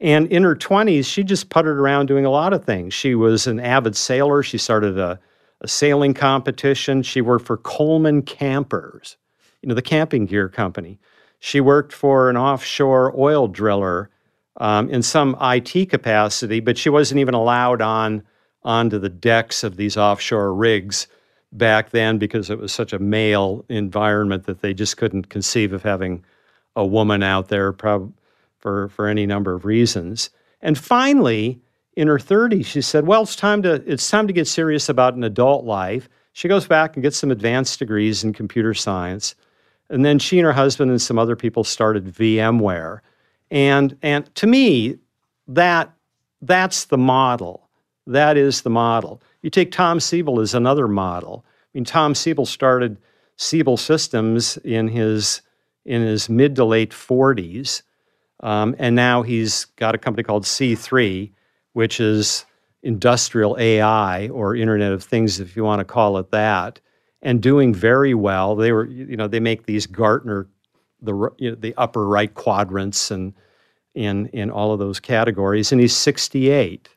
And 0.00 0.26
in 0.28 0.42
her 0.42 0.56
20s, 0.56 1.06
she 1.06 1.22
just 1.22 1.50
puttered 1.50 1.78
around 1.78 2.06
doing 2.06 2.24
a 2.24 2.30
lot 2.30 2.52
of 2.52 2.64
things. 2.64 2.94
She 2.94 3.14
was 3.14 3.46
an 3.46 3.60
avid 3.60 3.96
sailor. 3.96 4.42
She 4.42 4.58
started 4.58 4.98
a, 4.98 5.18
a 5.60 5.68
sailing 5.68 6.14
competition. 6.14 7.02
She 7.02 7.20
worked 7.20 7.46
for 7.46 7.56
Coleman 7.56 8.22
Campers, 8.22 9.16
you 9.62 9.68
know, 9.68 9.74
the 9.74 9.82
camping 9.82 10.26
gear 10.26 10.48
company. 10.48 10.98
She 11.40 11.60
worked 11.60 11.92
for 11.92 12.28
an 12.30 12.36
offshore 12.36 13.14
oil 13.18 13.46
driller 13.46 14.10
um, 14.56 14.90
in 14.90 15.02
some 15.02 15.36
IT 15.40 15.90
capacity, 15.90 16.58
but 16.58 16.76
she 16.76 16.90
wasn't 16.90 17.20
even 17.20 17.34
allowed 17.34 17.80
on 17.80 18.24
onto 18.68 18.98
the 18.98 19.08
decks 19.08 19.64
of 19.64 19.76
these 19.76 19.96
offshore 19.96 20.52
rigs 20.52 21.08
back 21.52 21.88
then 21.88 22.18
because 22.18 22.50
it 22.50 22.58
was 22.58 22.70
such 22.70 22.92
a 22.92 22.98
male 22.98 23.64
environment 23.70 24.44
that 24.44 24.60
they 24.60 24.74
just 24.74 24.98
couldn't 24.98 25.30
conceive 25.30 25.72
of 25.72 25.82
having 25.82 26.22
a 26.76 26.84
woman 26.84 27.22
out 27.22 27.48
there 27.48 27.72
prob- 27.72 28.12
for, 28.58 28.90
for 28.90 29.06
any 29.08 29.24
number 29.24 29.54
of 29.54 29.64
reasons. 29.64 30.28
And 30.60 30.76
finally, 30.76 31.58
in 31.96 32.08
her 32.08 32.18
30s, 32.18 32.66
she 32.66 32.82
said, 32.82 33.06
"Well, 33.06 33.22
it's 33.22 33.34
time 33.34 33.62
to 33.62 33.82
it's 33.90 34.08
time 34.08 34.26
to 34.26 34.32
get 34.34 34.46
serious 34.46 34.88
about 34.88 35.14
an 35.14 35.24
adult 35.24 35.64
life." 35.64 36.08
She 36.34 36.46
goes 36.46 36.66
back 36.66 36.94
and 36.94 37.02
gets 37.02 37.16
some 37.16 37.30
advanced 37.30 37.78
degrees 37.78 38.22
in 38.22 38.32
computer 38.32 38.74
science. 38.74 39.34
And 39.90 40.04
then 40.04 40.18
she 40.18 40.38
and 40.38 40.44
her 40.44 40.52
husband 40.52 40.90
and 40.90 41.00
some 41.00 41.18
other 41.18 41.34
people 41.34 41.64
started 41.64 42.04
VMware. 42.04 43.00
And 43.50 43.96
and 44.02 44.32
to 44.34 44.46
me, 44.46 44.98
that 45.48 45.90
that's 46.42 46.84
the 46.84 46.98
model. 46.98 47.67
That 48.08 48.38
is 48.38 48.62
the 48.62 48.70
model. 48.70 49.20
You 49.42 49.50
take 49.50 49.70
Tom 49.70 50.00
Siebel 50.00 50.40
as 50.40 50.54
another 50.54 50.88
model. 50.88 51.44
I 51.46 51.68
mean, 51.74 51.84
Tom 51.84 52.14
Siebel 52.14 52.46
started 52.46 52.96
Siebel 53.36 53.76
Systems 53.76 54.56
in 54.58 54.88
his 54.88 55.42
in 55.84 56.02
his 56.02 56.28
mid 56.28 56.56
to 56.56 56.64
late 56.64 56.90
40s, 56.90 57.82
um, 58.40 58.74
and 58.78 58.94
now 58.94 59.22
he's 59.22 59.66
got 59.76 59.94
a 59.94 59.98
company 59.98 60.22
called 60.22 60.44
C3, 60.44 61.30
which 61.72 61.98
is 62.00 62.44
industrial 62.82 63.56
AI 63.58 64.28
or 64.28 64.54
Internet 64.56 64.92
of 64.92 65.02
Things, 65.02 65.40
if 65.40 65.56
you 65.56 65.64
want 65.64 65.80
to 65.80 65.84
call 65.84 66.18
it 66.18 66.30
that, 66.30 66.80
and 67.22 67.42
doing 67.42 67.74
very 67.74 68.14
well. 68.14 68.56
They 68.56 68.72
were, 68.72 68.86
you 68.86 69.16
know, 69.16 69.28
they 69.28 69.40
make 69.40 69.66
these 69.66 69.86
Gartner, 69.86 70.46
the 71.00 71.30
you 71.38 71.50
know, 71.50 71.56
the 71.56 71.74
upper 71.76 72.06
right 72.06 72.32
quadrants, 72.32 73.10
and 73.10 73.34
in 73.94 74.28
in 74.28 74.50
all 74.50 74.72
of 74.72 74.78
those 74.78 74.98
categories. 74.98 75.72
And 75.72 75.80
he's 75.80 75.94
68. 75.94 76.88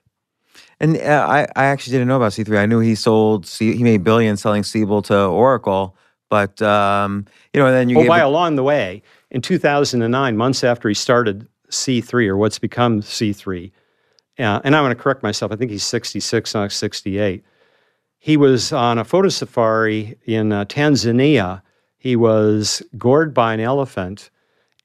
And 0.81 0.97
uh, 0.97 1.27
I, 1.29 1.41
I 1.55 1.65
actually 1.65 1.91
didn't 1.91 2.07
know 2.07 2.15
about 2.15 2.31
C3. 2.31 2.57
I 2.57 2.65
knew 2.65 2.79
he 2.79 2.95
sold, 2.95 3.45
C, 3.45 3.77
he 3.77 3.83
made 3.83 4.03
billions 4.03 4.41
selling 4.41 4.63
Siebel 4.63 5.03
to 5.03 5.25
Oracle, 5.25 5.95
but 6.27 6.59
um, 6.63 7.27
you 7.53 7.61
know, 7.61 7.67
and 7.67 7.75
then 7.75 7.87
you. 7.87 7.99
Oh, 7.99 8.07
by 8.07 8.17
along 8.17 8.55
the 8.55 8.63
way, 8.63 9.03
in 9.29 9.41
2009, 9.41 10.35
months 10.35 10.63
after 10.63 10.89
he 10.89 10.95
started 10.95 11.47
C3 11.69 12.27
or 12.27 12.35
what's 12.35 12.57
become 12.57 13.01
C3, 13.01 13.71
uh, 14.39 14.61
and 14.63 14.75
I 14.75 14.81
want 14.81 14.97
to 14.97 15.01
correct 15.01 15.21
myself. 15.21 15.51
I 15.51 15.55
think 15.55 15.69
he's 15.69 15.83
66, 15.83 16.55
not 16.55 16.71
68. 16.71 17.45
He 18.17 18.35
was 18.35 18.73
on 18.73 18.97
a 18.97 19.03
photo 19.03 19.29
safari 19.29 20.17
in 20.25 20.51
uh, 20.51 20.65
Tanzania. 20.65 21.61
He 21.99 22.15
was 22.15 22.81
gored 22.97 23.35
by 23.35 23.53
an 23.53 23.59
elephant 23.59 24.31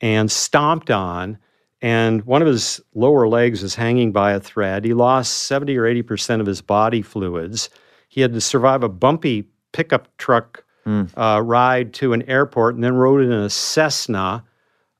and 0.03 0.31
stomped 0.31 0.91
on 0.91 1.39
and 1.87 2.25
one 2.25 2.43
of 2.43 2.49
his 2.49 2.81
lower 2.97 3.29
legs 3.29 3.63
is 3.63 3.77
hanging 3.77 4.11
by 4.11 4.33
a 4.33 4.41
thread. 4.41 4.85
He 4.85 4.93
lost 4.93 5.43
70 5.43 5.77
or 5.77 5.85
80% 5.85 6.41
of 6.41 6.47
his 6.47 6.61
body 6.61 7.01
fluids. 7.01 7.71
He 8.09 8.21
had 8.21 8.33
to 8.33 8.41
survive 8.41 8.83
a 8.83 8.89
bumpy 8.89 9.49
pickup 9.71 10.09
truck 10.17 10.65
mm. 10.85 11.09
uh, 11.17 11.41
ride 11.43 11.95
to 11.95 12.13
an 12.13 12.23
airport 12.23 12.75
and 12.75 12.83
then 12.83 12.97
rode 12.97 13.23
in 13.23 13.31
a 13.31 13.49
Cessna 13.49 14.43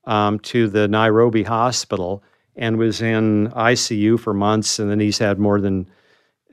um, 0.05 0.39
to 0.39 0.69
the 0.69 0.87
Nairobi 0.87 1.43
hospital 1.43 2.23
and 2.55 2.77
was 2.77 3.01
in 3.01 3.49
ICU 3.49 4.17
for 4.17 4.33
months. 4.33 4.79
And 4.79 4.89
then 4.89 5.01
he's 5.01 5.17
had 5.17 5.39
more 5.39 5.59
than 5.59 5.89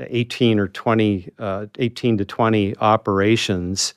18 0.00 0.58
or 0.58 0.66
20, 0.66 1.30
uh, 1.38 1.66
18 1.78 2.18
to 2.18 2.24
20 2.24 2.76
operations 2.78 3.94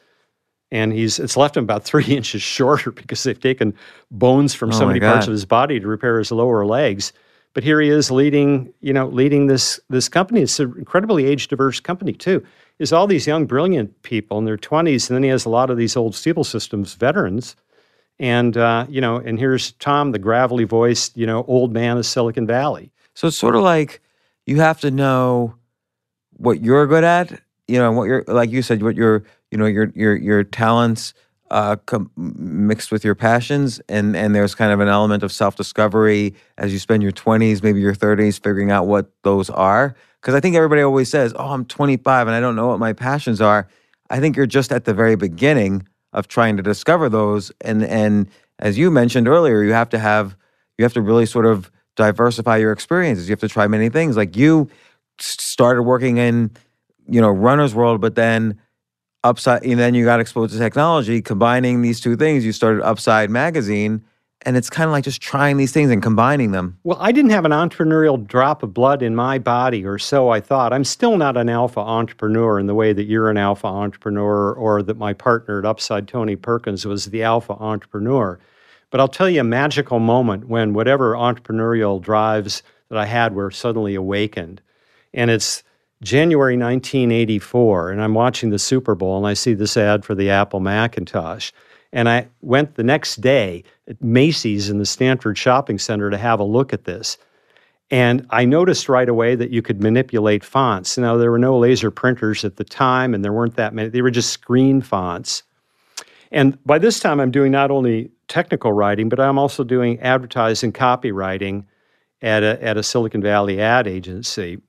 and 0.72 0.94
he's 0.94 1.20
it's 1.20 1.38
left 1.38 1.58
him 1.58 1.64
about 1.64 1.84
three 1.86 2.06
inches 2.06 2.42
shorter 2.42 2.92
because 2.92 3.24
they've 3.24 3.40
taken 3.40 3.74
bones 4.12 4.54
from 4.54 4.70
oh 4.70 4.78
so 4.78 4.86
many 4.86 5.00
God. 5.00 5.14
parts 5.14 5.28
of 5.28 5.32
his 5.32 5.46
body 5.46 5.80
to 5.80 5.88
repair 5.88 6.18
his 6.18 6.32
lower 6.32 6.66
legs. 6.66 7.14
But 7.54 7.64
here 7.64 7.82
he 7.82 7.90
is 7.90 8.12
leading, 8.12 8.72
you 8.82 8.94
know, 8.94 9.08
leading 9.08 9.48
this 9.48 9.80
this 9.90 10.10
company. 10.10 10.42
It's 10.42 10.60
an 10.60 10.76
incredibly 10.78 11.26
age 11.26 11.48
diverse 11.48 11.80
company 11.80 12.14
too. 12.14 12.44
Is 12.78 12.94
all 12.94 13.08
these 13.08 13.26
young, 13.26 13.46
brilliant 13.46 14.04
people 14.04 14.38
in 14.38 14.46
their 14.46 14.58
twenties, 14.58 15.10
and 15.10 15.16
then 15.16 15.24
he 15.24 15.30
has 15.30 15.46
a 15.46 15.50
lot 15.50 15.72
of 15.72 15.78
these 15.78 15.98
old 15.98 16.14
Siebel 16.14 16.44
Systems 16.44 16.94
veterans. 16.94 17.56
And 18.20 18.58
uh, 18.58 18.86
you 18.90 19.02
know, 19.02 19.18
and 19.18 19.40
here's 19.40 19.72
Tom, 19.74 20.12
the 20.12 20.20
gravelly 20.20 20.66
voiced, 20.66 21.18
you 21.18 21.26
know, 21.26 21.46
old 21.48 21.74
man 21.74 21.98
of 21.98 22.06
Silicon 22.06 22.46
Valley. 22.46 22.92
So 23.16 23.28
it's 23.28 23.38
sort 23.38 23.56
of 23.56 23.64
like 23.64 24.02
you 24.46 24.60
have 24.60 24.80
to 24.82 24.92
know 24.92 25.56
what 26.34 26.62
you're 26.62 26.86
good 26.86 27.04
at, 27.04 27.42
you 27.68 27.78
know, 27.78 27.92
what 27.92 28.06
you're 28.06 28.24
like 28.28 28.52
you 28.52 28.62
said, 28.62 28.82
what 28.84 28.96
you're 28.96 29.24
you 29.52 29.58
know 29.58 29.66
your 29.66 29.92
your 29.96 30.16
your 30.16 30.44
talents 30.44 31.14
uh, 31.52 31.78
com- 31.86 32.12
mixed 32.16 32.92
with 32.92 33.04
your 33.04 33.16
passions, 33.16 33.82
and 33.90 34.16
and 34.16 34.36
there's 34.36 34.56
kind 34.56 34.72
of 34.72 34.80
an 34.80 34.88
element 34.88 35.24
of 35.24 35.32
self 35.32 35.56
discovery 35.56 36.34
as 36.58 36.74
you 36.74 36.80
spend 36.80 37.04
your 37.04 37.12
20s, 37.12 37.64
maybe 37.64 37.80
your 37.80 37.96
30s, 37.96 38.42
figuring 38.42 38.72
out 38.72 38.88
what 38.88 39.12
those 39.24 39.50
are. 39.50 39.96
Because 40.22 40.34
I 40.34 40.40
think 40.40 40.56
everybody 40.56 40.82
always 40.82 41.10
says, 41.10 41.34
"Oh, 41.36 41.50
I'm 41.52 41.66
25 41.66 42.28
and 42.28 42.36
I 42.36 42.40
don't 42.40 42.56
know 42.56 42.68
what 42.68 42.80
my 42.80 42.94
passions 42.94 43.42
are." 43.42 43.68
I 44.10 44.20
think 44.20 44.36
you're 44.36 44.46
just 44.46 44.72
at 44.72 44.86
the 44.86 44.94
very 44.94 45.16
beginning 45.16 45.88
of 46.14 46.28
trying 46.28 46.58
to 46.58 46.64
discover 46.64 47.10
those, 47.10 47.52
and 47.62 47.84
and 47.84 48.28
as 48.60 48.78
you 48.78 48.92
mentioned 48.92 49.28
earlier, 49.28 49.64
you 49.64 49.74
have 49.74 49.90
to 49.90 50.00
have 50.00 50.36
you 50.78 50.84
have 50.84 50.94
to 50.94 51.02
really 51.02 51.26
sort 51.26 51.46
of 51.46 51.72
diversify 51.96 52.58
your 52.58 52.72
experiences. 52.72 53.28
You 53.28 53.34
have 53.34 53.40
to 53.40 53.48
try 53.48 53.68
many 53.68 53.90
things. 53.90 54.16
Like 54.18 54.36
you 54.36 54.70
started 55.20 55.84
working 55.84 56.18
in 56.18 56.52
you 57.08 57.22
know 57.22 57.30
runner's 57.30 57.74
world, 57.74 58.02
but 58.02 58.16
then 58.16 58.60
upside 59.24 59.64
and 59.64 59.80
then 59.80 59.94
you 59.94 60.06
got 60.06 60.20
exposed 60.20 60.54
to 60.54 60.60
technology 60.60 61.22
combining 61.22 61.82
these 61.82 62.00
two 62.00 62.16
things 62.16 62.46
you 62.46 62.52
started 62.52 62.82
upside 62.84 63.30
magazine 63.30 64.04
and 64.44 64.56
it's 64.56 64.70
kind 64.70 64.86
of 64.86 64.92
like 64.92 65.04
just 65.04 65.20
trying 65.20 65.58
these 65.58 65.72
things 65.72 65.90
and 65.90 66.04
combining 66.04 66.52
them. 66.52 66.78
Well 66.84 66.98
i 67.02 67.12
didn't 67.12 67.32
have 67.32 67.46
an 67.46 67.52
entrepreneurial 67.52 68.26
drop 68.26 68.64
of 68.64 68.74
blood 68.74 69.02
in 69.02 69.16
my 69.16 69.40
body 69.40 69.86
or 69.86 69.98
so 69.98 70.30
i 70.30 70.40
thought. 70.40 70.72
I'm 70.72 70.84
still 70.84 71.18
not 71.18 71.36
an 71.36 71.50
alpha 71.50 71.80
entrepreneur 71.80 72.60
in 72.60 72.68
the 72.68 72.76
way 72.76 72.94
that 72.94 73.06
you're 73.06 73.30
an 73.30 73.38
alpha 73.38 73.68
entrepreneur 73.68 74.54
or 74.54 74.84
that 74.84 74.98
my 74.98 75.14
partner 75.14 75.60
at 75.60 75.66
upside 75.66 76.08
tony 76.08 76.36
perkins 76.36 76.86
was 76.86 77.06
the 77.06 77.24
alpha 77.24 77.54
entrepreneur. 77.54 78.40
But 78.92 79.02
i'll 79.02 79.08
tell 79.08 79.30
you 79.30 79.42
a 79.42 79.44
magical 79.44 80.00
moment 80.00 80.48
when 80.48 80.74
whatever 80.74 81.14
entrepreneurial 81.14 82.00
drives 82.00 82.62
that 82.90 83.00
i 83.00 83.06
had 83.06 83.34
were 83.34 83.52
suddenly 83.52 83.96
awakened. 83.96 84.62
And 85.14 85.32
it's 85.32 85.64
January 86.02 86.56
1984, 86.56 87.92
and 87.92 88.02
I'm 88.02 88.14
watching 88.14 88.52
the 88.52 88.60
Super 88.60 88.94
Bowl, 88.94 89.18
and 89.18 89.26
I 89.26 89.34
see 89.34 89.54
this 89.54 89.78
ad 89.78 90.06
for 90.06 90.14
the 90.14 90.30
Apple 90.30 90.60
Macintosh. 90.60 91.52
And 91.92 92.08
I 92.08 92.28
went 92.42 92.76
the 92.76 92.84
next 92.84 93.22
day 93.22 93.64
at 93.88 94.02
Macy's 94.04 94.70
in 94.70 94.78
the 94.78 94.86
Stanford 94.86 95.38
Shopping 95.38 95.80
Center 95.80 96.10
to 96.10 96.18
have 96.18 96.40
a 96.40 96.44
look 96.44 96.74
at 96.74 96.84
this. 96.84 97.18
And 97.90 98.28
I 98.30 98.46
noticed 98.46 98.90
right 98.90 99.08
away 99.08 99.36
that 99.36 99.50
you 99.50 99.62
could 99.62 99.82
manipulate 99.82 100.44
fonts. 100.44 100.98
Now, 100.98 101.16
there 101.16 101.32
were 101.32 101.40
no 101.40 101.58
laser 101.58 101.90
printers 101.90 102.44
at 102.44 102.58
the 102.58 102.66
time, 102.66 103.14
and 103.14 103.24
there 103.24 103.34
weren't 103.34 103.56
that 103.56 103.74
many, 103.74 103.90
they 103.90 104.02
were 104.02 104.12
just 104.12 104.32
screen 104.32 104.82
fonts. 104.82 105.44
And 106.32 106.64
by 106.66 106.78
this 106.78 107.00
time, 107.00 107.20
I'm 107.20 107.32
doing 107.32 107.52
not 107.52 107.72
only 107.72 108.12
technical 108.28 108.74
writing, 108.74 109.08
but 109.08 109.20
I'm 109.20 109.40
also 109.40 109.64
doing 109.64 110.00
advertising 110.02 110.74
copywriting 110.74 111.66
at 112.22 112.44
a, 112.44 112.62
at 112.62 112.76
a 112.76 112.84
Silicon 112.84 113.22
Valley 113.22 113.62
ad 113.62 113.88
agency. 113.88 114.60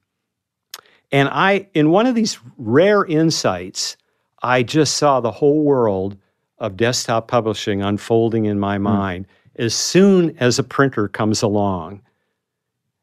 And 1.11 1.29
I, 1.31 1.69
in 1.75 1.91
one 1.91 2.07
of 2.07 2.15
these 2.15 2.39
rare 2.59 3.05
insights, 3.05 3.97
I 4.43 4.63
just 4.63 4.97
saw 4.97 5.21
the 5.21 5.31
whole 5.31 5.63
world 5.63 6.17
of 6.59 6.77
desktop 6.77 7.29
publishing 7.29 7.83
unfolding 7.83 8.45
in 8.45 8.59
my 8.59 8.77
hmm. 8.77 8.83
mind. 8.83 9.27
Mm. 9.27 9.65
as 9.65 9.75
soon 9.75 10.37
as 10.39 10.59
a 10.59 10.63
printer 10.63 11.09
comes 11.09 11.43
along, 11.43 12.01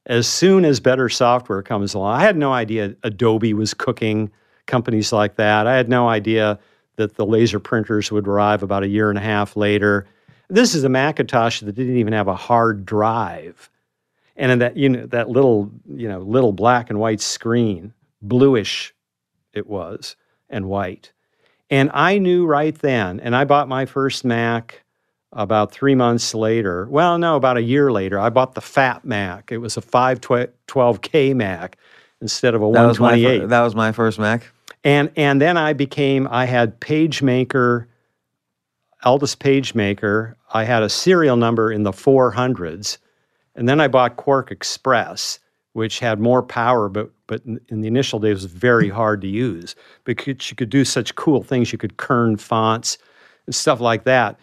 as 0.05 0.27
soon 0.27 0.65
as 0.65 0.79
better 0.79 1.09
software 1.09 1.61
comes 1.61 1.93
along. 1.93 2.19
I 2.19 2.21
had 2.21 2.37
no 2.37 2.53
idea 2.53 2.95
Adobe 3.03 3.53
was 3.53 3.73
cooking 3.73 4.31
companies 4.65 5.11
like 5.11 5.35
that. 5.35 5.67
I 5.67 5.75
had 5.75 5.89
no 5.89 6.07
idea 6.07 6.59
that 6.97 7.15
the 7.15 7.25
laser 7.25 7.59
printers 7.59 8.11
would 8.11 8.27
arrive 8.27 8.63
about 8.63 8.83
a 8.83 8.87
year 8.87 9.09
and 9.09 9.17
a 9.17 9.21
half 9.21 9.55
later. 9.55 10.07
This 10.47 10.75
is 10.75 10.83
a 10.83 10.89
Macintosh 10.89 11.61
that 11.61 11.73
didn't 11.73 11.97
even 11.97 12.13
have 12.13 12.27
a 12.27 12.35
hard 12.35 12.85
drive. 12.85 13.69
And 14.35 14.51
in 14.51 14.59
that 14.59 14.75
you 14.77 14.89
know 14.89 15.05
that 15.07 15.29
little, 15.29 15.71
you 15.87 16.07
know, 16.09 16.19
little 16.19 16.51
black 16.51 16.89
and 16.89 16.99
white 16.99 17.21
screen, 17.21 17.93
bluish 18.21 18.93
it 19.53 19.67
was 19.67 20.15
and 20.49 20.65
white. 20.67 21.11
And 21.69 21.89
I 21.93 22.19
knew 22.19 22.45
right 22.45 22.77
then, 22.77 23.19
and 23.21 23.35
I 23.35 23.45
bought 23.45 23.67
my 23.67 23.85
first 23.85 24.23
Mac 24.25 24.83
about 25.31 25.71
three 25.71 25.95
months 25.95 26.33
later. 26.35 26.87
Well, 26.89 27.17
no, 27.17 27.35
about 27.35 27.57
a 27.57 27.61
year 27.61 27.91
later, 27.91 28.19
I 28.19 28.29
bought 28.29 28.55
the 28.55 28.61
Fat 28.61 29.03
Mac. 29.05 29.51
It 29.51 29.57
was 29.57 29.75
a 29.77 29.81
512K 29.81 31.35
Mac 31.35 31.77
instead 32.21 32.53
of 32.55 32.61
a 32.61 32.65
That 32.71 32.85
128. 32.85 33.49
that 33.49 33.61
was 33.61 33.75
my 33.75 33.91
first 33.91 34.19
Mac. 34.19 34.51
and 34.83 35.11
and 35.15 35.41
then 35.41 35.57
I 35.57 35.73
became 35.73 36.27
I 36.29 36.45
had 36.45 36.79
PageMaker, 36.79 37.87
Aldus 39.03 39.35
PageMaker. 39.35 40.35
I 40.53 40.63
had 40.63 40.83
a 40.83 40.89
serial 40.89 41.35
number 41.37 41.71
in 41.71 41.83
the 41.83 41.91
400s, 41.91 42.97
and 43.55 43.67
then 43.67 43.79
I 43.79 43.87
bought 43.87 44.17
QuarkXPress, 44.17 45.39
which 45.73 45.99
had 45.99 46.19
more 46.19 46.43
power, 46.43 46.89
but 46.89 47.11
but 47.27 47.41
in, 47.45 47.81
the 47.81 47.87
initial 47.87 48.19
days 48.19 48.35
was 48.35 48.45
very 48.45 48.89
hard 48.89 49.21
to 49.21 49.27
use 49.27 49.75
because 50.03 50.49
you 50.49 50.55
could 50.55 50.69
do 50.69 50.85
such 50.85 51.15
cool 51.15 51.43
things. 51.43 51.71
You 51.71 51.77
could 51.77 51.97
kern 51.97 52.37
fonts 52.37 52.97
and 53.45 53.55
stuff 53.55 53.79
like 53.79 54.03
that. 54.03 54.39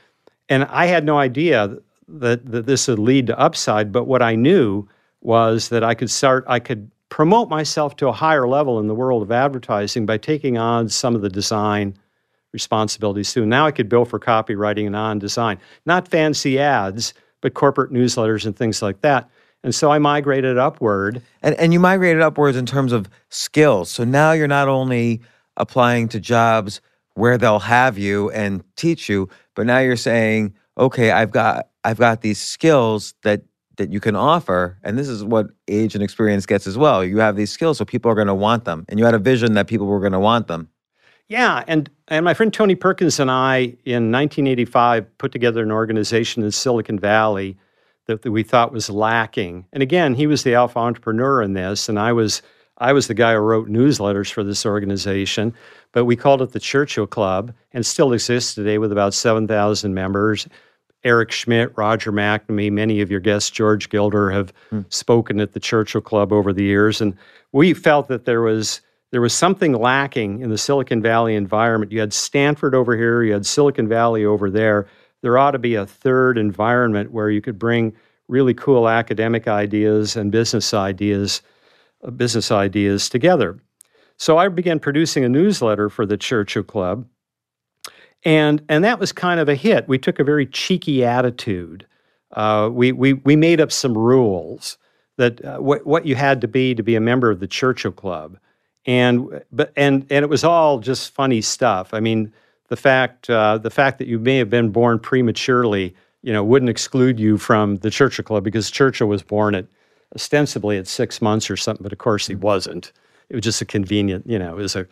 And 0.48 0.64
I 0.64 0.86
had 0.86 1.04
no 1.04 1.18
idea 1.18 1.76
that, 2.08 2.50
that 2.50 2.66
this 2.66 2.88
would 2.88 2.98
lead 2.98 3.28
to 3.28 3.38
upside, 3.38 3.92
but 3.92 4.04
what 4.04 4.22
I 4.22 4.34
knew 4.34 4.88
was 5.20 5.68
that 5.68 5.84
I 5.84 5.94
could 5.94 6.10
start, 6.10 6.44
I 6.48 6.58
could 6.58 6.90
promote 7.08 7.48
myself 7.48 7.96
to 7.96 8.08
a 8.08 8.12
higher 8.12 8.48
level 8.48 8.80
in 8.80 8.86
the 8.86 8.94
world 8.94 9.22
of 9.22 9.30
advertising 9.30 10.06
by 10.06 10.18
taking 10.18 10.58
on 10.58 10.88
some 10.88 11.14
of 11.14 11.22
the 11.22 11.28
design 11.28 11.94
responsibilities 12.52 13.32
too. 13.32 13.46
Now 13.46 13.66
I 13.66 13.70
could 13.70 13.88
bill 13.88 14.04
for 14.04 14.18
copywriting 14.18 14.86
and 14.86 14.96
on 14.96 15.18
design, 15.18 15.58
not 15.86 16.08
fancy 16.08 16.58
ads, 16.58 17.14
but 17.42 17.52
corporate 17.52 17.92
newsletters 17.92 18.46
and 18.46 18.56
things 18.56 18.80
like 18.80 19.02
that. 19.02 19.28
And 19.62 19.74
so 19.74 19.92
I 19.92 19.98
migrated 19.98 20.56
upward. 20.56 21.20
And 21.42 21.54
and 21.56 21.72
you 21.72 21.80
migrated 21.80 22.22
upwards 22.22 22.56
in 22.56 22.64
terms 22.64 22.92
of 22.92 23.10
skills. 23.28 23.90
So 23.90 24.04
now 24.04 24.32
you're 24.32 24.48
not 24.48 24.68
only 24.68 25.20
applying 25.58 26.08
to 26.08 26.20
jobs 26.20 26.80
where 27.14 27.36
they'll 27.36 27.58
have 27.58 27.98
you 27.98 28.30
and 28.30 28.64
teach 28.76 29.08
you, 29.08 29.28
but 29.54 29.66
now 29.66 29.78
you're 29.78 29.96
saying, 29.96 30.54
okay, 30.78 31.10
I've 31.10 31.30
got 31.30 31.68
I've 31.84 31.98
got 31.98 32.22
these 32.22 32.40
skills 32.40 33.14
that 33.22 33.42
that 33.76 33.92
you 33.92 34.00
can 34.00 34.16
offer, 34.16 34.78
and 34.82 34.98
this 34.98 35.08
is 35.08 35.24
what 35.24 35.48
age 35.68 35.94
and 35.94 36.04
experience 36.04 36.46
gets 36.46 36.66
as 36.66 36.76
well. 36.76 37.04
You 37.04 37.18
have 37.18 37.36
these 37.36 37.50
skills, 37.50 37.78
so 37.78 37.84
people 37.84 38.10
are 38.10 38.14
going 38.14 38.26
to 38.26 38.34
want 38.34 38.64
them, 38.64 38.84
and 38.88 38.98
you 38.98 39.04
had 39.04 39.14
a 39.14 39.18
vision 39.18 39.54
that 39.54 39.66
people 39.66 39.86
were 39.86 40.00
going 40.00 40.12
to 40.12 40.20
want 40.20 40.46
them. 40.46 40.68
Yeah, 41.32 41.64
and 41.66 41.88
and 42.08 42.26
my 42.26 42.34
friend 42.34 42.52
Tony 42.52 42.74
Perkins 42.74 43.18
and 43.18 43.30
I 43.30 43.74
in 43.86 44.12
1985 44.12 45.16
put 45.16 45.32
together 45.32 45.62
an 45.62 45.72
organization 45.72 46.42
in 46.42 46.50
Silicon 46.50 46.98
Valley 46.98 47.56
that, 48.04 48.20
that 48.20 48.30
we 48.30 48.42
thought 48.42 48.70
was 48.70 48.90
lacking. 48.90 49.64
And 49.72 49.82
again, 49.82 50.12
he 50.12 50.26
was 50.26 50.42
the 50.42 50.54
alpha 50.54 50.78
entrepreneur 50.78 51.40
in 51.40 51.54
this, 51.54 51.88
and 51.88 51.98
I 51.98 52.12
was 52.12 52.42
I 52.76 52.92
was 52.92 53.06
the 53.06 53.14
guy 53.14 53.32
who 53.32 53.38
wrote 53.38 53.70
newsletters 53.70 54.30
for 54.30 54.44
this 54.44 54.66
organization. 54.66 55.54
But 55.92 56.04
we 56.04 56.16
called 56.16 56.42
it 56.42 56.52
the 56.52 56.60
Churchill 56.60 57.06
Club, 57.06 57.54
and 57.72 57.86
still 57.86 58.12
exists 58.12 58.54
today 58.54 58.76
with 58.76 58.92
about 58.92 59.14
7,000 59.14 59.94
members. 59.94 60.46
Eric 61.02 61.32
Schmidt, 61.32 61.72
Roger 61.76 62.12
McNamee, 62.12 62.70
many 62.70 63.00
of 63.00 63.10
your 63.10 63.20
guests, 63.20 63.48
George 63.48 63.88
Gilder, 63.88 64.30
have 64.30 64.52
hmm. 64.68 64.82
spoken 64.90 65.40
at 65.40 65.54
the 65.54 65.60
Churchill 65.60 66.02
Club 66.02 66.30
over 66.30 66.52
the 66.52 66.62
years, 66.62 67.00
and 67.00 67.16
we 67.52 67.72
felt 67.72 68.08
that 68.08 68.26
there 68.26 68.42
was 68.42 68.82
there 69.12 69.20
was 69.20 69.34
something 69.34 69.74
lacking 69.74 70.40
in 70.40 70.50
the 70.50 70.58
Silicon 70.58 71.02
Valley 71.02 71.36
environment. 71.36 71.92
You 71.92 72.00
had 72.00 72.14
Stanford 72.14 72.74
over 72.74 72.96
here, 72.96 73.22
you 73.22 73.34
had 73.34 73.46
Silicon 73.46 73.86
Valley 73.86 74.24
over 74.24 74.50
there. 74.50 74.88
There 75.20 75.38
ought 75.38 75.52
to 75.52 75.58
be 75.58 75.76
a 75.76 75.86
third 75.86 76.38
environment 76.38 77.12
where 77.12 77.30
you 77.30 77.42
could 77.42 77.58
bring 77.58 77.94
really 78.26 78.54
cool 78.54 78.88
academic 78.88 79.46
ideas 79.46 80.16
and 80.16 80.32
business 80.32 80.72
ideas, 80.72 81.42
uh, 82.02 82.10
business 82.10 82.50
ideas 82.50 83.08
together. 83.10 83.60
So 84.16 84.38
I 84.38 84.48
began 84.48 84.80
producing 84.80 85.24
a 85.24 85.28
newsletter 85.28 85.90
for 85.90 86.06
the 86.06 86.16
Churchill 86.16 86.62
Club, 86.62 87.06
and 88.24 88.62
and 88.68 88.82
that 88.84 88.98
was 88.98 89.12
kind 89.12 89.40
of 89.40 89.48
a 89.48 89.54
hit. 89.54 89.88
We 89.88 89.98
took 89.98 90.20
a 90.20 90.24
very 90.24 90.46
cheeky 90.46 91.04
attitude. 91.04 91.86
Uh, 92.32 92.70
we 92.72 92.92
we 92.92 93.14
we 93.14 93.36
made 93.36 93.60
up 93.60 93.70
some 93.70 93.96
rules 93.96 94.78
that 95.18 95.44
uh, 95.44 95.58
what 95.58 95.86
what 95.86 96.06
you 96.06 96.14
had 96.14 96.40
to 96.40 96.48
be 96.48 96.74
to 96.74 96.82
be 96.82 96.94
a 96.94 97.00
member 97.00 97.30
of 97.30 97.40
the 97.40 97.46
Churchill 97.46 97.92
Club, 97.92 98.38
and 98.86 99.42
but 99.52 99.72
and 99.76 100.06
and 100.10 100.24
it 100.24 100.28
was 100.28 100.44
all 100.44 100.78
just 100.78 101.12
funny 101.12 101.40
stuff. 101.40 101.94
I 101.94 102.00
mean, 102.00 102.32
the 102.68 102.76
fact 102.76 103.30
uh, 103.30 103.58
the 103.58 103.70
fact 103.70 103.98
that 103.98 104.08
you 104.08 104.18
may 104.18 104.38
have 104.38 104.50
been 104.50 104.70
born 104.70 104.98
prematurely, 104.98 105.94
you 106.22 106.32
know, 106.32 106.42
wouldn't 106.42 106.70
exclude 106.70 107.20
you 107.20 107.38
from 107.38 107.76
the 107.76 107.90
Churchill 107.90 108.24
Club 108.24 108.44
because 108.44 108.70
Churchill 108.70 109.08
was 109.08 109.22
born 109.22 109.54
at 109.54 109.66
ostensibly 110.14 110.78
at 110.78 110.86
six 110.86 111.22
months 111.22 111.50
or 111.50 111.56
something, 111.56 111.82
but 111.82 111.92
of 111.92 111.98
course 111.98 112.26
he 112.26 112.34
wasn't. 112.34 112.92
It 113.28 113.36
was 113.36 113.44
just 113.44 113.62
a 113.62 113.64
convenient, 113.64 114.26
you 114.26 114.38
know, 114.38 114.50
it 114.50 114.56
was 114.56 114.76
a 114.76 114.86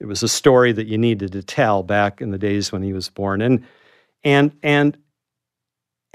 it 0.00 0.06
was 0.06 0.22
a 0.22 0.28
story 0.28 0.72
that 0.72 0.86
you 0.86 0.98
needed 0.98 1.32
to 1.32 1.42
tell 1.42 1.82
back 1.82 2.20
in 2.20 2.30
the 2.30 2.38
days 2.38 2.70
when 2.70 2.82
he 2.82 2.92
was 2.92 3.08
born. 3.08 3.40
And 3.40 3.64
and 4.24 4.52
and 4.62 4.96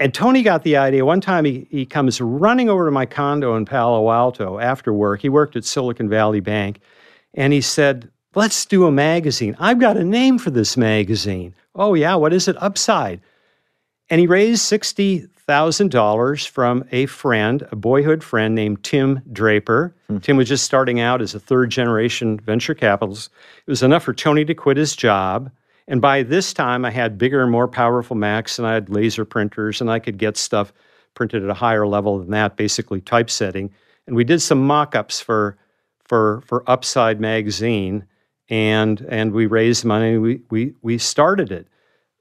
and 0.00 0.12
Tony 0.12 0.42
got 0.42 0.62
the 0.64 0.76
idea. 0.76 1.04
One 1.04 1.20
time 1.20 1.44
he, 1.44 1.66
he 1.70 1.86
comes 1.86 2.20
running 2.20 2.68
over 2.68 2.86
to 2.86 2.90
my 2.90 3.06
condo 3.06 3.56
in 3.56 3.64
Palo 3.64 4.10
Alto 4.10 4.58
after 4.58 4.92
work. 4.92 5.20
He 5.20 5.28
worked 5.28 5.56
at 5.56 5.64
Silicon 5.64 6.08
Valley 6.08 6.40
Bank. 6.40 6.80
And 7.34 7.52
he 7.52 7.60
said, 7.60 8.10
Let's 8.36 8.66
do 8.66 8.86
a 8.86 8.90
magazine. 8.90 9.54
I've 9.60 9.78
got 9.78 9.96
a 9.96 10.04
name 10.04 10.38
for 10.38 10.50
this 10.50 10.76
magazine. 10.76 11.54
Oh, 11.74 11.94
yeah, 11.94 12.16
what 12.16 12.32
is 12.32 12.48
it? 12.48 12.60
Upside. 12.60 13.20
And 14.10 14.20
he 14.20 14.26
raised 14.26 14.62
$60,000 14.70 16.48
from 16.48 16.84
a 16.90 17.06
friend, 17.06 17.66
a 17.70 17.76
boyhood 17.76 18.24
friend 18.24 18.54
named 18.54 18.82
Tim 18.82 19.22
Draper. 19.32 19.94
Hmm. 20.08 20.18
Tim 20.18 20.36
was 20.36 20.48
just 20.48 20.64
starting 20.64 20.98
out 20.98 21.22
as 21.22 21.34
a 21.34 21.40
third 21.40 21.70
generation 21.70 22.38
venture 22.40 22.74
capitalist. 22.74 23.30
It 23.66 23.70
was 23.70 23.84
enough 23.84 24.02
for 24.02 24.12
Tony 24.12 24.44
to 24.44 24.54
quit 24.54 24.76
his 24.76 24.96
job. 24.96 25.50
And 25.86 26.00
by 26.00 26.22
this 26.22 26.52
time, 26.52 26.84
I 26.84 26.90
had 26.90 27.18
bigger 27.18 27.42
and 27.42 27.52
more 27.52 27.68
powerful 27.68 28.16
Macs, 28.16 28.58
and 28.58 28.66
I 28.66 28.74
had 28.74 28.88
laser 28.88 29.24
printers, 29.24 29.80
and 29.80 29.90
I 29.90 29.98
could 29.98 30.18
get 30.18 30.36
stuff 30.36 30.72
printed 31.14 31.44
at 31.44 31.50
a 31.50 31.54
higher 31.54 31.86
level 31.86 32.18
than 32.18 32.30
that, 32.30 32.56
basically 32.56 33.00
typesetting. 33.00 33.70
And 34.06 34.16
we 34.16 34.24
did 34.24 34.40
some 34.40 34.66
mock 34.66 34.94
ups 34.96 35.20
for, 35.20 35.56
for, 36.04 36.42
for 36.46 36.68
Upside 36.68 37.20
Magazine, 37.20 38.06
and, 38.48 39.04
and 39.08 39.32
we 39.32 39.46
raised 39.46 39.84
money. 39.84 40.18
We, 40.18 40.42
we, 40.50 40.74
we 40.82 40.98
started 40.98 41.50
it 41.50 41.66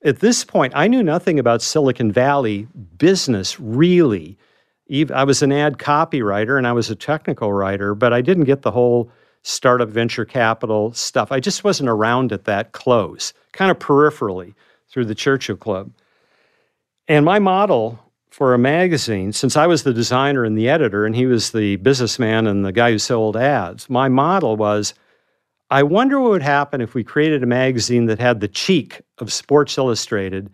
at 0.03 0.19
this 0.19 0.43
point, 0.43 0.73
I 0.75 0.87
knew 0.87 1.01
nothing 1.01 1.39
about 1.39 1.61
Silicon 1.61 2.11
Valley 2.11 2.67
business 2.97 3.59
really. 3.59 4.37
I 5.13 5.23
was 5.23 5.41
an 5.41 5.51
ad 5.51 5.77
copywriter 5.77 6.57
and 6.57 6.67
I 6.67 6.73
was 6.73 6.89
a 6.89 6.95
technical 6.95 7.53
writer, 7.53 7.95
but 7.95 8.11
I 8.11 8.21
didn't 8.21 8.43
get 8.43 8.61
the 8.61 8.71
whole 8.71 9.09
startup 9.43 9.89
venture 9.89 10.25
capital 10.25 10.93
stuff. 10.93 11.31
I 11.31 11.39
just 11.39 11.63
wasn't 11.63 11.89
around 11.89 12.31
at 12.31 12.45
that 12.45 12.73
close, 12.73 13.33
kind 13.53 13.71
of 13.71 13.79
peripherally 13.79 14.53
through 14.89 15.05
the 15.05 15.15
Churchill 15.15 15.55
Club. 15.55 15.91
And 17.07 17.25
my 17.25 17.39
model 17.39 17.99
for 18.33 18.55
a 18.55 18.57
magazine, 18.57 19.31
since 19.31 19.55
I 19.55 19.67
was 19.67 19.83
the 19.83 19.93
designer 19.93 20.43
and 20.43 20.57
the 20.57 20.67
editor, 20.67 21.05
and 21.05 21.15
he 21.15 21.27
was 21.27 21.51
the 21.51 21.75
businessman 21.77 22.47
and 22.47 22.65
the 22.65 22.71
guy 22.71 22.89
who 22.89 22.97
sold 22.97 23.37
ads, 23.37 23.87
my 23.91 24.09
model 24.09 24.57
was 24.57 24.95
I 25.69 25.83
wonder 25.83 26.19
what 26.19 26.31
would 26.31 26.41
happen 26.41 26.81
if 26.81 26.95
we 26.95 27.03
created 27.03 27.43
a 27.43 27.45
magazine 27.45 28.07
that 28.07 28.19
had 28.19 28.39
the 28.39 28.47
cheek 28.47 29.01
of 29.19 29.31
Sports 29.31 29.77
Illustrated 29.77 30.51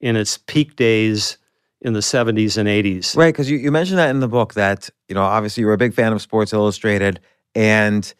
in 0.00 0.16
its 0.16 0.38
peak 0.38 0.74
days 0.74 1.38
in 1.80 1.92
the 1.92 2.00
70s 2.00 2.58
and 2.58 2.68
80s. 2.68 3.16
Right, 3.16 3.32
because 3.32 3.48
you, 3.48 3.58
you 3.58 3.70
mentioned 3.70 3.98
that 3.98 4.10
in 4.10 4.18
the 4.18 4.28
book 4.28 4.54
that, 4.54 4.90
you 5.08 5.14
know, 5.14 5.22
obviously 5.22 5.60
you 5.60 5.68
were 5.68 5.72
a 5.72 5.78
big 5.78 5.94
fan 5.94 6.12
of 6.12 6.20
Sports 6.20 6.52
Illustrated 6.52 7.20
and 7.54 8.12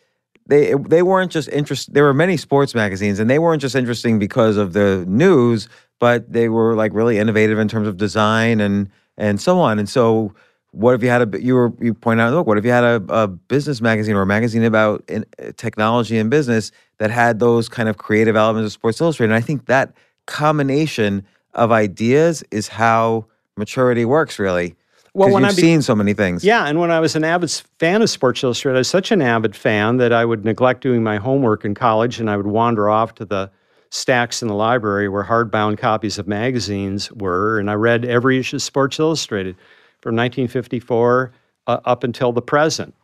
they 0.46 0.74
they 0.88 1.02
weren't 1.02 1.32
just 1.32 1.48
interested 1.48 1.94
there 1.94 2.04
were 2.04 2.14
many 2.14 2.36
sports 2.36 2.74
magazines 2.74 3.18
and 3.18 3.28
they 3.28 3.38
weren't 3.38 3.62
just 3.62 3.74
interesting 3.74 4.20
because 4.20 4.56
of 4.56 4.72
the 4.72 5.04
news, 5.08 5.68
but 5.98 6.32
they 6.32 6.48
were 6.48 6.74
like 6.74 6.92
really 6.94 7.18
innovative 7.18 7.58
in 7.58 7.66
terms 7.66 7.88
of 7.88 7.96
design 7.96 8.60
and 8.60 8.88
and 9.20 9.40
so 9.40 9.60
on. 9.60 9.78
And 9.78 9.88
so 9.88 10.34
what 10.72 10.94
if 10.94 11.02
you 11.02 11.08
had 11.08 11.34
a 11.34 11.42
you 11.42 11.54
were 11.54 11.72
you 11.80 11.92
point 11.92 12.20
out 12.20 12.32
look 12.32 12.46
what 12.46 12.56
if 12.56 12.64
you 12.64 12.70
had 12.70 12.84
a, 12.84 13.02
a 13.08 13.28
business 13.28 13.80
magazine 13.80 14.14
or 14.16 14.22
a 14.22 14.26
magazine 14.26 14.64
about 14.64 15.04
in, 15.08 15.24
technology 15.56 16.16
and 16.16 16.30
business 16.30 16.72
that 16.98 17.10
had 17.10 17.38
those 17.38 17.68
kind 17.68 17.88
of 17.88 17.98
creative 17.98 18.34
elements 18.34 18.66
of 18.66 18.72
Sports 18.72 19.00
Illustrated? 19.00 19.32
And 19.32 19.36
I 19.36 19.44
think 19.44 19.66
that 19.66 19.92
combination 20.26 21.24
of 21.54 21.70
ideas 21.70 22.42
is 22.50 22.68
how 22.68 23.26
maturity 23.56 24.04
works 24.04 24.38
really. 24.38 24.74
Well, 25.12 25.32
when 25.32 25.42
you've 25.42 25.52
I 25.52 25.56
be- 25.56 25.62
seen 25.62 25.82
so 25.82 25.96
many 25.96 26.14
things. 26.14 26.44
Yeah, 26.44 26.66
and 26.66 26.78
when 26.78 26.92
I 26.92 27.00
was 27.00 27.16
an 27.16 27.24
avid 27.24 27.50
fan 27.80 28.00
of 28.00 28.08
Sports 28.08 28.44
Illustrated, 28.44 28.76
I 28.76 28.78
was 28.78 28.88
such 28.88 29.10
an 29.10 29.20
avid 29.20 29.56
fan 29.56 29.96
that 29.96 30.12
I 30.12 30.24
would 30.24 30.44
neglect 30.44 30.82
doing 30.82 31.02
my 31.02 31.16
homework 31.16 31.64
in 31.64 31.74
college 31.74 32.20
and 32.20 32.30
I 32.30 32.36
would 32.36 32.46
wander 32.46 32.88
off 32.88 33.14
to 33.16 33.24
the 33.24 33.50
stacks 33.90 34.40
in 34.40 34.48
the 34.48 34.54
library 34.54 35.08
where 35.08 35.24
hardbound 35.24 35.78
copies 35.78 36.18
of 36.18 36.26
magazines 36.26 37.10
were, 37.12 37.58
and 37.58 37.70
I 37.70 37.74
read 37.74 38.04
every 38.04 38.38
issue 38.38 38.56
of 38.56 38.62
Sports 38.62 38.98
Illustrated 38.98 39.56
from 40.00 40.16
1954 40.16 41.32
uh, 41.66 41.80
up 41.84 42.04
until 42.04 42.32
the 42.32 42.42
present. 42.42 42.94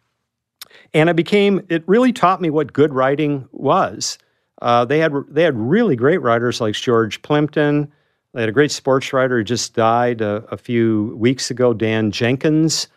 And 0.94 1.08
it 1.08 1.16
became, 1.16 1.64
it 1.68 1.82
really 1.86 2.12
taught 2.12 2.40
me 2.40 2.50
what 2.50 2.72
good 2.72 2.92
writing 2.92 3.48
was. 3.52 4.18
Uh, 4.62 4.84
they 4.84 4.98
had 4.98 5.12
they 5.28 5.42
had 5.42 5.54
really 5.56 5.96
great 5.96 6.22
writers 6.22 6.60
like 6.60 6.74
George 6.74 7.20
Plimpton. 7.22 7.92
They 8.32 8.40
had 8.40 8.48
a 8.48 8.52
great 8.52 8.70
sports 8.70 9.12
writer 9.12 9.38
who 9.38 9.44
just 9.44 9.74
died 9.74 10.20
a, 10.20 10.44
a 10.50 10.56
few 10.56 11.14
weeks 11.18 11.50
ago, 11.50 11.74
Dan 11.74 12.10
Jenkins. 12.10 12.88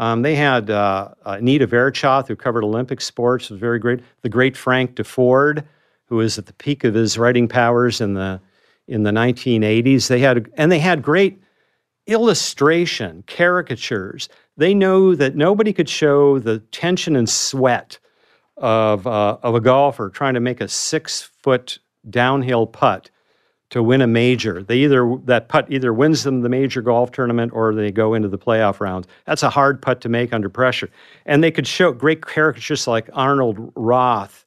Um, 0.00 0.22
they 0.22 0.34
had 0.34 0.70
uh, 0.70 1.14
Anita 1.24 1.68
Verschoth, 1.68 2.26
who 2.26 2.34
covered 2.34 2.64
Olympic 2.64 3.00
sports, 3.00 3.48
was 3.48 3.60
very 3.60 3.78
great. 3.78 4.00
The 4.22 4.28
great 4.28 4.56
Frank 4.56 4.96
Deford, 4.96 5.64
who 6.06 6.16
was 6.16 6.38
at 6.38 6.46
the 6.46 6.52
peak 6.54 6.84
of 6.84 6.94
his 6.94 7.18
writing 7.18 7.48
powers 7.48 8.00
in 8.00 8.14
the 8.14 8.40
in 8.86 9.02
the 9.02 9.10
1980s. 9.10 10.08
They 10.08 10.20
had 10.20 10.50
and 10.56 10.70
they 10.70 10.78
had 10.78 11.02
great 11.02 11.40
illustration, 12.06 13.24
caricatures. 13.26 14.28
They 14.56 14.74
know 14.74 15.14
that 15.14 15.36
nobody 15.36 15.72
could 15.72 15.88
show 15.88 16.38
the 16.38 16.58
tension 16.70 17.16
and 17.16 17.28
sweat 17.28 17.98
of, 18.56 19.06
uh, 19.06 19.38
of 19.42 19.54
a 19.54 19.60
golfer 19.60 20.10
trying 20.10 20.34
to 20.34 20.40
make 20.40 20.60
a 20.60 20.68
six 20.68 21.22
foot 21.42 21.78
downhill 22.08 22.66
putt 22.66 23.10
to 23.70 23.82
win 23.82 24.02
a 24.02 24.06
major. 24.06 24.62
They 24.62 24.76
either 24.78 25.18
that 25.24 25.48
putt 25.48 25.66
either 25.68 25.92
wins 25.92 26.22
them 26.22 26.42
the 26.42 26.48
major 26.48 26.82
golf 26.82 27.10
tournament 27.10 27.52
or 27.52 27.74
they 27.74 27.90
go 27.90 28.14
into 28.14 28.28
the 28.28 28.38
playoff 28.38 28.78
rounds. 28.78 29.08
That's 29.26 29.42
a 29.42 29.50
hard 29.50 29.82
putt 29.82 30.00
to 30.02 30.08
make 30.08 30.32
under 30.32 30.48
pressure. 30.48 30.90
And 31.26 31.42
they 31.42 31.50
could 31.50 31.66
show 31.66 31.90
great 31.90 32.20
caricatures 32.20 32.86
like 32.86 33.08
Arnold 33.14 33.72
Roth, 33.74 34.44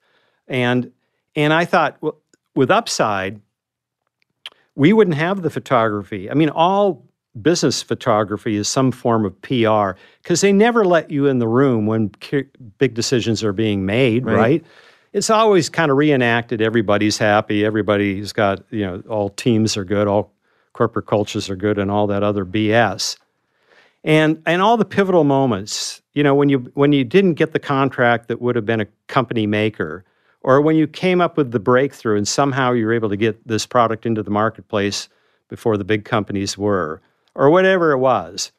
and 0.47 0.91
and 1.37 1.53
I 1.53 1.63
thought 1.63 1.97
well, 2.01 2.17
with 2.55 2.69
upside, 2.69 3.39
we 4.75 4.91
wouldn't 4.91 5.15
have 5.15 5.43
the 5.43 5.49
photography. 5.49 6.29
I 6.29 6.33
mean, 6.33 6.49
all 6.49 7.07
business 7.41 7.83
photography 7.83 8.55
is 8.55 8.67
some 8.67 8.91
form 8.91 9.23
of 9.23 9.39
PR 9.41 9.91
because 10.21 10.41
they 10.41 10.51
never 10.51 10.83
let 10.83 11.11
you 11.11 11.27
in 11.27 11.39
the 11.39 11.47
room 11.47 11.85
when 11.85 12.11
big 12.79 12.95
decisions 12.95 13.43
are 13.43 13.53
being 13.53 13.85
made, 13.85 14.25
right? 14.25 14.35
right? 14.35 14.65
It's 15.13 15.29
always 15.29 15.69
kind 15.69 15.91
of 15.91 15.97
reenacted. 15.97 16.61
Everybody's 16.61 17.17
happy. 17.17 17.63
Everybody's 17.63 18.33
got, 18.33 18.63
you 18.71 18.85
know, 18.85 19.03
all 19.07 19.29
teams 19.29 19.77
are 19.77 19.85
good, 19.85 20.07
all 20.07 20.33
corporate 20.73 21.05
cultures 21.05 21.49
are 21.49 21.55
good, 21.55 21.79
and 21.79 21.89
all 21.89 22.07
that 22.07 22.23
other 22.23 22.45
BS. 22.45 23.17
And, 24.03 24.41
and 24.45 24.61
all 24.61 24.77
the 24.77 24.85
pivotal 24.85 25.23
moments, 25.23 26.01
you 26.13 26.23
know, 26.23 26.35
when 26.35 26.49
you, 26.49 26.71
when 26.75 26.91
you 26.93 27.03
didn't 27.03 27.33
get 27.33 27.51
the 27.51 27.59
contract 27.59 28.27
that 28.27 28.41
would 28.41 28.55
have 28.55 28.65
been 28.65 28.81
a 28.81 28.87
company 29.07 29.47
maker, 29.47 30.05
or 30.47 30.61
when 30.61 30.77
you 30.77 30.87
came 30.87 31.19
up 31.19 31.35
with 31.35 31.51
the 31.51 31.59
breakthrough 31.59 32.15
and 32.15 32.25
somehow 32.25 32.71
you 32.71 32.85
were 32.85 32.93
able 32.93 33.09
to 33.09 33.17
get 33.17 33.45
this 33.45 33.65
product 33.65 34.05
into 34.05 34.23
the 34.23 34.31
marketplace 34.31 35.09
before 35.49 35.75
the 35.75 35.83
big 35.83 36.05
companies 36.05 36.57
were, 36.57 37.01
or 37.35 37.49
whatever 37.49 37.91
it 37.91 37.97
was. 37.97 38.53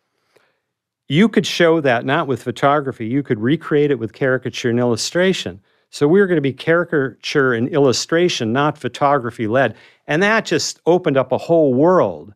You 1.09 1.31
could 1.31 1.47
show 1.47 1.81
that 1.81 2.05
not 2.05 2.27
with 2.27 2.43
photography, 2.43 3.07
you 3.07 3.23
could 3.23 3.41
recreate 3.41 3.91
it 3.91 3.99
with 3.99 4.13
caricature 4.13 4.69
and 4.69 4.79
illustration. 4.79 5.63
So 5.89 6.07
we 6.07 6.21
were 6.21 6.27
going 6.27 6.37
to 6.37 6.43
be 6.43 6.53
caricature 6.53 7.55
and 7.55 7.71
illustration, 7.71 8.53
not 8.53 8.77
photography 8.77 9.47
led. 9.47 9.75
And 10.07 10.23
that 10.23 10.45
just 10.45 10.83
opened 10.85 11.17
up 11.17 11.33
a 11.33 11.39
whole 11.39 11.73
world. 11.73 12.35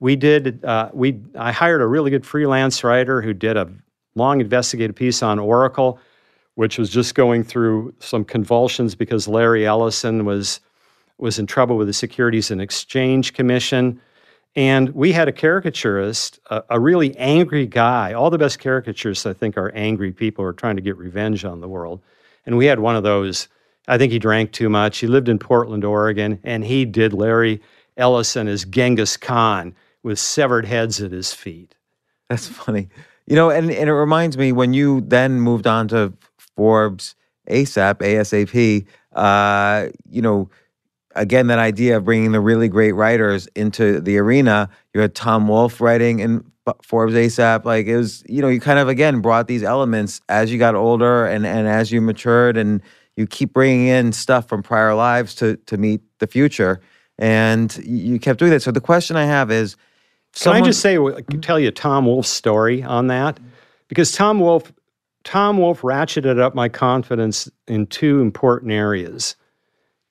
We 0.00 0.16
did, 0.16 0.64
uh, 0.64 0.88
we, 0.94 1.20
I 1.38 1.52
hired 1.52 1.82
a 1.82 1.86
really 1.86 2.10
good 2.10 2.24
freelance 2.24 2.82
writer 2.82 3.20
who 3.20 3.34
did 3.34 3.58
a 3.58 3.70
long 4.14 4.40
investigative 4.40 4.96
piece 4.96 5.22
on 5.22 5.38
Oracle, 5.38 5.98
which 6.54 6.78
was 6.78 6.90
just 6.90 7.14
going 7.14 7.42
through 7.42 7.94
some 7.98 8.24
convulsions 8.24 8.94
because 8.94 9.26
Larry 9.26 9.66
Ellison 9.66 10.24
was, 10.24 10.60
was 11.18 11.38
in 11.38 11.46
trouble 11.46 11.76
with 11.76 11.86
the 11.86 11.92
Securities 11.92 12.50
and 12.50 12.60
Exchange 12.60 13.32
Commission. 13.32 14.00
And 14.56 14.90
we 14.90 15.12
had 15.12 15.26
a 15.26 15.32
caricaturist, 15.32 16.38
a, 16.50 16.62
a, 16.70 16.80
really 16.80 17.16
angry 17.16 17.66
guy. 17.66 18.12
All 18.12 18.30
the 18.30 18.38
best 18.38 18.60
caricaturists, 18.60 19.28
I 19.28 19.32
think, 19.32 19.58
are 19.58 19.70
angry 19.70 20.12
people 20.12 20.44
who 20.44 20.48
are 20.48 20.52
trying 20.52 20.76
to 20.76 20.82
get 20.82 20.96
revenge 20.96 21.44
on 21.44 21.60
the 21.60 21.68
world. 21.68 22.00
And 22.46 22.56
we 22.56 22.66
had 22.66 22.78
one 22.78 22.94
of 22.94 23.02
those. 23.02 23.48
I 23.88 23.98
think 23.98 24.12
he 24.12 24.20
drank 24.20 24.52
too 24.52 24.68
much. 24.68 24.98
He 24.98 25.08
lived 25.08 25.28
in 25.28 25.40
Portland, 25.40 25.84
Oregon, 25.84 26.38
and 26.44 26.64
he 26.64 26.84
did 26.84 27.12
Larry 27.12 27.60
Ellison 27.96 28.46
as 28.46 28.64
Genghis 28.64 29.16
Khan 29.16 29.74
with 30.04 30.20
severed 30.20 30.66
heads 30.66 31.02
at 31.02 31.10
his 31.10 31.32
feet. 31.32 31.74
That's 32.28 32.46
funny. 32.46 32.88
You 33.26 33.36
know, 33.36 33.50
and, 33.50 33.70
and 33.70 33.88
it 33.88 33.94
reminds 33.94 34.36
me 34.36 34.52
when 34.52 34.74
you 34.74 35.00
then 35.00 35.40
moved 35.40 35.66
on 35.66 35.88
to 35.88 36.12
Forbes 36.56 37.14
ASAP, 37.48 37.96
ASAP, 37.96 38.86
uh, 39.12 39.90
you 40.08 40.22
know, 40.22 40.48
again, 41.14 41.46
that 41.48 41.58
idea 41.58 41.96
of 41.96 42.04
bringing 42.04 42.32
the 42.32 42.40
really 42.40 42.68
great 42.68 42.92
writers 42.92 43.46
into 43.54 44.00
the 44.00 44.18
arena. 44.18 44.68
You 44.92 45.00
had 45.00 45.14
Tom 45.14 45.48
Wolfe 45.48 45.80
writing 45.80 46.20
in 46.20 46.44
Forbes 46.82 47.14
ASAP. 47.14 47.64
Like 47.64 47.86
it 47.86 47.96
was, 47.96 48.24
you 48.28 48.42
know, 48.42 48.48
you 48.48 48.60
kind 48.60 48.78
of 48.78 48.88
again 48.88 49.20
brought 49.20 49.46
these 49.46 49.62
elements 49.62 50.20
as 50.28 50.52
you 50.52 50.58
got 50.58 50.74
older 50.74 51.26
and 51.26 51.46
and 51.46 51.68
as 51.68 51.92
you 51.92 52.00
matured, 52.00 52.56
and 52.56 52.82
you 53.16 53.26
keep 53.26 53.52
bringing 53.52 53.86
in 53.86 54.12
stuff 54.12 54.48
from 54.48 54.62
prior 54.62 54.94
lives 54.94 55.34
to 55.36 55.56
to 55.66 55.76
meet 55.76 56.00
the 56.18 56.26
future, 56.26 56.80
and 57.18 57.76
you 57.84 58.18
kept 58.18 58.38
doing 58.38 58.50
that. 58.50 58.62
So 58.62 58.70
the 58.70 58.80
question 58.80 59.16
I 59.16 59.26
have 59.26 59.50
is, 59.50 59.76
someone, 60.32 60.60
can 60.60 60.64
I 60.64 60.68
just 60.68 60.80
say, 60.80 60.96
tell 61.42 61.60
you 61.60 61.70
Tom 61.70 62.06
Wolfe's 62.06 62.30
story 62.30 62.82
on 62.82 63.08
that? 63.08 63.38
Because 63.88 64.12
Tom 64.12 64.40
Wolfe, 64.40 64.72
Tom 65.24 65.58
Wolfe 65.58 65.82
ratcheted 65.82 66.38
up 66.38 66.54
my 66.54 66.68
confidence 66.68 67.50
in 67.66 67.86
two 67.86 68.20
important 68.20 68.72
areas 68.72 69.36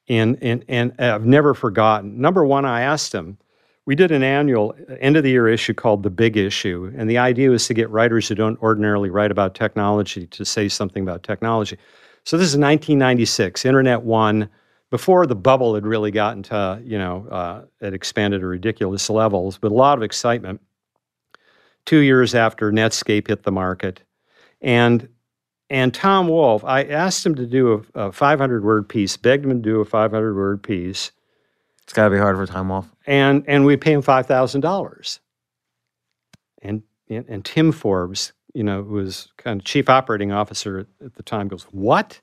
and 0.09 0.37
and 0.41 0.65
and 0.67 0.93
I've 0.99 1.25
never 1.25 1.53
forgotten. 1.53 2.19
Number 2.19 2.45
one, 2.45 2.65
I 2.65 2.81
asked 2.81 3.13
him. 3.13 3.37
We 3.85 3.95
did 3.95 4.11
an 4.11 4.23
annual 4.23 4.75
end 5.01 5.17
of 5.17 5.23
the 5.23 5.29
year 5.29 5.47
issue 5.47 5.73
called 5.73 6.03
The 6.03 6.09
Big 6.09 6.37
Issue, 6.37 6.91
and 6.95 7.09
the 7.09 7.17
idea 7.17 7.49
was 7.49 7.67
to 7.67 7.73
get 7.73 7.89
writers 7.89 8.27
who 8.27 8.35
don't 8.35 8.61
ordinarily 8.61 9.09
write 9.09 9.31
about 9.31 9.55
technology 9.55 10.25
to 10.27 10.45
say 10.45 10.69
something 10.69 11.03
about 11.03 11.23
technology. 11.23 11.77
So 12.23 12.37
this 12.37 12.47
is 12.47 12.57
1996, 12.57 13.65
Internet 13.65 14.03
One, 14.03 14.49
before 14.89 15.25
the 15.25 15.35
bubble 15.35 15.75
had 15.75 15.85
really 15.85 16.11
gotten 16.11 16.43
to 16.43 16.81
you 16.83 16.97
know 16.97 17.27
uh, 17.29 17.61
it 17.81 17.93
expanded 17.93 18.41
to 18.41 18.47
ridiculous 18.47 19.09
levels, 19.09 19.57
but 19.57 19.71
a 19.71 19.75
lot 19.75 19.97
of 19.97 20.03
excitement. 20.03 20.61
Two 21.85 21.99
years 21.99 22.33
after 22.33 22.71
Netscape 22.71 23.27
hit 23.27 23.43
the 23.43 23.51
market, 23.51 24.03
and 24.63 25.07
and 25.69 25.93
Tom 25.93 26.27
Wolfe, 26.27 26.63
I 26.63 26.83
asked 26.83 27.25
him 27.25 27.35
to 27.35 27.47
do 27.47 27.85
a, 27.95 28.07
a 28.07 28.11
500 28.11 28.63
word 28.63 28.87
piece, 28.87 29.17
begged 29.17 29.43
him 29.43 29.51
to 29.51 29.69
do 29.69 29.81
a 29.81 29.85
500 29.85 30.35
word 30.35 30.61
piece. 30.61 31.11
It's 31.83 31.93
got 31.93 32.05
to 32.05 32.09
be 32.11 32.17
hard 32.17 32.35
for 32.35 32.45
Tom 32.45 32.69
Wolfe. 32.69 32.93
And, 33.07 33.43
and 33.47 33.65
we 33.65 33.75
pay 33.75 33.93
him 33.93 34.03
$5,000. 34.03 35.19
And, 36.61 36.83
and, 37.09 37.25
and 37.27 37.43
Tim 37.43 37.71
Forbes, 37.71 38.33
you 38.53 38.63
know, 38.63 38.83
who 38.83 38.93
was 38.95 39.29
kind 39.37 39.59
of 39.59 39.65
chief 39.65 39.89
operating 39.89 40.31
officer 40.31 40.85
at 41.03 41.15
the 41.15 41.23
time, 41.23 41.47
goes, 41.47 41.63
What? 41.71 42.21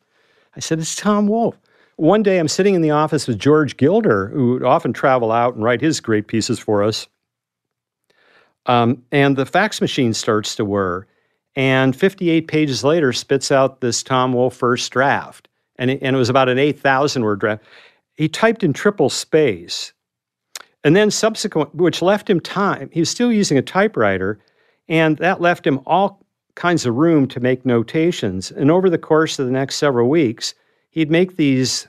I 0.55 0.61
said, 0.61 0.79
It's 0.79 0.95
Tom 0.95 1.27
Wolfe. 1.27 1.59
One 1.97 2.23
day 2.23 2.39
I'm 2.39 2.49
sitting 2.49 2.75
in 2.75 2.83
the 2.83 2.93
office 2.93 3.27
with 3.27 3.39
George 3.39 3.77
Gilder, 3.77 4.29
who 4.29 4.53
would 4.53 4.63
often 4.63 4.93
travel 4.93 5.33
out 5.33 5.55
and 5.55 5.65
write 5.65 5.81
his 5.81 6.01
great 6.01 6.29
pieces 6.29 6.59
for 6.59 6.83
us. 6.83 7.09
Um, 8.67 9.03
and 9.11 9.37
the 9.37 9.45
fax 9.45 9.81
machine 9.81 10.15
starts 10.15 10.55
to 10.55 10.65
whir 10.65 11.07
and 11.61 11.95
58 11.95 12.49
pages 12.49 12.83
later 12.85 13.13
spits 13.13 13.53
out 13.53 13.83
this 13.83 14.03
Tom 14.03 14.33
Wolfe 14.33 14.57
first 14.57 14.91
draft. 14.91 15.47
And 15.77 15.91
it, 15.91 15.99
and 16.01 16.17
it 16.17 16.19
was 16.19 16.31
about 16.31 16.49
an 16.49 16.59
8,000 16.59 17.23
word 17.23 17.39
draft. 17.39 17.63
He 18.15 18.31
typed 18.31 18.65
in 18.65 18.73
triple 18.73 19.11
space. 19.11 19.93
And 20.85 20.97
then 20.97 21.11
subsequent, 21.11 21.75
which 21.75 22.01
left 22.01 22.31
him 22.31 22.41
time, 22.41 22.89
he 22.95 23.01
was 23.01 23.11
still 23.11 23.31
using 23.31 23.59
a 23.59 23.63
typewriter, 23.63 24.41
and 24.89 25.19
that 25.19 25.43
left 25.43 25.67
him 25.67 25.81
all 25.85 26.25
kinds 26.55 26.87
of 26.87 26.95
room 26.95 27.29
to 27.29 27.41
make 27.41 27.67
notations. 27.67 28.51
And 28.51 28.71
over 28.71 28.89
the 28.89 28.97
course 28.97 29.39
of 29.39 29.45
the 29.45 29.53
next 29.53 29.77
several 29.77 30.09
weeks, 30.09 30.55
he'd 30.89 31.11
make 31.11 31.37
these 31.37 31.87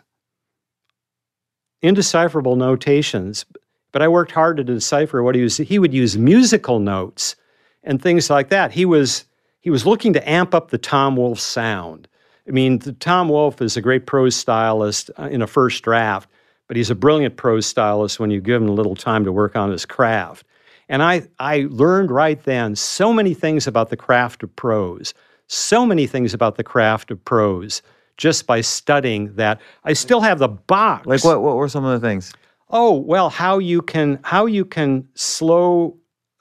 indecipherable 1.82 2.57
notations. 2.57 3.45
But 3.93 4.01
I 4.01 4.09
worked 4.09 4.34
hard 4.34 4.57
to 4.57 4.65
decipher 4.65 5.24
what 5.24 5.36
he 5.36 5.43
was. 5.43 5.55
He 5.55 5.80
would 5.80 5.93
use 5.93 6.17
musical 6.17 6.80
notes 6.80 7.38
and 7.84 8.01
things 8.01 8.30
like 8.30 8.49
that. 8.49 8.74
He 8.74 8.84
was 8.84 9.24
he 9.62 9.70
was 9.70 9.86
looking 9.86 10.14
to 10.14 10.30
amp 10.30 10.53
up 10.53 10.70
the 10.70 10.78
Tom 10.78 11.16
Wolfe 11.16 11.39
sound. 11.39 12.07
I 12.47 12.51
mean, 12.51 12.80
Tom 12.80 13.30
Wolfe 13.30 13.62
is 13.62 13.78
a 13.78 13.82
great 13.82 14.05
prose 14.05 14.36
stylist 14.36 15.12
uh, 15.18 15.30
in 15.32 15.41
a 15.41 15.47
first 15.47 15.84
draft, 15.84 16.30
but 16.68 16.76
he's 16.76 16.89
a 16.89 16.95
brilliant 16.95 17.38
prose 17.38 17.66
stylist 17.66 18.20
when 18.20 18.32
you 18.32 18.41
give 18.41 18.62
him 18.62 18.68
a 18.68 18.74
little 18.74 18.95
time 18.95 19.24
to 19.26 19.32
work 19.32 19.55
on 19.55 19.72
his 19.72 19.86
craft. 19.86 20.45
And 20.89 21.01
I, 21.01 21.28
I 21.39 21.68
learned 21.70 22.12
right 22.12 22.43
then 22.43 22.76
so 22.76 23.14
many 23.14 23.34
things 23.34 23.68
about 23.68 23.89
the 23.89 23.97
craft 23.97 24.43
of 24.43 24.53
prose, 24.55 25.14
so 25.47 25.86
many 25.86 26.07
things 26.07 26.34
about 26.34 26.55
the 26.55 26.64
craft 26.64 27.12
of 27.12 27.24
prose 27.24 27.82
just 28.18 28.45
by 28.45 28.62
studying 28.62 29.34
that. 29.36 29.62
I 29.84 29.93
still 29.93 30.22
have 30.22 30.39
the 30.39 30.49
box. 30.49 31.07
Like 31.07 31.24
what, 31.24 31.41
what 31.41 31.55
were 31.55 31.70
some 31.70 31.86
of 31.86 31.99
the 31.99 32.05
things? 32.05 32.34
Oh, 32.70 32.95
well, 32.95 33.30
how 33.30 33.59
you 33.59 33.82
can 33.82 34.20
how 34.24 34.45
you 34.45 34.66
can 34.66 35.07
slow 35.14 35.97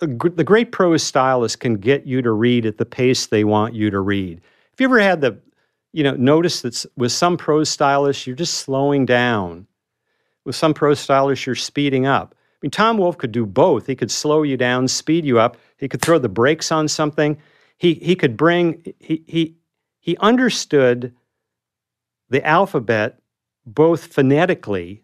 the 0.06 0.44
great 0.44 0.72
prose 0.72 1.02
stylists 1.02 1.56
can 1.56 1.76
get 1.76 2.06
you 2.06 2.22
to 2.22 2.32
read 2.32 2.66
at 2.66 2.78
the 2.78 2.86
pace 2.86 3.26
they 3.26 3.44
want 3.44 3.74
you 3.74 3.90
to 3.90 4.00
read. 4.00 4.40
Have 4.70 4.80
you 4.80 4.86
ever 4.86 4.98
had 5.00 5.20
the, 5.20 5.38
you 5.92 6.02
know, 6.02 6.14
notice 6.14 6.62
that 6.62 6.84
with 6.96 7.12
some 7.12 7.36
prose 7.36 7.68
stylists, 7.68 8.26
you're 8.26 8.36
just 8.36 8.54
slowing 8.54 9.04
down. 9.04 9.66
With 10.44 10.56
some 10.56 10.72
prose 10.72 11.00
stylists, 11.00 11.44
you're 11.44 11.54
speeding 11.54 12.06
up. 12.06 12.34
I 12.34 12.58
mean, 12.62 12.70
Tom 12.70 12.98
Wolfe 12.98 13.18
could 13.18 13.32
do 13.32 13.46
both. 13.46 13.86
He 13.86 13.94
could 13.94 14.10
slow 14.10 14.42
you 14.42 14.56
down, 14.56 14.88
speed 14.88 15.24
you 15.24 15.38
up. 15.38 15.56
He 15.76 15.88
could 15.88 16.02
throw 16.02 16.18
the 16.18 16.28
brakes 16.28 16.72
on 16.72 16.88
something. 16.88 17.38
He 17.78 17.94
he 17.94 18.14
could 18.14 18.36
bring 18.36 18.94
he 18.98 19.22
he 19.26 19.56
he 19.98 20.16
understood 20.18 21.14
the 22.28 22.46
alphabet 22.46 23.20
both 23.64 24.12
phonetically, 24.12 25.02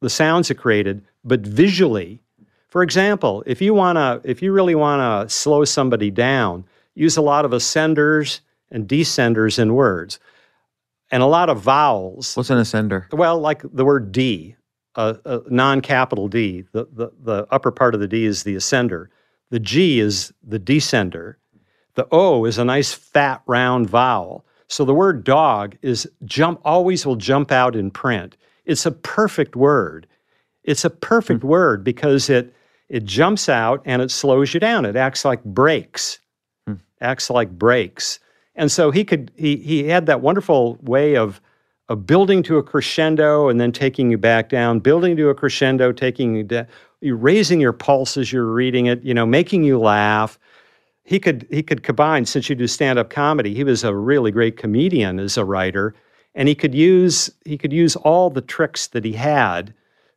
the 0.00 0.10
sounds 0.10 0.50
it 0.50 0.54
created, 0.56 1.04
but 1.24 1.40
visually. 1.40 2.22
For 2.68 2.82
example, 2.82 3.42
if 3.46 3.62
you 3.62 3.74
wanna 3.74 4.20
if 4.24 4.42
you 4.42 4.52
really 4.52 4.74
wanna 4.74 5.28
slow 5.28 5.64
somebody 5.64 6.10
down, 6.10 6.64
use 6.94 7.16
a 7.16 7.22
lot 7.22 7.44
of 7.44 7.52
ascenders 7.52 8.40
and 8.70 8.88
descenders 8.88 9.58
in 9.58 9.74
words, 9.74 10.18
and 11.10 11.22
a 11.22 11.26
lot 11.26 11.48
of 11.48 11.60
vowels. 11.60 12.36
What's 12.36 12.50
an 12.50 12.58
ascender? 12.58 13.12
Well, 13.12 13.38
like 13.38 13.62
the 13.62 13.84
word 13.84 14.12
D, 14.12 14.56
a, 14.96 15.16
a 15.24 15.42
non-capital 15.48 16.28
D. 16.28 16.64
The, 16.72 16.86
the 16.92 17.10
the 17.22 17.46
upper 17.50 17.70
part 17.70 17.94
of 17.94 18.00
the 18.00 18.08
D 18.08 18.24
is 18.24 18.42
the 18.42 18.56
ascender. 18.56 19.08
The 19.50 19.60
G 19.60 20.00
is 20.00 20.32
the 20.42 20.58
descender. 20.58 21.36
The 21.94 22.08
O 22.10 22.44
is 22.44 22.58
a 22.58 22.64
nice 22.64 22.92
fat 22.92 23.42
round 23.46 23.88
vowel. 23.88 24.44
So 24.68 24.84
the 24.84 24.94
word 24.94 25.24
dog 25.24 25.76
is 25.82 26.08
jump 26.24 26.60
always 26.64 27.06
will 27.06 27.16
jump 27.16 27.52
out 27.52 27.76
in 27.76 27.90
print. 27.90 28.36
It's 28.64 28.84
a 28.84 28.90
perfect 28.90 29.54
word. 29.54 30.06
It's 30.64 30.84
a 30.84 30.90
perfect 30.90 31.42
hmm. 31.42 31.48
word 31.48 31.84
because 31.84 32.28
it 32.28 32.52
it 32.88 33.04
jumps 33.04 33.48
out 33.48 33.82
and 33.84 34.00
it 34.02 34.10
slows 34.10 34.54
you 34.54 34.60
down. 34.60 34.84
It 34.84 34.96
acts 34.96 35.24
like 35.24 35.42
brakes. 35.44 36.18
Hmm. 36.66 36.74
Acts 37.00 37.30
like 37.30 37.50
brakes. 37.50 38.20
And 38.54 38.70
so 38.72 38.90
he 38.90 39.04
could 39.04 39.30
he 39.36 39.56
he 39.56 39.84
had 39.84 40.06
that 40.06 40.20
wonderful 40.20 40.78
way 40.82 41.16
of 41.16 41.40
of 41.88 42.06
building 42.06 42.42
to 42.42 42.58
a 42.58 42.62
crescendo 42.62 43.48
and 43.48 43.60
then 43.60 43.70
taking 43.70 44.10
you 44.10 44.18
back 44.18 44.48
down, 44.48 44.80
building 44.80 45.16
to 45.16 45.28
a 45.28 45.34
crescendo, 45.34 45.92
taking 45.92 46.34
you 46.34 46.42
down, 46.42 46.66
you 47.00 47.14
raising 47.14 47.60
your 47.60 47.72
pulse 47.72 48.16
as 48.16 48.32
you're 48.32 48.50
reading 48.50 48.86
it, 48.86 49.02
you 49.04 49.14
know, 49.14 49.26
making 49.26 49.62
you 49.62 49.78
laugh. 49.78 50.38
He 51.04 51.20
could 51.20 51.46
he 51.50 51.62
could 51.62 51.82
combine 51.82 52.26
since 52.26 52.48
you 52.48 52.56
do 52.56 52.66
stand-up 52.66 53.10
comedy. 53.10 53.54
He 53.54 53.62
was 53.62 53.84
a 53.84 53.94
really 53.94 54.30
great 54.30 54.56
comedian 54.56 55.20
as 55.20 55.36
a 55.36 55.44
writer, 55.44 55.94
and 56.34 56.48
he 56.48 56.54
could 56.54 56.74
use 56.74 57.30
he 57.44 57.58
could 57.58 57.72
use 57.72 57.94
all 57.96 58.30
the 58.30 58.40
tricks 58.40 58.88
that 58.88 59.04
he 59.04 59.12
had 59.12 59.72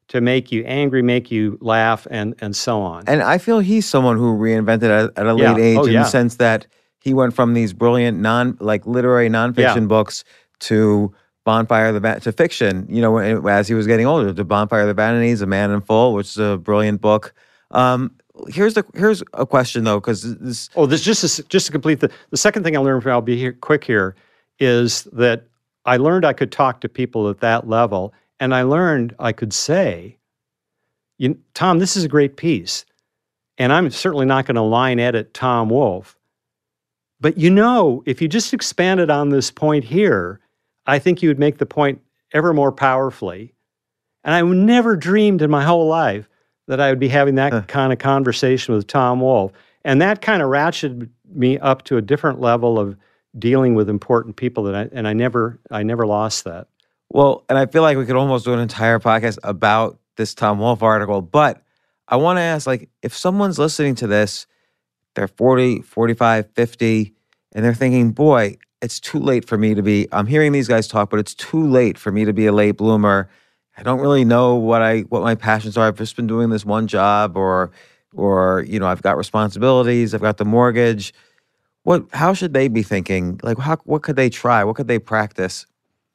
to 0.09 0.21
make 0.21 0.51
you 0.51 0.63
angry, 0.65 1.01
make 1.01 1.31
you 1.31 1.57
laugh, 1.61 2.05
and 2.11 2.35
and 2.39 2.55
so 2.55 2.81
on. 2.81 3.03
And 3.07 3.21
I 3.23 3.37
feel 3.37 3.59
he's 3.59 3.87
someone 3.87 4.17
who 4.17 4.37
reinvented 4.37 4.89
at, 4.89 5.17
at 5.17 5.25
a 5.27 5.35
Yeah. 5.37 5.53
late 5.53 5.61
age 5.63 5.77
Oh, 5.77 5.85
in 5.85 5.93
yeah. 5.93 6.03
the 6.03 6.09
sense 6.09 6.35
that 6.35 6.67
he 6.99 7.13
went 7.13 7.33
from 7.33 7.53
these 7.53 7.73
brilliant 7.73 8.19
non 8.19 8.57
like 8.59 8.85
literary 8.85 9.29
nonfiction 9.29 9.75
Yeah. 9.81 9.87
books 9.87 10.23
to 10.61 11.13
Bonfire 11.45 11.87
of 11.87 11.93
the 11.93 11.99
Van- 12.01 12.19
to 12.21 12.31
fiction. 12.31 12.85
You 12.89 13.01
know, 13.01 13.17
as 13.47 13.67
he 13.67 13.73
was 13.73 13.87
getting 13.87 14.05
older, 14.05 14.33
to 14.33 14.43
Bonfire 14.43 14.81
of 14.81 14.87
the 14.87 14.93
Vanities, 14.93 15.41
A 15.41 15.45
Man 15.47 15.71
in 15.71 15.81
Full, 15.81 16.13
which 16.13 16.27
is 16.27 16.37
a 16.37 16.57
brilliant 16.57 17.01
book. 17.01 17.33
Um, 17.71 18.11
here's 18.49 18.73
the 18.73 18.83
here's 18.95 19.21
a 19.33 19.45
question 19.45 19.83
though, 19.83 19.99
because 19.99 20.37
this 20.39 20.69
Oh, 20.75 20.85
this 20.85 21.01
just 21.01 21.37
to, 21.37 21.43
just 21.49 21.67
to 21.67 21.71
complete 21.71 21.99
the 22.01 22.09
the 22.31 22.37
second 22.37 22.63
thing 22.63 22.75
I 22.75 22.79
learned 22.79 23.03
from 23.03 23.11
I'll 23.13 23.21
be 23.21 23.37
here 23.37 23.53
quick 23.53 23.83
here 23.83 24.15
is 24.59 25.03
that 25.13 25.43
I 25.85 25.97
learned 25.97 26.25
I 26.25 26.33
could 26.33 26.51
talk 26.51 26.81
to 26.81 26.89
people 26.89 27.29
at 27.29 27.39
that 27.39 27.67
level, 27.69 28.13
and 28.39 28.53
I 28.53 28.63
learned 28.63 29.15
I 29.19 29.31
could 29.31 29.53
say, 29.53 30.17
you, 31.17 31.39
"Tom, 31.53 31.79
this 31.79 31.97
is 31.97 32.03
a 32.03 32.09
great 32.09 32.37
piece," 32.37 32.85
and 33.57 33.73
I'm 33.73 33.89
certainly 33.89 34.25
not 34.25 34.45
going 34.45 34.55
to 34.55 34.61
line 34.61 34.99
edit 34.99 35.33
Tom 35.33 35.69
Wolfe, 35.69 36.17
but 37.19 37.37
you 37.37 37.49
know, 37.49 38.03
if 38.05 38.21
you 38.21 38.27
just 38.27 38.53
expanded 38.53 39.09
on 39.09 39.29
this 39.29 39.51
point 39.51 39.83
here, 39.83 40.39
I 40.85 40.99
think 40.99 41.21
you 41.21 41.29
would 41.29 41.39
make 41.39 41.57
the 41.57 41.65
point 41.65 42.01
ever 42.33 42.53
more 42.53 42.71
powerfully. 42.71 43.53
And 44.23 44.33
I 44.33 44.41
never 44.41 44.95
dreamed 44.95 45.41
in 45.41 45.49
my 45.49 45.63
whole 45.63 45.87
life 45.87 46.29
that 46.67 46.79
I 46.79 46.89
would 46.89 46.99
be 46.99 47.07
having 47.07 47.35
that 47.35 47.67
kind 47.67 47.91
of 47.91 47.99
conversation 47.99 48.75
with 48.75 48.87
Tom 48.87 49.21
Wolfe. 49.21 49.51
And 49.83 50.01
that 50.01 50.21
kind 50.21 50.41
of 50.41 50.49
ratcheted 50.49 51.09
me 51.33 51.57
up 51.57 51.83
to 51.83 51.97
a 51.97 52.01
different 52.01 52.39
level 52.39 52.79
of 52.79 52.95
dealing 53.37 53.75
with 53.75 53.89
important 53.89 54.35
people 54.35 54.63
that 54.63 54.75
I 54.75 54.89
and 54.91 55.07
I 55.07 55.13
never 55.13 55.59
I 55.71 55.83
never 55.83 56.05
lost 56.05 56.43
that. 56.45 56.67
Well, 57.09 57.43
and 57.49 57.57
I 57.57 57.65
feel 57.65 57.81
like 57.81 57.97
we 57.97 58.05
could 58.05 58.15
almost 58.15 58.45
do 58.45 58.53
an 58.53 58.59
entire 58.59 58.99
podcast 58.99 59.39
about 59.43 59.99
this 60.17 60.35
Tom 60.35 60.59
Wolfe 60.59 60.83
article, 60.83 61.21
but 61.21 61.61
I 62.07 62.17
want 62.17 62.37
to 62.37 62.41
ask 62.41 62.67
like 62.67 62.89
if 63.01 63.15
someone's 63.15 63.57
listening 63.57 63.95
to 63.95 64.07
this, 64.07 64.45
they're 65.15 65.27
40, 65.27 65.81
45, 65.81 66.51
50 66.53 67.13
and 67.53 67.65
they're 67.65 67.73
thinking, 67.73 68.11
"Boy, 68.11 68.57
it's 68.81 68.99
too 68.99 69.19
late 69.19 69.45
for 69.47 69.57
me 69.57 69.73
to 69.73 69.81
be 69.81 70.07
I'm 70.11 70.27
hearing 70.27 70.51
these 70.51 70.67
guys 70.67 70.87
talk, 70.87 71.09
but 71.09 71.19
it's 71.19 71.35
too 71.35 71.67
late 71.67 71.97
for 71.97 72.11
me 72.11 72.25
to 72.25 72.33
be 72.33 72.45
a 72.45 72.51
late 72.51 72.73
bloomer. 72.77 73.29
I 73.77 73.83
don't 73.83 73.99
really 73.99 74.25
know 74.25 74.55
what 74.55 74.81
I 74.81 75.01
what 75.01 75.23
my 75.23 75.35
passions 75.35 75.77
are. 75.77 75.87
I've 75.87 75.97
just 75.97 76.15
been 76.15 76.27
doing 76.27 76.49
this 76.49 76.65
one 76.65 76.87
job 76.87 77.37
or 77.37 77.71
or 78.13 78.65
you 78.67 78.79
know, 78.79 78.87
I've 78.87 79.01
got 79.01 79.17
responsibilities, 79.17 80.13
I've 80.13 80.21
got 80.21 80.37
the 80.37 80.45
mortgage. 80.45 81.13
What 81.83 82.05
how 82.13 82.33
should 82.33 82.53
they 82.53 82.67
be 82.67 82.83
thinking? 82.83 83.39
Like 83.43 83.57
how 83.59 83.77
what 83.85 84.03
could 84.03 84.15
they 84.15 84.29
try? 84.29 84.63
What 84.63 84.75
could 84.75 84.87
they 84.87 84.99
practice? 84.99 85.65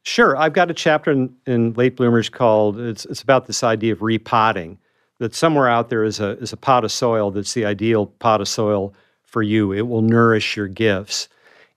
Sure, 0.05 0.37
I've 0.37 0.53
got 0.53 0.71
a 0.71 0.75
chapter 0.75 1.11
in, 1.11 1.35
in 1.47 1.73
Late 1.73 1.97
Bloomers 1.97 2.29
called 2.29 2.79
it's 2.79 3.07
it's 3.07 3.23
about 3.23 3.47
this 3.47 3.65
idea 3.65 3.95
of 3.95 4.03
repotting. 4.03 4.79
That 5.19 5.35
somewhere 5.35 5.69
out 5.69 5.89
there 5.89 6.05
is 6.05 6.21
a 6.21 6.39
is 6.39 6.53
a 6.53 6.59
pot 6.59 6.85
of 6.85 6.93
soil 6.93 7.31
that's 7.31 7.55
the 7.55 7.65
ideal 7.65 8.07
pot 8.07 8.43
of 8.43 8.49
soil 8.49 8.93
for 9.23 9.43
you. 9.43 9.73
It 9.73 9.89
will 9.89 10.03
nourish 10.03 10.57
your 10.57 10.69
gifts. 10.69 11.29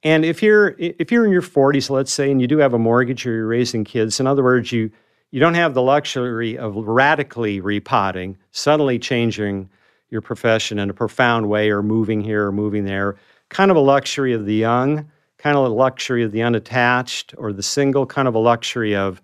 And 0.03 0.25
if 0.25 0.43
you're 0.43 0.75
if 0.77 1.09
you're 1.09 1.25
in 1.25 1.31
your 1.31 1.41
40s, 1.41 1.89
let's 1.89 2.11
say, 2.11 2.29
and 2.29 2.41
you 2.41 2.47
do 2.47 2.57
have 2.57 2.73
a 2.73 2.79
mortgage 2.79 3.25
or 3.25 3.31
you're 3.31 3.47
raising 3.47 3.85
kids, 3.85 4.19
in 4.19 4.27
other 4.27 4.43
words, 4.43 4.73
you 4.73 4.91
you 5.31 5.39
don't 5.39 5.53
have 5.53 5.73
the 5.73 5.81
luxury 5.81 6.57
of 6.57 6.75
radically 6.75 7.61
repotting, 7.61 8.37
suddenly 8.51 8.99
changing 8.99 9.69
your 10.09 10.21
profession 10.21 10.79
in 10.79 10.89
a 10.89 10.93
profound 10.93 11.47
way 11.47 11.69
or 11.69 11.81
moving 11.81 12.21
here 12.21 12.47
or 12.47 12.51
moving 12.51 12.83
there. 12.83 13.15
Kind 13.47 13.71
of 13.71 13.77
a 13.77 13.81
luxury 13.81 14.33
of 14.33 14.45
the 14.45 14.55
young, 14.55 15.09
kind 15.37 15.57
of 15.57 15.65
a 15.65 15.69
luxury 15.69 16.23
of 16.23 16.31
the 16.31 16.41
unattached 16.41 17.33
or 17.37 17.53
the 17.53 17.63
single, 17.63 18.05
kind 18.05 18.27
of 18.27 18.35
a 18.35 18.39
luxury 18.39 18.95
of 18.95 19.21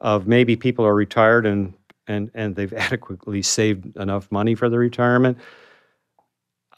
of 0.00 0.26
maybe 0.26 0.56
people 0.56 0.84
are 0.84 0.94
retired 0.94 1.46
and 1.46 1.74
and 2.06 2.30
and 2.34 2.56
they've 2.56 2.72
adequately 2.74 3.42
saved 3.42 3.96
enough 3.96 4.30
money 4.30 4.54
for 4.54 4.68
their 4.68 4.80
retirement. 4.80 5.38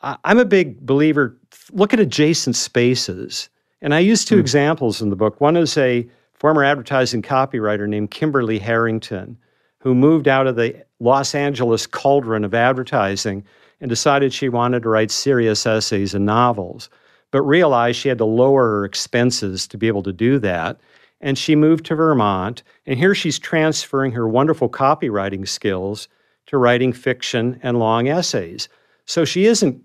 I- 0.03 0.19
I'm 0.25 0.39
a 0.39 0.45
big 0.45 0.85
believer. 0.85 1.37
Look 1.73 1.93
at 1.93 2.01
adjacent 2.01 2.57
spaces, 2.57 3.49
and 3.81 3.95
I 3.95 3.99
use 4.01 4.25
two 4.25 4.37
hmm. 4.37 4.41
examples 4.41 5.03
in 5.03 5.11
the 5.11 5.17
book. 5.17 5.41
One 5.41 5.57
is 5.57 5.77
a 5.77 6.09
former 6.35 6.63
advertising 6.63 7.23
copywriter 7.23 7.89
named 7.89 8.11
Kimberly 8.11 8.59
Harrington, 8.59 9.39
who 9.79 9.95
moved 9.95 10.29
out 10.29 10.47
of 10.47 10.57
the 10.57 10.85
Los 11.01 11.35
Angeles 11.35 11.87
cauldron 11.87 12.45
of 12.45 12.55
advertising 12.55 13.45
and 13.81 13.89
decided 13.89 14.33
she 14.33 14.49
wanted 14.49 14.83
to 14.83 14.89
write 14.89 15.11
serious 15.11 15.67
essays 15.67 16.15
and 16.15 16.25
novels, 16.27 16.89
but 17.31 17.43
realized 17.43 17.99
she 17.99 18.09
had 18.09 18.19
to 18.19 18.25
lower 18.25 18.69
her 18.69 18.85
expenses 18.85 19.67
to 19.69 19.79
be 19.79 19.89
able 19.89 20.03
to 20.03 20.13
do 20.13 20.39
that. 20.39 20.81
And 21.21 21.39
she 21.39 21.57
moved 21.57 21.87
to 21.87 21.95
Vermont, 21.95 22.63
and 22.85 22.99
here 22.99 23.15
she's 23.15 23.39
transferring 23.39 24.13
her 24.13 24.29
wonderful 24.29 24.69
copywriting 24.69 25.49
skills 25.49 26.09
to 26.47 26.59
writing 26.59 26.93
fiction 26.93 27.59
and 27.63 27.79
long 27.79 28.09
essays. 28.09 28.69
So 29.07 29.25
she 29.25 29.47
isn't 29.47 29.83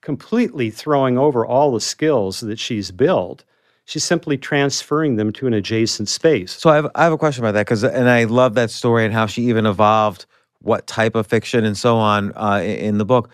completely 0.00 0.70
throwing 0.70 1.18
over 1.18 1.46
all 1.46 1.72
the 1.72 1.80
skills 1.80 2.40
that 2.40 2.58
she's 2.58 2.90
built. 2.90 3.44
She's 3.84 4.04
simply 4.04 4.36
transferring 4.36 5.16
them 5.16 5.32
to 5.34 5.46
an 5.46 5.54
adjacent 5.54 6.08
space. 6.08 6.52
So 6.52 6.70
I 6.70 6.76
have, 6.76 6.90
I 6.94 7.04
have 7.04 7.12
a 7.12 7.18
question 7.18 7.44
about 7.44 7.52
that 7.52 7.66
because, 7.66 7.84
and 7.84 8.08
I 8.08 8.24
love 8.24 8.54
that 8.54 8.70
story 8.70 9.04
and 9.04 9.14
how 9.14 9.26
she 9.26 9.42
even 9.42 9.66
evolved 9.66 10.26
what 10.60 10.86
type 10.86 11.14
of 11.14 11.26
fiction 11.26 11.64
and 11.64 11.76
so 11.76 11.96
on 11.96 12.32
uh, 12.36 12.60
in 12.64 12.98
the 12.98 13.04
book. 13.04 13.30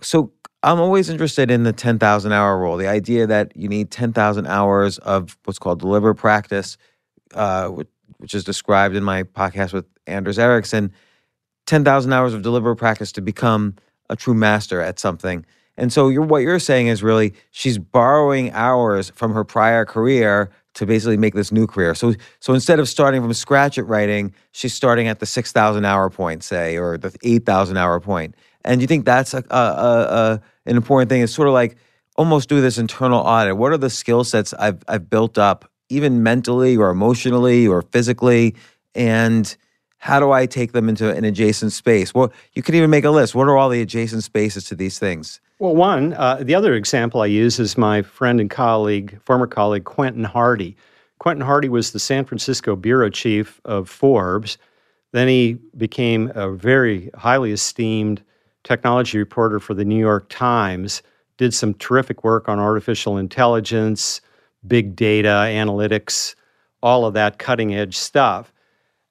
So 0.00 0.32
I'm 0.64 0.78
always 0.78 1.08
interested 1.08 1.50
in 1.50 1.64
the 1.64 1.72
10,000 1.72 2.32
hour 2.32 2.58
rule, 2.58 2.76
the 2.76 2.86
idea 2.86 3.26
that 3.26 3.56
you 3.56 3.68
need 3.68 3.90
10,000 3.90 4.46
hours 4.46 4.98
of 4.98 5.36
what's 5.44 5.58
called 5.58 5.80
deliberate 5.80 6.14
practice, 6.14 6.76
uh, 7.34 7.68
which, 7.68 7.88
is 8.32 8.44
described 8.44 8.94
in 8.94 9.02
my 9.02 9.24
podcast 9.24 9.72
with 9.72 9.84
Anders 10.06 10.38
Ericsson. 10.38 10.92
10,000 11.66 12.12
hours 12.12 12.34
of 12.34 12.42
deliberate 12.42 12.76
practice 12.76 13.10
to 13.12 13.20
become 13.20 13.74
a 14.08 14.14
true 14.14 14.34
master 14.34 14.80
at 14.80 15.00
something. 15.00 15.44
And 15.76 15.92
so 15.92 16.08
you're, 16.08 16.22
what 16.22 16.42
you're 16.42 16.60
saying 16.60 16.86
is 16.86 17.02
really 17.02 17.34
she's 17.50 17.78
borrowing 17.78 18.52
hours 18.52 19.10
from 19.10 19.32
her 19.32 19.42
prior 19.42 19.84
career 19.84 20.50
to 20.74 20.86
basically 20.86 21.16
make 21.16 21.34
this 21.34 21.50
new 21.50 21.66
career. 21.66 21.96
So 21.96 22.14
so 22.38 22.54
instead 22.54 22.78
of 22.78 22.88
starting 22.88 23.22
from 23.22 23.32
scratch 23.32 23.76
at 23.78 23.86
writing, 23.86 24.32
she's 24.52 24.72
starting 24.72 25.08
at 25.08 25.18
the 25.18 25.26
6,000 25.26 25.84
hour 25.84 26.08
point, 26.10 26.44
say, 26.44 26.76
or 26.76 26.96
the 26.96 27.12
8,000 27.24 27.76
hour 27.76 27.98
point. 27.98 28.36
And 28.64 28.80
you 28.80 28.86
think 28.86 29.04
that's 29.04 29.34
a, 29.34 29.44
a, 29.50 29.56
a 29.56 30.42
an 30.66 30.76
important 30.76 31.08
thing? 31.08 31.22
It's 31.22 31.34
sort 31.34 31.48
of 31.48 31.54
like 31.54 31.76
almost 32.16 32.48
do 32.48 32.60
this 32.60 32.78
internal 32.78 33.20
audit. 33.20 33.56
What 33.56 33.72
are 33.72 33.78
the 33.78 33.90
skill 33.90 34.24
sets 34.24 34.54
I've 34.54 34.82
I've 34.88 35.08
built 35.08 35.38
up, 35.38 35.70
even 35.88 36.22
mentally 36.22 36.76
or 36.76 36.90
emotionally 36.90 37.66
or 37.66 37.82
physically, 37.82 38.54
and 38.94 39.56
how 39.98 40.18
do 40.18 40.32
I 40.32 40.46
take 40.46 40.72
them 40.72 40.88
into 40.88 41.14
an 41.14 41.24
adjacent 41.24 41.72
space? 41.72 42.12
Well, 42.12 42.32
you 42.54 42.62
could 42.62 42.74
even 42.74 42.90
make 42.90 43.04
a 43.04 43.10
list. 43.10 43.36
What 43.36 43.46
are 43.46 43.56
all 43.56 43.68
the 43.68 43.80
adjacent 43.80 44.24
spaces 44.24 44.64
to 44.64 44.74
these 44.74 44.98
things? 44.98 45.40
Well, 45.60 45.76
one, 45.76 46.14
uh, 46.14 46.42
the 46.42 46.56
other 46.56 46.74
example 46.74 47.20
I 47.20 47.26
use 47.26 47.60
is 47.60 47.78
my 47.78 48.02
friend 48.02 48.40
and 48.40 48.50
colleague, 48.50 49.20
former 49.24 49.46
colleague 49.46 49.84
Quentin 49.84 50.24
Hardy. 50.24 50.76
Quentin 51.20 51.46
Hardy 51.46 51.68
was 51.68 51.92
the 51.92 52.00
San 52.00 52.24
Francisco 52.24 52.74
bureau 52.74 53.08
chief 53.10 53.60
of 53.64 53.88
Forbes, 53.88 54.58
Then 55.12 55.28
he 55.28 55.58
became 55.76 56.32
a 56.34 56.50
very 56.50 57.10
highly 57.14 57.52
esteemed 57.52 58.24
technology 58.64 59.18
reporter 59.18 59.58
for 59.58 59.74
the 59.74 59.84
New 59.84 59.98
York 59.98 60.28
Times, 60.28 61.02
did 61.36 61.54
some 61.54 61.74
terrific 61.74 62.24
work 62.24 62.48
on 62.48 62.58
artificial 62.58 63.18
intelligence, 63.18 64.20
big 64.66 64.94
data, 64.94 65.28
analytics, 65.28 66.34
all 66.82 67.04
of 67.04 67.14
that 67.14 67.38
cutting 67.38 67.74
edge 67.74 67.96
stuff. 67.96 68.52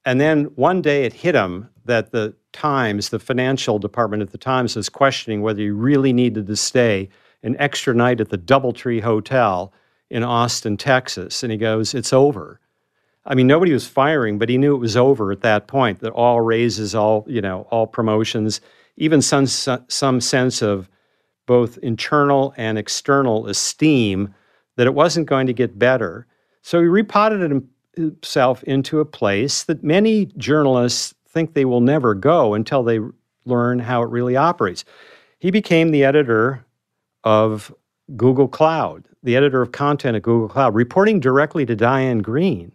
And 0.06 0.20
then 0.20 0.46
one 0.56 0.82
day 0.82 1.06
it 1.06 1.14
hit 1.14 1.36
him 1.36 1.70
that 1.86 2.12
the 2.12 2.36
Times, 2.54 3.10
the 3.10 3.20
financial 3.20 3.80
department 3.80 4.22
at 4.22 4.32
the 4.32 4.38
Times, 4.38 4.76
was 4.76 4.90
questioning 4.90 5.42
whether 5.42 5.62
he 5.62 5.70
really 5.70 6.12
needed 6.12 6.48
to 6.48 6.56
stay 6.56 7.10
an 7.44 7.56
extra 7.60 7.94
night 7.94 8.20
at 8.20 8.30
the 8.30 8.38
Doubletree 8.38 9.02
Hotel 9.02 9.72
in 10.10 10.24
Austin, 10.24 10.76
Texas. 10.76 11.44
And 11.44 11.52
he 11.52 11.58
goes, 11.58 11.94
It's 11.94 12.12
over. 12.12 12.60
I 13.26 13.36
mean, 13.36 13.48
nobody 13.48 13.72
was 13.72 13.88
firing, 13.88 14.38
but 14.38 14.50
he 14.50 14.58
knew 14.58 14.76
it 14.76 14.80
was 14.80 14.98
over 14.98 15.32
at 15.32 15.42
that 15.42 15.68
point, 15.68 16.00
that 16.00 16.12
all 16.12 16.42
raises, 16.42 16.96
all, 16.96 17.24
you 17.28 17.40
know, 17.40 17.68
all 17.70 17.86
promotions, 17.86 18.60
even 18.98 19.22
some, 19.22 19.48
some 19.48 20.22
sense 20.22 20.62
of 20.62 20.90
both 21.46 21.78
internal 21.80 22.54
and 22.58 22.78
external 22.78 23.48
esteem 23.48 24.34
that 24.78 24.88
it 24.88 24.94
wasn't 24.94 25.28
going 25.28 25.48
to 25.48 25.54
get 25.54 25.78
better. 25.78 26.28
So 26.62 26.80
he 26.80 26.88
repotted 26.88 27.64
himself 27.96 28.64
into 28.64 29.00
a 29.00 29.06
place 29.06 29.64
that 29.64 29.84
many 29.84 30.28
journalists 30.38 31.14
think 31.28 31.54
they 31.54 31.66
will 31.66 31.82
never 31.82 32.14
go 32.14 32.54
until 32.54 32.84
they 32.84 33.00
learn 33.46 33.80
how 33.80 34.02
it 34.04 34.10
really 34.10 34.36
operates. 34.36 34.86
He 35.40 35.52
became 35.52 35.92
the 35.92 36.04
editor 36.04 36.66
of 37.24 37.74
Google 38.16 38.48
Cloud, 38.48 39.08
the 39.24 39.36
editor 39.36 39.62
of 39.62 39.72
content 39.72 40.16
at 40.16 40.22
Google 40.22 40.50
Cloud, 40.50 40.76
reporting 40.76 41.20
directly 41.20 41.66
to 41.66 41.76
Diane 41.76 42.20
Greene. 42.20 42.72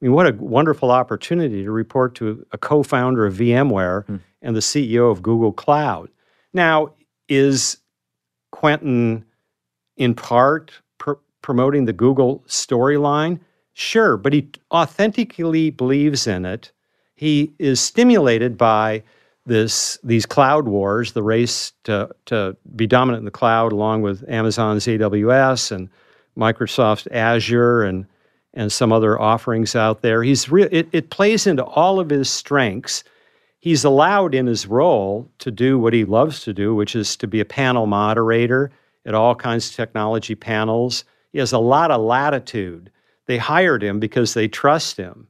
I 0.00 0.06
mean, 0.06 0.12
what 0.14 0.26
a 0.26 0.32
wonderful 0.32 0.90
opportunity 0.90 1.62
to 1.62 1.70
report 1.70 2.14
to 2.16 2.46
a 2.52 2.58
co 2.58 2.82
founder 2.82 3.26
of 3.26 3.34
VMware 3.34 4.06
mm. 4.06 4.20
and 4.40 4.56
the 4.56 4.60
CEO 4.60 5.10
of 5.10 5.22
Google 5.22 5.52
Cloud. 5.52 6.08
Now, 6.54 6.94
is 7.28 7.78
Quentin 8.50 9.24
in 9.96 10.14
part 10.14 10.72
pr- 10.98 11.12
promoting 11.42 11.84
the 11.84 11.92
Google 11.92 12.42
storyline? 12.48 13.40
Sure, 13.74 14.16
but 14.16 14.32
he 14.32 14.48
authentically 14.72 15.70
believes 15.70 16.26
in 16.26 16.44
it. 16.44 16.72
He 17.14 17.52
is 17.58 17.78
stimulated 17.80 18.56
by 18.56 19.02
this 19.44 19.98
these 20.02 20.24
cloud 20.24 20.66
wars, 20.66 21.12
the 21.12 21.22
race 21.22 21.72
to 21.84 22.08
to 22.26 22.56
be 22.74 22.86
dominant 22.86 23.20
in 23.20 23.24
the 23.26 23.30
cloud, 23.30 23.72
along 23.72 24.00
with 24.00 24.26
Amazon's 24.28 24.86
AWS 24.86 25.72
and 25.72 25.90
Microsoft's 26.38 27.06
Azure 27.10 27.82
and 27.82 28.06
and 28.54 28.72
some 28.72 28.92
other 28.92 29.20
offerings 29.20 29.76
out 29.76 30.02
there. 30.02 30.22
He's 30.22 30.50
re- 30.50 30.68
it, 30.70 30.88
it 30.92 31.10
plays 31.10 31.46
into 31.46 31.64
all 31.64 32.00
of 32.00 32.10
his 32.10 32.28
strengths. 32.28 33.04
He's 33.58 33.84
allowed 33.84 34.34
in 34.34 34.46
his 34.46 34.66
role 34.66 35.30
to 35.38 35.50
do 35.50 35.78
what 35.78 35.92
he 35.92 36.04
loves 36.04 36.42
to 36.44 36.52
do, 36.52 36.74
which 36.74 36.96
is 36.96 37.16
to 37.16 37.26
be 37.26 37.40
a 37.40 37.44
panel 37.44 37.86
moderator 37.86 38.70
at 39.06 39.14
all 39.14 39.34
kinds 39.34 39.68
of 39.68 39.76
technology 39.76 40.34
panels. 40.34 41.04
He 41.32 41.38
has 41.38 41.52
a 41.52 41.58
lot 41.58 41.90
of 41.90 42.00
latitude. 42.00 42.90
They 43.26 43.38
hired 43.38 43.82
him 43.82 44.00
because 44.00 44.34
they 44.34 44.48
trust 44.48 44.96
him. 44.96 45.28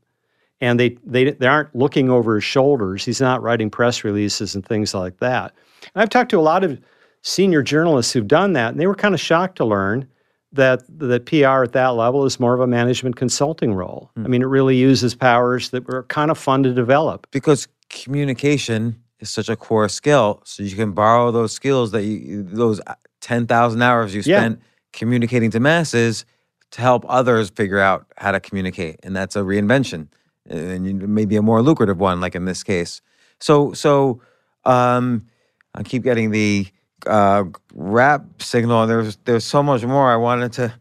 And 0.63 0.79
they, 0.79 0.99
they, 1.05 1.33
they 1.33 1.47
aren't 1.47 1.75
looking 1.75 2.11
over 2.11 2.35
his 2.35 2.45
shoulders. 2.45 3.05
He's 3.05 3.21
not 3.21 3.43
writing 3.43 3.71
press 3.71 4.05
releases 4.05 4.55
and 4.55 4.65
things 4.65 4.95
like 4.95 5.19
that. 5.19 5.55
And 5.95 6.03
I've 6.03 6.11
talked 6.11 6.31
to 6.31 6.39
a 6.39 6.41
lot 6.41 6.65
of 6.65 6.79
senior 7.23 7.63
journalists 7.63 8.13
who've 8.13 8.29
done 8.29 8.53
that, 8.55 8.71
and 8.71 8.81
they 8.81 8.87
were 8.87 8.95
kind 8.95 9.15
of 9.15 9.21
shocked 9.21 9.57
to 9.57 9.65
learn 9.65 10.07
that 10.53 10.83
the 10.89 11.21
PR 11.21 11.65
at 11.65 11.73
that 11.73 11.89
level 11.89 12.25
is 12.25 12.41
more 12.41 12.55
of 12.55 12.61
a 12.61 12.67
management 12.67 13.17
consulting 13.17 13.73
role. 13.75 14.11
Hmm. 14.17 14.25
I 14.25 14.29
mean, 14.29 14.43
it 14.43 14.47
really 14.47 14.77
uses 14.77 15.15
powers 15.15 15.71
that 15.71 15.87
were 15.87 16.05
kind 16.05 16.31
of 16.31 16.39
fun 16.39 16.63
to 16.65 16.73
develop. 16.73 17.27
Because 17.31 17.69
communication 17.89 19.01
is 19.21 19.31
such 19.31 19.49
a 19.49 19.57
core 19.57 19.89
skill, 19.89 20.43
so 20.45 20.63
you 20.63 20.75
can 20.75 20.93
borrow 20.93 21.31
those 21.31 21.53
skills 21.53 21.93
that 21.93 22.03
you 22.05 22.43
those 22.43 22.81
uh, 22.87 22.95
ten 23.21 23.47
thousand 23.47 23.83
hours 23.83 24.15
you 24.15 24.23
spent 24.23 24.59
yeah. 24.59 24.67
communicating 24.93 25.51
to 25.51 25.61
masses 25.61 26.25
to 26.71 26.81
help 26.81 27.05
others 27.09 27.51
figure 27.51 27.81
out 27.81 28.07
how 28.17 28.33
to 28.33 28.41
communicate, 28.41 28.99
and 29.03 29.15
that's 29.15 29.37
a 29.37 29.41
reinvention, 29.41 30.09
and 30.49 31.09
maybe 31.09 31.37
a 31.37 31.43
more 31.43 31.63
lucrative 31.63 31.99
one, 31.99 32.21
like 32.21 32.35
in 32.35 32.45
this 32.45 32.63
case. 32.63 33.03
So, 33.41 33.73
so 33.73 34.21
um, 34.65 35.27
I 35.75 35.83
keep 35.83 36.03
getting 36.03 36.31
the 36.31 36.67
uh, 37.07 37.45
wrap 37.75 38.43
signal. 38.43 38.87
There's 38.87 39.17
there's 39.25 39.45
so 39.45 39.63
much 39.63 39.85
more 39.85 40.11
I 40.11 40.17
wanted 40.17 40.53
to 40.55 40.73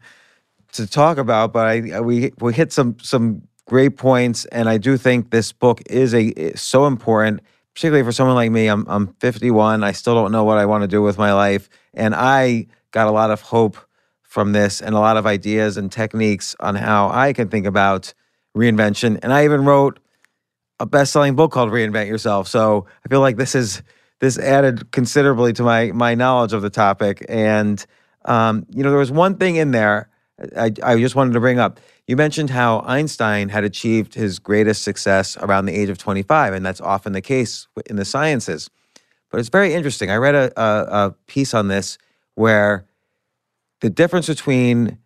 to 0.72 0.86
talk 0.86 1.18
about, 1.18 1.52
but 1.52 1.66
I 1.66 2.00
we 2.00 2.32
we 2.40 2.52
hit 2.52 2.72
some 2.72 2.96
some 3.00 3.42
great 3.66 3.96
points, 3.96 4.44
and 4.46 4.68
I 4.68 4.78
do 4.78 4.96
think 4.96 5.30
this 5.30 5.52
book 5.52 5.82
is 5.86 6.14
a 6.14 6.28
is 6.28 6.60
so 6.60 6.86
important, 6.86 7.40
particularly 7.74 8.04
for 8.04 8.12
someone 8.12 8.36
like 8.36 8.50
me. 8.50 8.66
I'm 8.68 8.84
I'm 8.88 9.08
51. 9.20 9.84
I 9.84 9.92
still 9.92 10.14
don't 10.14 10.32
know 10.32 10.44
what 10.44 10.58
I 10.58 10.66
want 10.66 10.82
to 10.82 10.88
do 10.88 11.02
with 11.02 11.18
my 11.18 11.32
life, 11.32 11.68
and 11.94 12.14
I 12.14 12.66
got 12.90 13.06
a 13.06 13.12
lot 13.12 13.30
of 13.30 13.40
hope 13.40 13.76
from 14.22 14.52
this 14.52 14.80
and 14.80 14.94
a 14.94 15.00
lot 15.00 15.16
of 15.16 15.26
ideas 15.26 15.76
and 15.76 15.90
techniques 15.90 16.54
on 16.60 16.76
how 16.76 17.08
I 17.10 17.32
can 17.32 17.48
think 17.48 17.66
about 17.66 18.14
reinvention. 18.56 19.18
And 19.22 19.32
I 19.32 19.44
even 19.44 19.64
wrote 19.64 19.98
a 20.78 20.86
best-selling 20.86 21.34
book 21.34 21.50
called 21.52 21.70
Reinvent 21.70 22.06
Yourself. 22.06 22.48
So 22.48 22.86
I 23.04 23.08
feel 23.08 23.20
like 23.20 23.36
this 23.36 23.54
is 23.54 23.82
this 24.20 24.38
added 24.38 24.92
considerably 24.92 25.52
to 25.54 25.62
my 25.62 25.92
my 25.92 26.14
knowledge 26.14 26.52
of 26.52 26.62
the 26.62 26.70
topic. 26.70 27.24
And 27.28 27.84
um, 28.24 28.66
you 28.70 28.82
know, 28.82 28.90
there 28.90 28.98
was 28.98 29.10
one 29.10 29.36
thing 29.36 29.56
in 29.56 29.72
there 29.72 30.10
I, 30.56 30.72
I 30.82 30.98
just 30.98 31.14
wanted 31.14 31.32
to 31.34 31.40
bring 31.40 31.58
up. 31.58 31.80
You 32.06 32.16
mentioned 32.16 32.50
how 32.50 32.80
Einstein 32.80 33.48
had 33.48 33.64
achieved 33.64 34.14
his 34.14 34.38
greatest 34.38 34.82
success 34.82 35.36
around 35.36 35.66
the 35.66 35.74
age 35.74 35.88
of 35.88 35.98
25, 35.98 36.54
and 36.54 36.64
that's 36.64 36.80
often 36.80 37.12
the 37.12 37.20
case 37.20 37.68
in 37.86 37.96
the 37.96 38.04
sciences. 38.04 38.70
But 39.30 39.40
it's 39.40 39.48
very 39.48 39.74
interesting. 39.74 40.10
I 40.10 40.16
read 40.16 40.34
a, 40.34 40.60
a, 40.60 41.06
a 41.06 41.10
piece 41.26 41.54
on 41.54 41.68
this 41.68 41.98
where 42.34 42.86
the 43.80 43.90
difference 43.90 44.26
between 44.26 44.98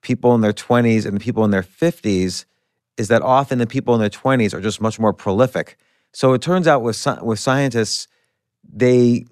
people 0.00 0.34
in 0.34 0.40
their 0.40 0.52
20s 0.52 1.04
and 1.04 1.16
the 1.16 1.20
people 1.20 1.44
in 1.44 1.50
their 1.50 1.62
50s 1.62 2.44
is 2.96 3.08
that 3.08 3.22
often 3.22 3.58
the 3.58 3.66
people 3.66 3.94
in 3.94 4.00
their 4.00 4.10
20s 4.10 4.54
are 4.54 4.60
just 4.60 4.80
much 4.80 4.98
more 4.98 5.12
prolific. 5.12 5.76
So 6.12 6.32
it 6.32 6.40
turns 6.40 6.66
out 6.66 6.82
with 6.82 7.06
with 7.22 7.38
scientists, 7.38 8.08
they 8.72 9.26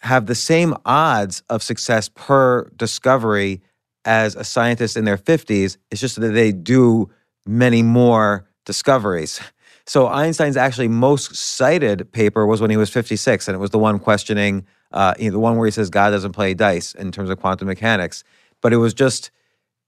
have 0.00 0.26
the 0.26 0.34
same 0.34 0.74
odds 0.84 1.42
of 1.48 1.62
success 1.62 2.08
per 2.08 2.68
discovery 2.76 3.62
as 4.04 4.36
a 4.36 4.44
scientist 4.44 4.96
in 4.96 5.04
their 5.04 5.18
50s. 5.18 5.76
It's 5.90 6.00
just 6.00 6.20
that 6.20 6.28
they 6.28 6.52
do 6.52 7.10
many 7.44 7.82
more 7.82 8.48
discoveries. 8.64 9.40
So 9.88 10.08
Einstein's 10.08 10.56
actually 10.56 10.88
most 10.88 11.36
cited 11.36 12.10
paper 12.10 12.44
was 12.44 12.60
when 12.60 12.70
he 12.70 12.76
was 12.76 12.90
56, 12.90 13.46
and 13.46 13.54
it 13.54 13.58
was 13.58 13.70
the 13.70 13.78
one 13.78 14.00
questioning, 14.00 14.66
uh, 14.90 15.14
you 15.16 15.26
know, 15.26 15.34
the 15.34 15.38
one 15.38 15.56
where 15.56 15.66
he 15.66 15.70
says 15.70 15.90
God 15.90 16.10
doesn't 16.10 16.32
play 16.32 16.54
dice 16.54 16.92
in 16.92 17.12
terms 17.12 17.30
of 17.30 17.38
quantum 17.38 17.68
mechanics. 17.68 18.24
But 18.60 18.72
it 18.72 18.78
was 18.78 18.92
just 18.92 19.30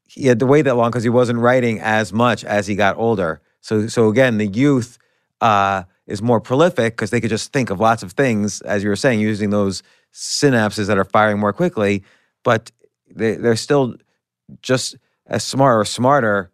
he 0.07 0.27
had 0.27 0.39
to 0.39 0.47
wait 0.47 0.63
that 0.63 0.77
long 0.77 0.91
because 0.91 1.03
he 1.03 1.09
wasn't 1.09 1.41
writing 1.41 1.81
as 1.81 2.13
much 2.13 2.45
as 2.45 2.69
he 2.69 2.77
got 2.77 2.97
older. 2.97 3.41
So, 3.61 3.89
so 3.89 4.09
again, 4.09 4.39
the 4.39 4.47
youth 4.47 4.99
uh, 5.41 5.83
is 6.09 6.23
more 6.23 6.41
prolific 6.41 6.95
because 6.95 7.11
they 7.11 7.21
could 7.21 7.31
just 7.31 7.53
think 7.53 7.71
of 7.71 7.79
lots 7.79 8.03
of 8.03 8.13
things, 8.13 8.61
as 8.63 8.83
you 8.83 8.89
were 8.89 8.97
saying, 8.97 9.21
using 9.21 9.51
those 9.51 9.83
synapses 10.13 10.87
that 10.87 10.99
are 10.99 11.05
firing 11.05 11.39
more 11.39 11.53
quickly. 11.53 12.03
But 12.43 12.73
they, 13.15 13.35
they're 13.35 13.57
still 13.57 13.95
just 14.63 14.97
as 15.27 15.45
smart 15.45 15.81
or 15.81 15.85
smarter 15.85 16.51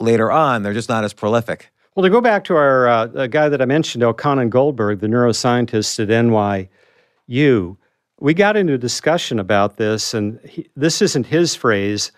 later 0.00 0.32
on. 0.32 0.62
They're 0.62 0.72
just 0.72 0.88
not 0.88 1.04
as 1.04 1.12
prolific. 1.12 1.70
Well, 1.94 2.02
to 2.02 2.10
go 2.10 2.20
back 2.20 2.42
to 2.44 2.56
our 2.56 2.88
uh, 2.88 3.26
guy 3.28 3.48
that 3.48 3.62
I 3.62 3.66
mentioned, 3.66 4.02
Elkhonon 4.02 4.50
Goldberg, 4.50 4.98
the 4.98 5.06
neuroscientist 5.06 6.00
at 6.02 6.08
NYU, 6.08 7.76
we 8.20 8.34
got 8.34 8.56
into 8.56 8.72
a 8.72 8.78
discussion 8.78 9.38
about 9.38 9.76
this, 9.76 10.14
and 10.14 10.40
he, 10.40 10.68
this 10.74 11.02
isn't 11.02 11.26
his 11.26 11.54
phrase, 11.54 12.10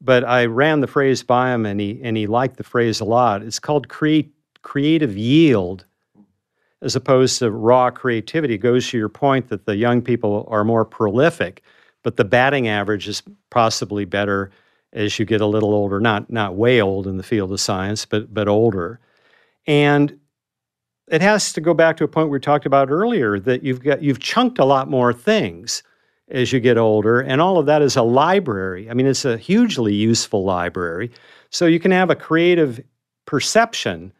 but 0.00 0.24
I 0.24 0.44
ran 0.44 0.80
the 0.80 0.86
phrase 0.86 1.22
by 1.22 1.52
him, 1.52 1.64
and 1.64 1.80
he 1.80 2.00
and 2.02 2.16
he 2.16 2.26
liked 2.26 2.58
the 2.58 2.64
phrase 2.64 3.00
a 3.00 3.04
lot. 3.04 3.42
It's 3.42 3.58
called 3.58 3.88
create, 3.88 4.32
creative 4.62 5.16
yield, 5.16 5.84
as 6.84 6.94
opposed 6.94 7.38
to 7.38 7.50
raw 7.50 7.90
creativity. 7.90 8.54
It 8.54 8.58
goes 8.58 8.88
to 8.90 8.98
your 8.98 9.08
point 9.08 9.48
that 9.48 9.64
the 9.64 9.76
young 9.76 10.02
people 10.02 10.46
are 10.50 10.64
more 10.64 10.84
prolific, 10.84 11.62
but 12.02 12.16
the 12.16 12.24
batting 12.24 12.68
average 12.68 13.08
is 13.08 13.22
possibly 13.50 14.04
better 14.04 14.50
as 14.92 15.18
you 15.18 15.24
get 15.24 15.40
a 15.40 15.46
little 15.46 15.72
older, 15.72 15.98
not 15.98 16.30
not 16.30 16.54
way 16.54 16.80
old 16.80 17.06
in 17.06 17.16
the 17.16 17.22
field 17.22 17.50
of 17.50 17.60
science, 17.60 18.04
but 18.04 18.32
but 18.32 18.46
older. 18.46 19.00
And 19.66 20.18
it 21.08 21.22
has 21.22 21.52
to 21.54 21.60
go 21.60 21.74
back 21.74 21.96
to 21.96 22.04
a 22.04 22.08
point 22.08 22.30
we 22.30 22.38
talked 22.38 22.66
about 22.66 22.90
earlier 22.90 23.40
that 23.40 23.62
you've 23.62 23.82
got 23.82 24.02
you've 24.02 24.20
chunked 24.20 24.58
a 24.58 24.64
lot 24.64 24.88
more 24.88 25.12
things 25.12 25.82
as 26.28 26.52
you 26.52 26.60
get 26.60 26.78
older, 26.78 27.20
and 27.20 27.40
all 27.40 27.58
of 27.58 27.66
that 27.66 27.82
is 27.82 27.96
a 27.96 28.02
library. 28.02 28.90
I 28.90 28.94
mean, 28.94 29.06
it's 29.06 29.24
a 29.24 29.36
hugely 29.36 29.94
useful 29.94 30.44
library. 30.44 31.10
So 31.50 31.66
you 31.66 31.80
can 31.80 31.90
have 31.90 32.10
a 32.10 32.16
creative 32.16 32.82
perception 33.26 34.12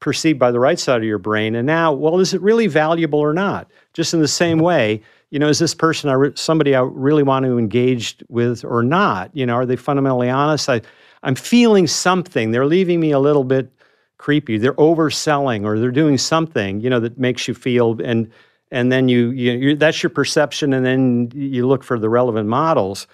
perceived 0.00 0.38
by 0.38 0.50
the 0.50 0.58
right 0.58 0.78
side 0.78 0.98
of 0.98 1.04
your 1.04 1.18
brain. 1.18 1.54
And 1.54 1.66
now, 1.66 1.92
well, 1.92 2.20
is 2.20 2.34
it 2.34 2.40
really 2.40 2.66
valuable 2.66 3.18
or 3.18 3.32
not? 3.32 3.70
Just 3.92 4.14
in 4.14 4.20
the 4.20 4.28
same 4.28 4.58
mm-hmm. 4.58 4.66
way, 4.66 5.02
you 5.30 5.38
know, 5.38 5.48
is 5.48 5.58
this 5.58 5.74
person 5.74 6.10
I 6.10 6.14
re- 6.14 6.32
somebody 6.34 6.74
I 6.74 6.80
really 6.80 7.22
want 7.22 7.44
to 7.44 7.58
engage 7.58 8.16
with 8.28 8.64
or 8.64 8.82
not? 8.82 9.30
You 9.34 9.46
know, 9.46 9.54
are 9.54 9.66
they 9.66 9.76
fundamentally 9.76 10.28
honest? 10.28 10.68
I, 10.68 10.80
I'm 11.22 11.34
feeling 11.34 11.86
something. 11.86 12.50
They're 12.50 12.66
leaving 12.66 12.98
me 12.98 13.12
a 13.12 13.20
little 13.20 13.44
bit 13.44 13.70
creepy. 14.18 14.58
They're 14.58 14.74
overselling 14.74 15.64
or 15.64 15.78
they're 15.78 15.90
doing 15.90 16.18
something, 16.18 16.80
you 16.80 16.90
know, 16.90 17.00
that 17.00 17.18
makes 17.18 17.46
you 17.46 17.54
feel 17.54 18.00
and 18.02 18.30
and 18.70 18.92
then 18.92 19.08
you, 19.08 19.30
you 19.30 19.52
you 19.52 19.76
that's 19.76 20.02
your 20.02 20.10
perception, 20.10 20.72
and 20.72 20.86
then 20.86 21.32
you 21.34 21.66
look 21.66 21.82
for 21.82 21.98
the 21.98 22.08
relevant 22.08 22.48
models. 22.48 23.06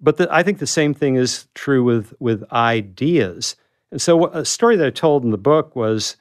But 0.00 0.16
the, 0.16 0.28
I 0.32 0.42
think 0.42 0.60
the 0.60 0.66
same 0.66 0.94
thing 0.94 1.16
is 1.16 1.46
true 1.54 1.84
with 1.84 2.14
with 2.20 2.42
ideas. 2.52 3.56
And 3.90 4.00
so 4.00 4.26
a 4.26 4.44
story 4.44 4.76
that 4.76 4.86
I 4.86 4.90
told 4.90 5.24
in 5.24 5.30
the 5.30 5.38
book 5.38 5.74
was 5.74 6.16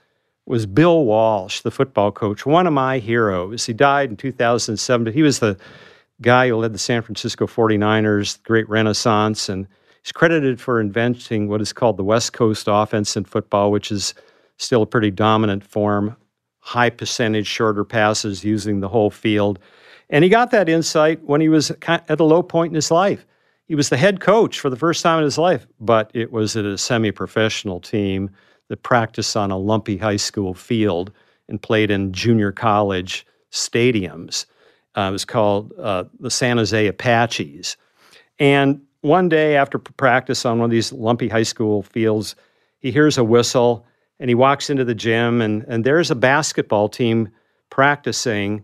was 0.46 0.66
Bill 0.66 1.04
Walsh, 1.04 1.60
the 1.60 1.72
football 1.72 2.10
coach, 2.12 2.46
one 2.46 2.68
of 2.68 2.74
my 2.74 3.00
heroes. 3.00 3.66
He 3.66 3.74
died 3.74 4.10
in 4.10 4.16
2007, 4.16 5.04
but 5.04 5.14
he 5.14 5.22
was 5.22 5.40
the 5.40 5.58
guy 6.22 6.48
who 6.48 6.56
led 6.56 6.74
the 6.74 6.80
San 6.80 7.02
Francisco 7.02 7.46
49ers, 7.46 8.38
the 8.38 8.44
great 8.48 8.70
renaissance, 8.70 9.50
and 9.50 9.68
he's 10.02 10.14
credited 10.14 10.62
for 10.62 10.80
inventing 10.80 11.50
what 11.50 11.60
is 11.60 11.74
called 11.74 11.98
the 11.98 12.04
West 12.04 12.32
Coast 12.32 12.68
offense 12.70 13.18
in 13.18 13.26
football, 13.26 13.72
which 13.72 13.92
is 13.92 14.14
still 14.56 14.84
a 14.84 14.88
pretty 14.88 15.12
dominant 15.12 15.66
form, 15.66 16.16
high 16.60 16.90
percentage 16.90 17.48
shorter 17.48 17.84
passes 17.84 18.46
using 18.46 18.80
the 18.80 18.88
whole 18.88 19.12
field. 19.12 19.60
And 20.10 20.24
he 20.24 20.30
got 20.30 20.52
that 20.52 20.70
insight 20.70 21.22
when 21.24 21.42
he 21.42 21.50
was 21.50 21.72
at 21.88 22.20
a 22.20 22.24
low 22.24 22.42
point 22.42 22.72
in 22.72 22.76
his 22.76 22.90
life. 22.90 23.26
He 23.68 23.76
was 23.76 23.90
the 23.90 23.98
head 23.98 24.22
coach 24.22 24.60
for 24.60 24.70
the 24.70 24.78
first 24.78 25.04
time 25.04 25.20
in 25.20 25.26
his 25.26 25.38
life, 25.38 25.68
but 25.80 26.10
it 26.14 26.32
was 26.32 26.56
at 26.56 26.66
a 26.66 26.78
semi 26.78 27.12
professional 27.12 27.82
team 27.82 28.30
that 28.70 28.84
practiced 28.84 29.36
on 29.36 29.52
a 29.52 29.58
lumpy 29.58 29.98
high 29.98 30.18
school 30.18 30.54
field 30.54 31.12
and 31.50 31.62
played 31.62 31.92
in 31.92 32.14
junior 32.14 32.52
college 32.52 33.26
stadiums. 33.52 34.46
Uh, 34.96 35.08
it 35.10 35.12
was 35.12 35.26
called 35.26 35.74
uh, 35.80 36.06
the 36.20 36.32
San 36.32 36.58
Jose 36.58 36.88
Apaches. 36.88 37.78
And 38.40 38.82
one 39.02 39.30
day 39.30 39.56
after 39.56 39.78
practice 39.80 40.46
on 40.46 40.60
one 40.60 40.66
of 40.66 40.72
these 40.72 40.92
lumpy 40.92 41.28
high 41.28 41.44
school 41.44 41.84
fields, 41.84 42.36
he 42.80 42.92
hears 42.92 43.18
a 43.18 43.24
whistle 43.24 43.86
and 44.20 44.30
he 44.30 44.36
walks 44.36 44.70
into 44.70 44.84
the 44.84 44.96
gym, 44.96 45.42
and, 45.42 45.64
and 45.68 45.84
there's 45.84 46.10
a 46.10 46.16
basketball 46.16 46.90
team 46.90 47.30
practicing 47.70 48.64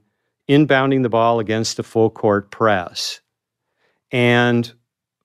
inbounding 0.49 1.03
the 1.03 1.09
ball 1.09 1.39
against 1.39 1.77
a 1.77 1.83
full 1.83 2.09
court 2.09 2.49
press. 2.49 3.21
And 4.11 4.73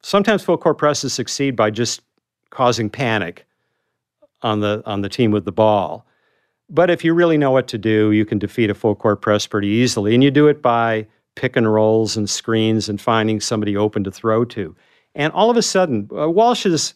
sometimes 0.02 0.44
full 0.44 0.58
court 0.58 0.78
presses 0.78 1.12
succeed 1.12 1.56
by 1.56 1.70
just 1.70 2.02
causing 2.50 2.88
panic 2.88 3.46
on 4.42 4.60
the 4.60 4.82
on 4.86 5.02
the 5.02 5.08
team 5.08 5.30
with 5.30 5.44
the 5.44 5.52
ball. 5.52 6.06
But 6.70 6.90
if 6.90 7.04
you 7.04 7.14
really 7.14 7.38
know 7.38 7.50
what 7.50 7.68
to 7.68 7.78
do, 7.78 8.12
you 8.12 8.24
can 8.24 8.38
defeat 8.38 8.70
a 8.70 8.74
full 8.74 8.94
court 8.94 9.22
press 9.22 9.46
pretty 9.46 9.68
easily. 9.68 10.14
And 10.14 10.22
you 10.22 10.30
do 10.30 10.48
it 10.48 10.60
by 10.60 11.06
pick 11.34 11.56
and 11.56 11.72
rolls 11.72 12.16
and 12.16 12.28
screens 12.28 12.88
and 12.88 13.00
finding 13.00 13.40
somebody 13.40 13.76
open 13.76 14.04
to 14.04 14.10
throw 14.10 14.44
to. 14.44 14.76
And 15.14 15.32
all 15.32 15.50
of 15.50 15.56
a 15.56 15.62
sudden, 15.62 16.08
uh, 16.16 16.28
Walsh 16.28 16.66
is 16.66 16.94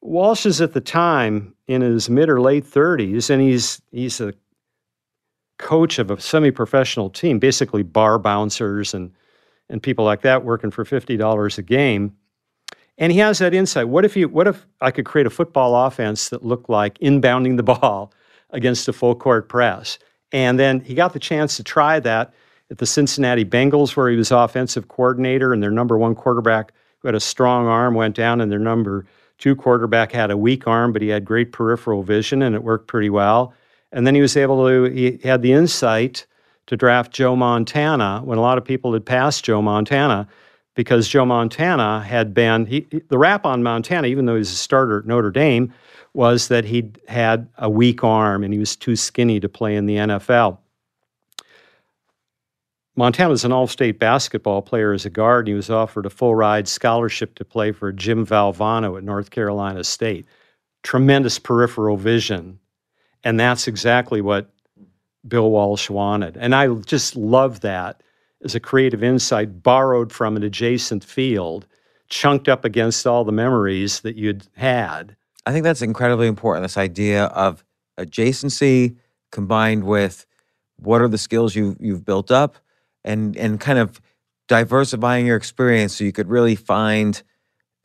Walsh 0.00 0.46
is 0.46 0.60
at 0.60 0.72
the 0.72 0.80
time 0.80 1.54
in 1.66 1.80
his 1.80 2.08
mid 2.10 2.28
or 2.28 2.40
late 2.40 2.64
30s, 2.64 3.30
and 3.30 3.42
he's 3.42 3.80
he's 3.90 4.20
a 4.20 4.34
coach 5.58 5.98
of 5.98 6.10
a 6.10 6.20
semi-professional 6.20 7.10
team, 7.10 7.38
basically 7.38 7.82
bar 7.82 8.18
bouncers 8.18 8.94
and 8.94 9.12
and 9.68 9.82
people 9.82 10.04
like 10.04 10.22
that 10.22 10.44
working 10.44 10.70
for 10.70 10.84
fifty 10.84 11.16
dollars 11.16 11.58
a 11.58 11.62
game. 11.62 12.16
And 13.02 13.10
he 13.10 13.18
has 13.18 13.40
that 13.40 13.52
insight. 13.52 13.88
What 13.88 14.04
if 14.04 14.16
you 14.16 14.28
what 14.28 14.46
if 14.46 14.64
I 14.80 14.92
could 14.92 15.04
create 15.04 15.26
a 15.26 15.30
football 15.30 15.74
offense 15.86 16.28
that 16.28 16.44
looked 16.44 16.70
like 16.70 16.96
inbounding 17.00 17.56
the 17.56 17.62
ball 17.74 18.12
against 18.50 18.86
a 18.86 18.92
full 18.92 19.16
court 19.16 19.48
press? 19.48 19.98
And 20.30 20.56
then 20.56 20.78
he 20.78 20.94
got 20.94 21.12
the 21.12 21.18
chance 21.18 21.56
to 21.56 21.64
try 21.64 21.98
that 21.98 22.32
at 22.70 22.78
the 22.78 22.86
Cincinnati 22.86 23.44
Bengals, 23.44 23.96
where 23.96 24.08
he 24.08 24.16
was 24.16 24.30
offensive 24.30 24.86
coordinator, 24.86 25.52
and 25.52 25.60
their 25.60 25.72
number 25.72 25.98
one 25.98 26.14
quarterback, 26.14 26.72
who 27.00 27.08
had 27.08 27.16
a 27.16 27.20
strong 27.20 27.66
arm, 27.66 27.94
went 27.94 28.14
down, 28.14 28.40
and 28.40 28.52
their 28.52 28.60
number 28.60 29.04
two 29.36 29.56
quarterback 29.56 30.12
had 30.12 30.30
a 30.30 30.36
weak 30.36 30.68
arm, 30.68 30.92
but 30.92 31.02
he 31.02 31.08
had 31.08 31.24
great 31.24 31.50
peripheral 31.50 32.04
vision, 32.04 32.40
and 32.40 32.54
it 32.54 32.62
worked 32.62 32.86
pretty 32.86 33.10
well. 33.10 33.52
And 33.90 34.06
then 34.06 34.14
he 34.14 34.20
was 34.20 34.36
able 34.36 34.64
to, 34.68 34.84
he 34.84 35.18
had 35.24 35.42
the 35.42 35.52
insight 35.52 36.24
to 36.66 36.76
draft 36.76 37.10
Joe 37.10 37.34
Montana 37.34 38.20
when 38.22 38.38
a 38.38 38.42
lot 38.42 38.58
of 38.58 38.64
people 38.64 38.92
had 38.92 39.04
passed 39.04 39.44
Joe 39.44 39.60
Montana 39.60 40.28
because 40.74 41.08
Joe 41.08 41.24
Montana 41.24 42.00
had 42.00 42.32
been 42.32 42.66
he, 42.66 42.80
the 43.08 43.18
rap 43.18 43.44
on 43.44 43.62
Montana, 43.62 44.06
even 44.08 44.26
though 44.26 44.34
he 44.34 44.40
was 44.40 44.52
a 44.52 44.56
starter 44.56 45.00
at 45.00 45.06
Notre 45.06 45.30
Dame, 45.30 45.72
was 46.14 46.48
that 46.48 46.64
he 46.64 46.90
had 47.08 47.48
a 47.58 47.70
weak 47.70 48.04
arm 48.04 48.44
and 48.44 48.52
he 48.52 48.58
was 48.58 48.76
too 48.76 48.96
skinny 48.96 49.40
to 49.40 49.48
play 49.48 49.76
in 49.76 49.86
the 49.86 49.96
NFL. 49.96 50.58
Montana 52.94 53.30
was 53.30 53.44
an 53.44 53.52
all 53.52 53.66
state 53.66 53.98
basketball 53.98 54.60
player 54.60 54.92
as 54.92 55.06
a 55.06 55.10
guard, 55.10 55.46
and 55.46 55.48
he 55.48 55.54
was 55.54 55.70
offered 55.70 56.04
a 56.04 56.10
full 56.10 56.34
ride 56.34 56.68
scholarship 56.68 57.34
to 57.36 57.44
play 57.44 57.72
for 57.72 57.90
Jim 57.90 58.26
Valvano 58.26 58.98
at 58.98 59.04
North 59.04 59.30
Carolina 59.30 59.82
State. 59.82 60.26
Tremendous 60.82 61.38
peripheral 61.38 61.96
vision. 61.96 62.58
And 63.24 63.40
that's 63.40 63.66
exactly 63.66 64.20
what 64.20 64.50
Bill 65.26 65.50
Walsh 65.50 65.88
wanted. 65.88 66.36
And 66.36 66.54
I 66.54 66.68
just 66.74 67.16
love 67.16 67.60
that 67.60 68.02
as 68.44 68.54
a 68.54 68.60
creative 68.60 69.02
insight 69.02 69.62
borrowed 69.62 70.12
from 70.12 70.36
an 70.36 70.42
adjacent 70.42 71.04
field, 71.04 71.66
chunked 72.08 72.48
up 72.48 72.64
against 72.64 73.06
all 73.06 73.24
the 73.24 73.32
memories 73.32 74.00
that 74.00 74.16
you'd 74.16 74.46
had. 74.56 75.16
I 75.46 75.52
think 75.52 75.64
that's 75.64 75.82
incredibly 75.82 76.28
important. 76.28 76.64
This 76.64 76.76
idea 76.76 77.24
of 77.26 77.64
adjacency 77.98 78.96
combined 79.30 79.84
with 79.84 80.26
what 80.76 81.00
are 81.00 81.08
the 81.08 81.18
skills 81.18 81.54
you 81.54 81.76
you've 81.80 82.04
built 82.04 82.30
up, 82.30 82.56
and 83.04 83.36
and 83.36 83.60
kind 83.60 83.78
of 83.78 84.00
diversifying 84.48 85.26
your 85.26 85.36
experience 85.36 85.96
so 85.96 86.04
you 86.04 86.12
could 86.12 86.28
really 86.28 86.56
find 86.56 87.22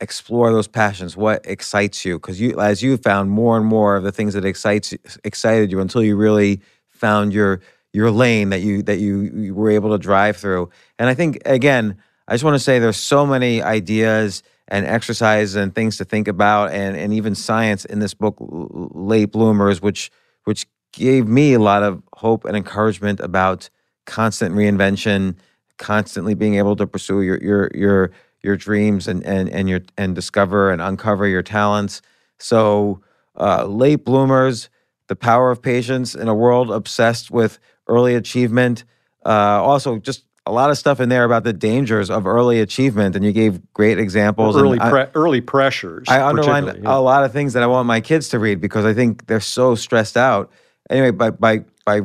explore 0.00 0.52
those 0.52 0.68
passions 0.68 1.16
what 1.16 1.44
excites 1.44 2.04
you 2.04 2.18
because 2.18 2.40
you 2.40 2.58
as 2.60 2.82
you 2.82 2.96
found 2.96 3.30
more 3.30 3.56
and 3.56 3.66
more 3.66 3.96
of 3.96 4.04
the 4.04 4.12
things 4.12 4.34
that 4.34 4.44
excites 4.44 4.94
excited 5.24 5.72
you 5.72 5.80
until 5.80 6.02
you 6.02 6.16
really 6.16 6.60
found 6.86 7.32
your 7.32 7.60
your 7.92 8.10
lane 8.10 8.50
that 8.50 8.60
you 8.60 8.82
that 8.82 8.98
you, 8.98 9.22
you 9.22 9.54
were 9.54 9.70
able 9.70 9.90
to 9.90 9.98
drive 9.98 10.36
through. 10.36 10.70
And 10.98 11.08
I 11.08 11.14
think 11.14 11.38
again, 11.46 11.98
I 12.26 12.34
just 12.34 12.44
want 12.44 12.54
to 12.54 12.60
say 12.60 12.78
there's 12.78 12.96
so 12.96 13.26
many 13.26 13.62
ideas 13.62 14.42
and 14.68 14.84
exercises 14.84 15.56
and 15.56 15.74
things 15.74 15.96
to 15.96 16.04
think 16.04 16.28
about, 16.28 16.72
and 16.72 16.96
and 16.96 17.12
even 17.12 17.34
science 17.34 17.84
in 17.84 17.98
this 18.00 18.14
book, 18.14 18.36
Late 18.40 19.32
Bloomers, 19.32 19.80
which 19.80 20.10
which 20.44 20.66
gave 20.92 21.26
me 21.26 21.54
a 21.54 21.58
lot 21.58 21.82
of 21.82 22.02
hope 22.14 22.44
and 22.44 22.56
encouragement 22.56 23.20
about 23.20 23.70
constant 24.06 24.54
reinvention, 24.54 25.36
constantly 25.78 26.34
being 26.34 26.54
able 26.56 26.76
to 26.76 26.86
pursue 26.86 27.22
your 27.22 27.38
your 27.38 27.70
your 27.74 28.10
your 28.42 28.56
dreams 28.56 29.08
and 29.08 29.24
and 29.24 29.48
and 29.48 29.68
your 29.68 29.80
and 29.96 30.14
discover 30.14 30.70
and 30.70 30.82
uncover 30.82 31.26
your 31.26 31.42
talents. 31.42 32.02
So, 32.38 33.00
uh, 33.38 33.64
late 33.64 34.04
bloomers, 34.04 34.68
the 35.08 35.16
power 35.16 35.50
of 35.50 35.62
patience 35.62 36.14
in 36.14 36.28
a 36.28 36.34
world 36.34 36.70
obsessed 36.70 37.30
with 37.30 37.58
early 37.88 38.14
achievement. 38.14 38.84
Uh, 39.24 39.62
also, 39.62 39.98
just 39.98 40.24
a 40.46 40.52
lot 40.52 40.70
of 40.70 40.78
stuff 40.78 40.98
in 41.00 41.08
there 41.08 41.24
about 41.24 41.44
the 41.44 41.52
dangers 41.52 42.10
of 42.10 42.26
early 42.26 42.60
achievement, 42.60 43.14
and 43.14 43.24
you 43.24 43.32
gave 43.32 43.60
great 43.74 43.98
examples. 43.98 44.56
Early, 44.56 44.78
pre- 44.78 45.02
I, 45.02 45.08
early 45.14 45.40
pressures. 45.40 46.08
I 46.08 46.26
underlined 46.26 46.66
yeah. 46.66 46.96
a 46.96 47.00
lot 47.00 47.24
of 47.24 47.32
things 47.32 47.52
that 47.52 47.62
I 47.62 47.66
want 47.66 47.86
my 47.86 48.00
kids 48.00 48.30
to 48.30 48.38
read 48.38 48.60
because 48.60 48.84
I 48.84 48.94
think 48.94 49.26
they're 49.26 49.40
so 49.40 49.74
stressed 49.74 50.16
out. 50.16 50.50
Anyway, 50.88 51.10
by 51.10 51.30
by 51.30 51.64
by, 51.84 52.02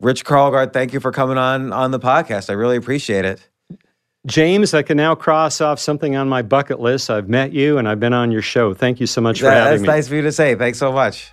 Rich 0.00 0.24
Karlgaard, 0.24 0.72
thank 0.72 0.92
you 0.92 1.00
for 1.00 1.12
coming 1.12 1.38
on 1.38 1.72
on 1.72 1.90
the 1.90 2.00
podcast. 2.00 2.50
I 2.50 2.54
really 2.54 2.76
appreciate 2.76 3.24
it. 3.24 3.48
James, 4.26 4.74
I 4.74 4.82
can 4.82 4.96
now 4.96 5.14
cross 5.14 5.60
off 5.60 5.78
something 5.78 6.16
on 6.16 6.28
my 6.28 6.42
bucket 6.42 6.80
list. 6.80 7.10
I've 7.10 7.28
met 7.28 7.52
you 7.52 7.78
and 7.78 7.88
I've 7.88 8.00
been 8.00 8.12
on 8.12 8.30
your 8.30 8.42
show. 8.42 8.74
Thank 8.74 9.00
you 9.00 9.06
so 9.06 9.20
much 9.20 9.38
for 9.38 9.46
that, 9.46 9.54
having 9.54 9.70
that's 9.70 9.82
me. 9.82 9.86
That's 9.86 9.96
nice 9.96 10.08
for 10.08 10.14
you 10.16 10.22
to 10.22 10.32
say. 10.32 10.54
Thanks 10.54 10.78
so 10.78 10.92
much. 10.92 11.32